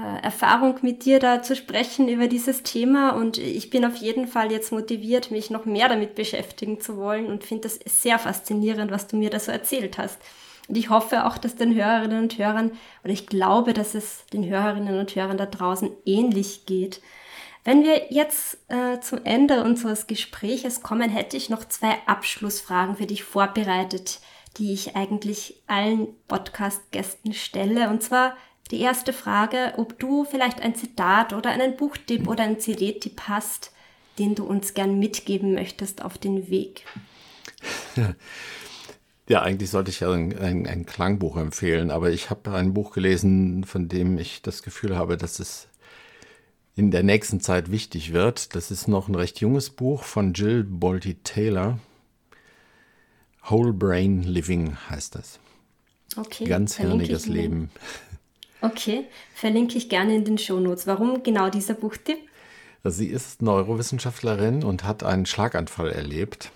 Erfahrung 0.00 0.78
mit 0.82 1.04
dir 1.04 1.20
da 1.20 1.40
zu 1.42 1.54
sprechen 1.54 2.08
über 2.08 2.26
dieses 2.26 2.64
Thema 2.64 3.10
und 3.10 3.38
ich 3.38 3.70
bin 3.70 3.84
auf 3.84 3.94
jeden 3.96 4.26
Fall 4.26 4.50
jetzt 4.50 4.72
motiviert, 4.72 5.30
mich 5.30 5.50
noch 5.50 5.66
mehr 5.66 5.88
damit 5.88 6.16
beschäftigen 6.16 6.80
zu 6.80 6.96
wollen 6.96 7.26
und 7.26 7.44
finde 7.44 7.68
das 7.68 7.78
sehr 7.84 8.18
faszinierend, 8.18 8.90
was 8.90 9.06
du 9.06 9.16
mir 9.16 9.30
da 9.30 9.38
so 9.38 9.52
erzählt 9.52 9.96
hast. 9.96 10.18
Und 10.68 10.76
ich 10.76 10.90
hoffe 10.90 11.26
auch, 11.26 11.38
dass 11.38 11.54
den 11.54 11.74
Hörerinnen 11.74 12.22
und 12.24 12.38
Hörern, 12.38 12.72
oder 13.04 13.12
ich 13.12 13.26
glaube, 13.26 13.72
dass 13.72 13.94
es 13.94 14.26
den 14.32 14.44
Hörerinnen 14.48 14.98
und 14.98 15.14
Hörern 15.14 15.36
da 15.36 15.46
draußen 15.46 15.90
ähnlich 16.04 16.66
geht. 16.66 17.00
Wenn 17.62 17.84
wir 17.84 18.12
jetzt 18.12 18.58
äh, 18.68 18.98
zum 19.00 19.24
Ende 19.24 19.62
unseres 19.62 20.06
Gespräches 20.06 20.82
kommen, 20.82 21.08
hätte 21.08 21.36
ich 21.36 21.50
noch 21.50 21.64
zwei 21.66 21.96
Abschlussfragen 22.06 22.96
für 22.96 23.06
dich 23.06 23.24
vorbereitet, 23.24 24.20
die 24.58 24.72
ich 24.72 24.96
eigentlich 24.96 25.62
allen 25.66 26.08
Podcast-Gästen 26.28 27.32
stelle. 27.32 27.88
Und 27.90 28.02
zwar 28.02 28.36
die 28.70 28.80
erste 28.80 29.12
Frage, 29.12 29.74
ob 29.76 29.98
du 29.98 30.24
vielleicht 30.24 30.60
ein 30.60 30.74
Zitat 30.74 31.32
oder 31.32 31.50
einen 31.50 31.76
Buchtipp 31.76 32.28
oder 32.28 32.44
einen 32.44 32.60
CD-Tipp 32.60 33.22
hast, 33.28 33.72
den 34.18 34.34
du 34.34 34.44
uns 34.44 34.74
gern 34.74 34.98
mitgeben 34.98 35.54
möchtest 35.54 36.02
auf 36.02 36.18
den 36.18 36.48
Weg. 36.48 36.84
Ja, 39.26 39.40
eigentlich 39.40 39.70
sollte 39.70 39.90
ich 39.90 40.00
ja 40.00 40.12
ein, 40.12 40.38
ein, 40.38 40.66
ein 40.66 40.84
Klangbuch 40.84 41.38
empfehlen, 41.38 41.90
aber 41.90 42.10
ich 42.10 42.28
habe 42.28 42.52
ein 42.52 42.74
Buch 42.74 42.92
gelesen, 42.92 43.64
von 43.64 43.88
dem 43.88 44.18
ich 44.18 44.42
das 44.42 44.62
Gefühl 44.62 44.96
habe, 44.96 45.16
dass 45.16 45.38
es 45.38 45.68
in 46.76 46.90
der 46.90 47.02
nächsten 47.02 47.40
Zeit 47.40 47.70
wichtig 47.70 48.12
wird. 48.12 48.54
Das 48.54 48.70
ist 48.70 48.86
noch 48.86 49.08
ein 49.08 49.14
recht 49.14 49.40
junges 49.40 49.70
Buch 49.70 50.02
von 50.02 50.34
Jill 50.34 50.62
Bolte 50.64 51.14
Taylor. 51.22 51.78
Whole 53.48 53.72
Brain 53.72 54.22
Living 54.24 54.76
heißt 54.90 55.14
das. 55.14 55.38
Okay. 56.16 56.44
Ganz 56.44 56.76
hirniges 56.76 57.26
Leben. 57.26 57.70
Okay, 58.64 59.04
verlinke 59.34 59.76
ich 59.76 59.88
gerne 59.88 60.14
in 60.14 60.24
den 60.24 60.38
Shownotes. 60.38 60.86
Warum 60.86 61.22
genau 61.22 61.50
dieser 61.50 61.74
Buchtipp? 61.74 62.18
Sie 62.82 63.08
ist 63.08 63.42
Neurowissenschaftlerin 63.42 64.64
und 64.64 64.84
hat 64.84 65.02
einen 65.02 65.26
Schlaganfall 65.26 65.90
erlebt 65.90 66.50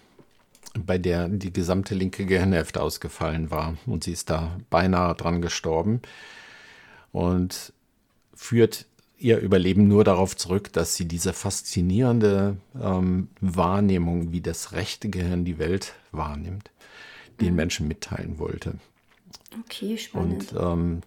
bei 0.86 0.98
der 0.98 1.28
die 1.28 1.52
gesamte 1.52 1.94
linke 1.94 2.26
Gehirnhälfte 2.26 2.80
ausgefallen 2.80 3.50
war. 3.50 3.76
Und 3.86 4.04
sie 4.04 4.12
ist 4.12 4.30
da 4.30 4.58
beinahe 4.70 5.14
dran 5.14 5.42
gestorben 5.42 6.00
und 7.12 7.72
führt 8.34 8.86
ihr 9.18 9.38
Überleben 9.38 9.88
nur 9.88 10.04
darauf 10.04 10.36
zurück, 10.36 10.72
dass 10.72 10.94
sie 10.94 11.06
diese 11.06 11.32
faszinierende 11.32 12.56
ähm, 12.80 13.28
Wahrnehmung, 13.40 14.30
wie 14.32 14.40
das 14.40 14.72
rechte 14.72 15.08
Gehirn 15.08 15.44
die 15.44 15.58
Welt 15.58 15.94
wahrnimmt, 16.12 16.70
den 17.40 17.50
mhm. 17.50 17.56
Menschen 17.56 17.88
mitteilen 17.88 18.38
wollte. 18.38 18.74
Okay, 19.64 19.98
spannend. 19.98 20.52
Und 20.52 20.60
ähm, 20.60 21.02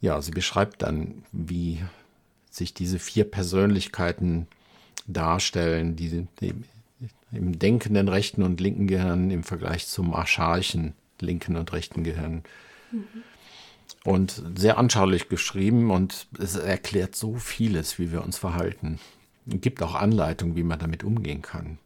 ja, 0.00 0.20
sie 0.20 0.30
beschreibt 0.30 0.82
dann, 0.82 1.24
wie 1.32 1.82
sich 2.50 2.74
diese 2.74 2.98
vier 2.98 3.24
Persönlichkeiten 3.24 4.46
darstellen, 5.06 5.96
die, 5.96 6.26
die 6.40 6.54
im 7.32 7.58
denkenden 7.58 8.08
rechten 8.08 8.42
und 8.42 8.60
linken 8.60 8.86
Gehirn 8.86 9.30
im 9.30 9.44
Vergleich 9.44 9.86
zum 9.86 10.14
archaischen 10.14 10.94
linken 11.20 11.56
und 11.56 11.72
rechten 11.72 12.04
Gehirn. 12.04 12.42
Mhm. 12.90 13.04
Und 14.04 14.42
sehr 14.56 14.78
anschaulich 14.78 15.28
geschrieben 15.28 15.90
und 15.90 16.28
es 16.38 16.54
erklärt 16.54 17.16
so 17.16 17.36
vieles, 17.36 17.98
wie 17.98 18.12
wir 18.12 18.22
uns 18.22 18.38
verhalten. 18.38 19.00
Es 19.48 19.60
gibt 19.60 19.82
auch 19.82 19.94
Anleitungen, 19.94 20.56
wie 20.56 20.62
man 20.62 20.78
damit 20.78 21.02
umgehen 21.02 21.42
kann. 21.42 21.78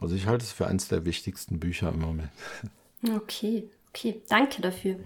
Also 0.00 0.16
ich 0.16 0.26
halte 0.26 0.44
es 0.44 0.52
für 0.52 0.66
eines 0.66 0.88
der 0.88 1.04
wichtigsten 1.04 1.60
Bücher 1.60 1.90
im 1.90 2.00
Moment. 2.00 2.30
Okay, 3.16 3.64
okay, 3.90 4.20
danke 4.28 4.62
dafür. 4.62 4.96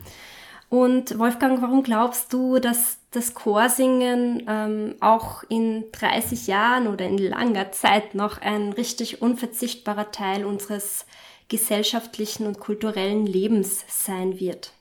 Und 0.68 1.16
Wolfgang, 1.18 1.62
warum 1.62 1.84
glaubst 1.84 2.32
du, 2.32 2.58
dass 2.58 2.98
das 3.12 3.34
Chorsingen 3.34 4.42
ähm, 4.48 4.94
auch 5.00 5.44
in 5.48 5.84
30 5.92 6.48
Jahren 6.48 6.88
oder 6.88 7.06
in 7.06 7.18
langer 7.18 7.70
Zeit 7.70 8.14
noch 8.16 8.38
ein 8.38 8.72
richtig 8.72 9.22
unverzichtbarer 9.22 10.10
Teil 10.10 10.44
unseres 10.44 11.06
gesellschaftlichen 11.48 12.46
und 12.46 12.58
kulturellen 12.58 13.26
Lebens 13.26 13.84
sein 13.88 14.40
wird? 14.40 14.72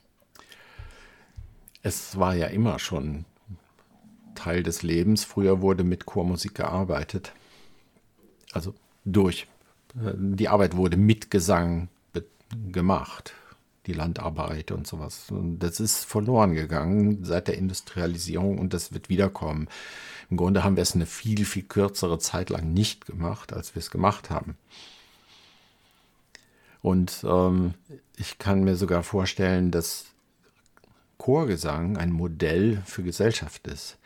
Es 1.82 2.18
war 2.18 2.34
ja 2.34 2.48
immer 2.48 2.80
schon 2.80 3.24
Teil 4.34 4.64
des 4.64 4.82
Lebens. 4.82 5.24
Früher 5.24 5.60
wurde 5.62 5.84
mit 5.84 6.04
Chormusik 6.04 6.56
gearbeitet. 6.56 7.32
Also 8.52 8.74
durch. 9.04 9.46
Äh, 9.94 10.14
die 10.16 10.48
Arbeit 10.48 10.76
wurde 10.76 10.96
mit 10.96 11.30
Gesang 11.30 11.88
gemacht 12.72 13.34
die 13.86 13.92
Landarbeit 13.92 14.70
und 14.70 14.86
sowas. 14.86 15.30
Und 15.30 15.60
das 15.60 15.80
ist 15.80 16.04
verloren 16.04 16.54
gegangen 16.54 17.24
seit 17.24 17.48
der 17.48 17.58
Industrialisierung 17.58 18.58
und 18.58 18.74
das 18.74 18.92
wird 18.92 19.08
wiederkommen. 19.08 19.68
Im 20.30 20.36
Grunde 20.36 20.64
haben 20.64 20.76
wir 20.76 20.82
es 20.82 20.94
eine 20.94 21.06
viel, 21.06 21.44
viel 21.44 21.62
kürzere 21.62 22.18
Zeit 22.18 22.50
lang 22.50 22.72
nicht 22.72 23.06
gemacht, 23.06 23.52
als 23.52 23.74
wir 23.74 23.80
es 23.80 23.90
gemacht 23.90 24.30
haben. 24.30 24.56
Und 26.82 27.24
ähm, 27.28 27.74
ich 28.16 28.38
kann 28.38 28.64
mir 28.64 28.76
sogar 28.76 29.02
vorstellen, 29.02 29.70
dass 29.70 30.06
Chorgesang 31.18 31.96
ein 31.96 32.12
Modell 32.12 32.82
für 32.84 33.02
Gesellschaft 33.02 33.66
ist. 33.66 33.98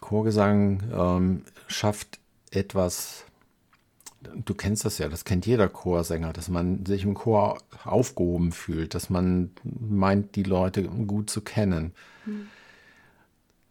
Chorgesang 0.00 0.82
ähm, 0.92 1.44
schafft 1.66 2.18
etwas 2.50 3.24
du 4.20 4.54
kennst 4.54 4.84
das 4.84 4.98
ja, 4.98 5.08
das 5.08 5.24
kennt 5.24 5.46
jeder 5.46 5.68
Chorsänger, 5.68 6.32
dass 6.32 6.48
man 6.48 6.84
sich 6.84 7.04
im 7.04 7.14
Chor 7.14 7.58
aufgehoben 7.84 8.52
fühlt, 8.52 8.94
dass 8.94 9.10
man 9.10 9.50
meint, 9.64 10.34
die 10.36 10.42
Leute 10.42 10.84
gut 10.84 11.30
zu 11.30 11.40
kennen. 11.40 11.92
Mhm. 12.26 12.48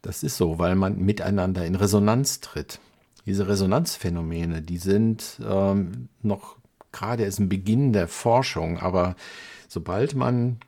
Das 0.01 0.23
ist 0.23 0.37
so, 0.37 0.57
weil 0.59 0.75
man 0.75 0.99
miteinander 0.99 1.65
in 1.65 1.75
Resonanz 1.75 2.39
tritt. 2.39 2.79
Diese 3.25 3.47
Resonanzphänomene, 3.47 4.61
die 4.61 4.77
sind 4.77 5.41
ähm, 5.45 6.07
noch 6.21 6.55
gerade 6.93 7.23
erst 7.23 7.39
im 7.39 7.49
Beginn 7.49 7.91
der 7.91 8.07
Forschung, 8.07 8.79
aber 8.79 9.15
sobald 9.67 10.15
man 10.15 10.59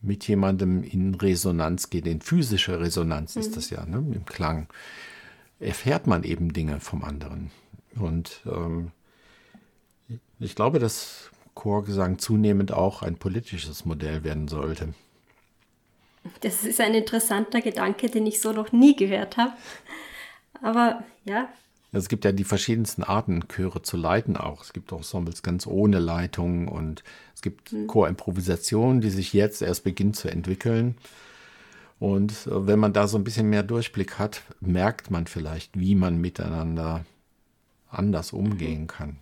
mit 0.00 0.26
jemandem 0.26 0.82
in 0.82 1.14
Resonanz 1.14 1.90
geht, 1.90 2.06
in 2.06 2.22
physische 2.22 2.80
Resonanz 2.80 3.36
mhm. 3.36 3.42
ist 3.42 3.56
das 3.56 3.70
ja, 3.70 3.84
ne, 3.84 3.98
im 3.98 4.24
Klang, 4.24 4.68
erfährt 5.60 6.06
man 6.06 6.24
eben 6.24 6.52
Dinge 6.52 6.80
vom 6.80 7.04
anderen. 7.04 7.50
Und 7.98 8.42
ähm, 8.46 8.90
ich 10.40 10.54
glaube, 10.54 10.78
dass 10.78 11.30
Chorgesang 11.54 12.18
zunehmend 12.18 12.72
auch 12.72 13.02
ein 13.02 13.16
politisches 13.16 13.84
Modell 13.84 14.24
werden 14.24 14.48
sollte. 14.48 14.94
Das 16.40 16.64
ist 16.64 16.80
ein 16.80 16.94
interessanter 16.94 17.60
Gedanke, 17.60 18.08
den 18.08 18.26
ich 18.26 18.40
so 18.40 18.52
noch 18.52 18.72
nie 18.72 18.96
gehört 18.96 19.36
habe. 19.36 19.52
Aber 20.62 21.04
ja. 21.24 21.48
Es 21.92 22.08
gibt 22.08 22.24
ja 22.24 22.32
die 22.32 22.44
verschiedensten 22.44 23.04
Arten, 23.04 23.46
Chöre 23.48 23.82
zu 23.82 23.96
leiten 23.96 24.36
auch. 24.36 24.62
Es 24.62 24.72
gibt 24.72 24.92
auch 24.92 24.98
Ensembles 24.98 25.42
ganz 25.42 25.66
ohne 25.66 26.00
Leitung 26.00 26.66
und 26.66 27.04
es 27.34 27.42
gibt 27.42 27.72
mhm. 27.72 27.86
Chorimprovisationen, 27.86 29.00
die 29.00 29.10
sich 29.10 29.32
jetzt 29.32 29.62
erst 29.62 29.84
beginnen 29.84 30.14
zu 30.14 30.28
entwickeln. 30.28 30.96
Und 32.00 32.32
äh, 32.46 32.66
wenn 32.66 32.80
man 32.80 32.92
da 32.92 33.06
so 33.06 33.16
ein 33.16 33.24
bisschen 33.24 33.48
mehr 33.48 33.62
Durchblick 33.62 34.18
hat, 34.18 34.42
merkt 34.60 35.10
man 35.10 35.26
vielleicht, 35.26 35.78
wie 35.78 35.94
man 35.94 36.20
miteinander 36.20 37.04
anders 37.94 38.32
umgehen 38.32 38.86
kann. 38.86 39.18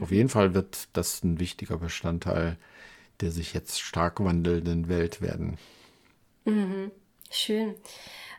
Auf 0.00 0.10
jeden 0.10 0.28
Fall 0.28 0.54
wird 0.54 0.88
das 0.94 1.22
ein 1.22 1.38
wichtiger 1.38 1.76
Bestandteil 1.76 2.56
der 3.22 3.30
sich 3.30 3.54
jetzt 3.54 3.80
stark 3.80 4.22
wandelnden 4.22 4.88
Welt 4.88 5.22
werden. 5.22 5.56
Mhm. 6.44 6.90
Schön. 7.30 7.74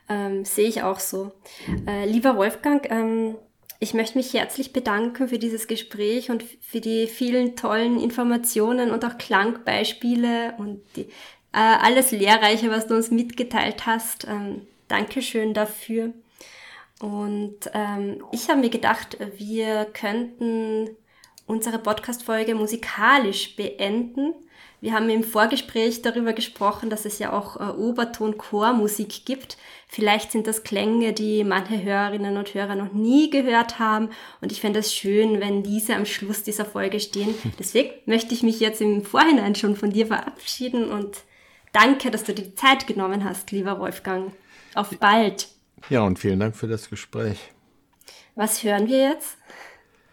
Ähm, 0.09 0.45
sehe 0.45 0.67
ich 0.67 0.83
auch 0.83 0.99
so. 0.99 1.31
Äh, 1.87 2.05
lieber 2.05 2.35
Wolfgang, 2.35 2.85
ähm, 2.91 3.35
ich 3.79 3.93
möchte 3.93 4.17
mich 4.17 4.33
herzlich 4.33 4.73
bedanken 4.73 5.29
für 5.29 5.39
dieses 5.39 5.67
Gespräch 5.67 6.29
und 6.29 6.43
für 6.43 6.81
die 6.81 7.07
vielen 7.07 7.55
tollen 7.55 7.99
Informationen 7.99 8.91
und 8.91 9.03
auch 9.05 9.17
Klangbeispiele 9.17 10.53
und 10.57 10.81
die, 10.95 11.03
äh, 11.03 11.07
alles 11.53 12.11
Lehrreiche, 12.11 12.69
was 12.69 12.87
du 12.87 12.95
uns 12.95 13.09
mitgeteilt 13.09 13.85
hast. 13.85 14.27
Ähm, 14.27 14.67
Dankeschön 14.89 15.53
dafür. 15.53 16.13
Und 17.03 17.69
ähm, 17.73 18.23
ich 18.31 18.47
habe 18.47 18.61
mir 18.61 18.69
gedacht, 18.69 19.17
wir 19.35 19.83
könnten 19.91 20.87
unsere 21.45 21.77
Podcast-Folge 21.77 22.55
musikalisch 22.55 23.57
beenden. 23.57 24.33
Wir 24.79 24.93
haben 24.93 25.09
im 25.09 25.25
Vorgespräch 25.25 26.01
darüber 26.01 26.31
gesprochen, 26.31 26.89
dass 26.89 27.03
es 27.03 27.19
ja 27.19 27.33
auch 27.33 27.59
äh, 27.59 27.73
Oberton-Chormusik 27.73 29.25
gibt. 29.25 29.57
Vielleicht 29.89 30.31
sind 30.31 30.47
das 30.47 30.63
Klänge, 30.63 31.11
die 31.11 31.43
manche 31.43 31.83
Hörerinnen 31.83 32.37
und 32.37 32.53
Hörer 32.53 32.75
noch 32.75 32.93
nie 32.93 33.29
gehört 33.29 33.79
haben. 33.79 34.07
Und 34.39 34.53
ich 34.53 34.61
fände 34.61 34.79
es 34.79 34.95
schön, 34.95 35.41
wenn 35.41 35.61
diese 35.61 35.97
am 35.97 36.05
Schluss 36.05 36.43
dieser 36.43 36.63
Folge 36.63 37.01
stehen. 37.01 37.35
Deswegen 37.59 37.91
möchte 38.05 38.33
ich 38.33 38.43
mich 38.43 38.61
jetzt 38.61 38.79
im 38.79 39.03
Vorhinein 39.03 39.55
schon 39.55 39.75
von 39.75 39.89
dir 39.89 40.07
verabschieden 40.07 40.89
und 40.89 41.17
danke, 41.73 42.11
dass 42.11 42.23
du 42.23 42.33
dir 42.33 42.45
die 42.45 42.55
Zeit 42.55 42.87
genommen 42.87 43.25
hast, 43.25 43.51
lieber 43.51 43.77
Wolfgang. 43.77 44.31
Auf 44.73 44.97
bald! 44.99 45.52
Ja, 45.89 46.01
und 46.01 46.19
vielen 46.19 46.39
Dank 46.39 46.55
für 46.55 46.67
das 46.67 46.89
Gespräch. 46.89 47.51
Was 48.35 48.63
hören 48.63 48.87
wir 48.87 49.09
jetzt? 49.11 49.37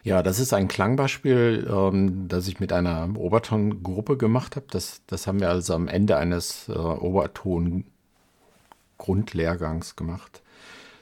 Ja, 0.03 0.23
das 0.23 0.39
ist 0.39 0.53
ein 0.53 0.69
Klangbeispiel, 0.69 1.69
ähm, 1.71 2.27
das 2.29 2.49
ich 2.49 2.59
mit 2.59 2.73
einer 2.73 3.09
Obertongruppe 3.17 4.17
gemacht 4.17 4.57
habe. 4.57 4.67
Das, 4.71 5.03
das 5.07 5.27
haben 5.27 5.41
wir 5.41 5.51
also 5.51 5.75
am 5.75 5.89
Ende 5.89 6.17
eines 6.17 6.69
äh, 6.69 6.73
Oberton 6.73 7.85
Grundlehrgangs 8.99 9.97
gemacht, 9.97 10.43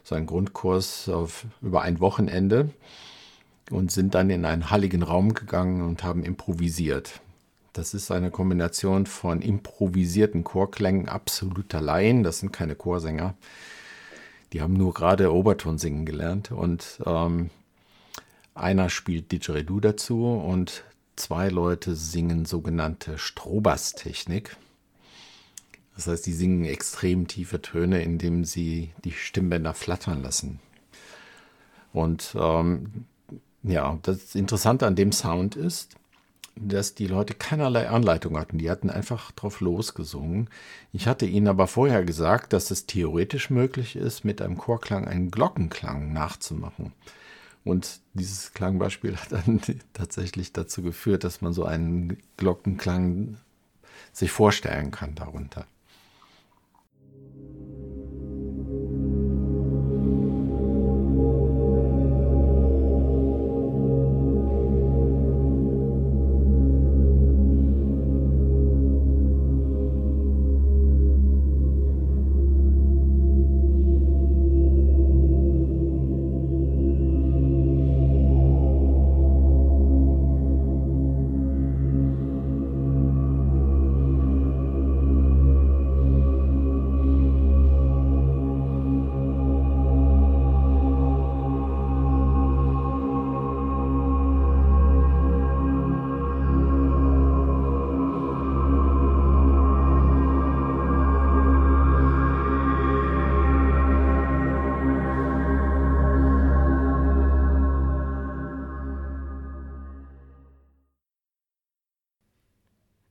so 0.05 0.14
einen 0.14 0.27
Grundkurs 0.27 1.09
auf, 1.09 1.47
über 1.61 1.83
ein 1.83 2.01
Wochenende 2.01 2.71
und 3.71 3.91
sind 3.91 4.14
dann 4.14 4.31
in 4.31 4.45
einen 4.45 4.71
halligen 4.71 5.03
Raum 5.03 5.35
gegangen 5.35 5.83
und 5.83 6.05
haben 6.05 6.23
improvisiert. 6.23 7.21
Das 7.73 7.95
ist 7.95 8.11
eine 8.11 8.31
Kombination 8.31 9.07
von 9.07 9.43
improvisierten 9.43 10.45
Chorklängen 10.45 11.09
absoluter 11.09 11.81
Laien, 11.81 12.23
das 12.23 12.41
sind 12.41 12.53
keine 12.53 12.77
Chorsänger, 12.77 13.35
die 14.53 14.62
haben 14.62 14.74
nur 14.74 14.94
gerade 14.94 15.32
Oberton 15.32 15.78
singen 15.78 16.07
gelernt 16.07 16.53
und 16.53 17.01
ähm, 17.07 17.51
einer 18.55 18.90
spielt 18.90 19.30
Didgeridoo 19.30 19.80
dazu 19.80 20.26
und 20.26 20.84
zwei 21.16 21.49
Leute 21.49 21.94
singen 21.94 22.44
sogenannte 22.44 23.18
Strobas-Technik. 23.18 24.57
Das 25.94 26.07
heißt, 26.07 26.26
die 26.26 26.32
singen 26.32 26.64
extrem 26.64 27.26
tiefe 27.26 27.61
Töne, 27.61 28.03
indem 28.03 28.44
sie 28.44 28.92
die 29.05 29.12
Stimmbänder 29.12 29.74
flattern 29.74 30.22
lassen. 30.22 30.61
Und 31.92 32.36
ähm, 32.38 33.05
ja, 33.64 33.99
das 34.03 34.34
Interessante 34.34 34.86
an 34.86 34.94
dem 34.94 35.12
Sound 35.12 35.57
ist, 35.57 35.97
dass 36.62 36.94
die 36.94 37.06
Leute 37.06 37.34
keinerlei 37.34 37.88
Anleitung 37.88 38.38
hatten. 38.38 38.59
Die 38.59 38.70
hatten 38.70 38.90
einfach 38.90 39.32
drauf 39.32 39.61
losgesungen. 39.61 40.48
Ich 40.92 41.06
hatte 41.06 41.26
ihnen 41.26 41.48
aber 41.48 41.66
vorher 41.66 42.04
gesagt, 42.04 42.52
dass 42.52 42.70
es 42.70 42.86
theoretisch 42.86 43.50
möglich 43.50 43.96
ist, 43.96 44.24
mit 44.24 44.42
einem 44.42 44.59
Chorklang 44.59 45.06
einen 45.06 45.30
Glockenklang 45.30 46.12
nachzumachen. 46.12 46.92
Und 47.64 48.00
dieses 48.14 48.52
Klangbeispiel 48.54 49.16
hat 49.16 49.32
dann 49.32 49.61
tatsächlich 49.92 50.52
dazu 50.52 50.82
geführt, 50.82 51.24
dass 51.24 51.40
man 51.40 51.52
so 51.52 51.64
einen 51.64 52.18
Glockenklang 52.36 53.36
sich 54.12 54.30
vorstellen 54.30 54.90
kann 54.90 55.14
darunter. 55.14 55.66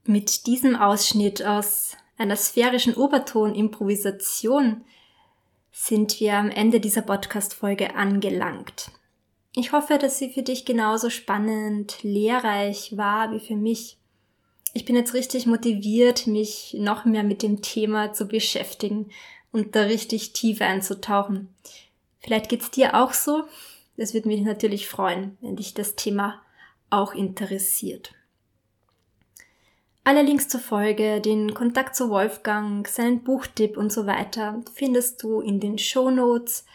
Mit 0.10 0.48
diesem 0.48 0.78
Ausschnitt 0.78 1.44
aus 1.44 1.98
einer 2.18 2.38
sphärischen 2.38 2.94
Oberton-Improvisation 2.94 4.86
sind 5.74 6.22
wir 6.22 6.36
am 6.36 6.50
Ende 6.50 6.80
dieser 6.80 7.02
Podcast-Folge 7.02 7.94
angelangt. 7.94 8.90
Ich 9.54 9.74
hoffe, 9.74 9.98
dass 9.98 10.18
sie 10.18 10.30
für 10.30 10.44
dich 10.44 10.64
genauso 10.64 11.10
spannend, 11.10 11.98
lehrreich 12.04 12.96
war 12.96 13.34
wie 13.34 13.42
für 13.42 13.58
mich. 13.58 13.98
Ich 14.72 14.86
bin 14.86 14.96
jetzt 14.96 15.14
richtig 15.14 15.46
motiviert, 15.46 16.26
mich 16.26 16.78
noch 16.80 17.04
mehr 17.04 17.24
mit 17.24 17.44
dem 17.44 17.62
Thema 17.62 18.14
zu 18.14 18.30
beschäftigen 18.30 19.10
und 19.52 19.76
da 19.76 19.82
richtig 19.82 20.32
tief 20.32 20.62
einzutauchen. 20.62 21.54
Vielleicht 22.22 22.48
geht's 22.48 22.72
dir 22.72 22.96
auch 22.96 23.12
so. 23.12 23.44
Es 23.98 24.14
würde 24.14 24.30
mich 24.30 24.40
natürlich 24.40 24.88
freuen, 24.88 25.38
wenn 25.42 25.58
dich 25.58 25.74
das 25.74 25.98
Thema 25.98 26.42
auch 26.90 27.14
interessiert. 27.14 28.14
Alle 30.08 30.22
Links 30.22 30.48
zur 30.48 30.62
Folge, 30.62 31.20
den 31.20 31.54
Kontakt 31.54 31.94
zu 31.94 32.10
Wolfgang, 32.10 32.88
seinen 32.88 33.26
Buchtipp 33.26 33.76
und 33.76 33.92
so 33.92 34.06
weiter 34.06 34.62
findest 34.74 35.22
du 35.22 35.42
in 35.42 35.60
den 35.60 35.78
Show 35.78 36.10
Notes, 36.10 36.66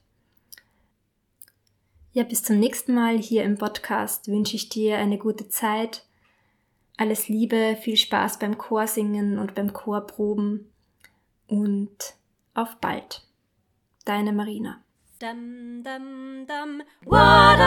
Ja, 2.12 2.24
bis 2.24 2.44
zum 2.44 2.60
nächsten 2.60 2.94
Mal 2.94 3.18
hier 3.18 3.44
im 3.44 3.58
Podcast 3.58 4.28
wünsche 4.28 4.56
ich 4.56 4.70
dir 4.70 4.98
eine 4.98 5.18
gute 5.18 5.50
Zeit. 5.50 6.06
Alles 6.96 7.28
Liebe, 7.28 7.76
viel 7.82 7.98
Spaß 7.98 8.38
beim 8.38 8.58
Chorsingen 8.58 9.40
und 9.40 9.56
beim 9.56 9.74
Chorproben 9.74 10.72
und 11.48 12.16
auf 12.54 12.76
bald. 12.76 13.26
Deine 14.06 14.34
Marina. 14.34 14.84
Dum, 15.18 15.82
dum, 15.82 16.46
dum. 16.46 16.84
Water. 17.06 17.64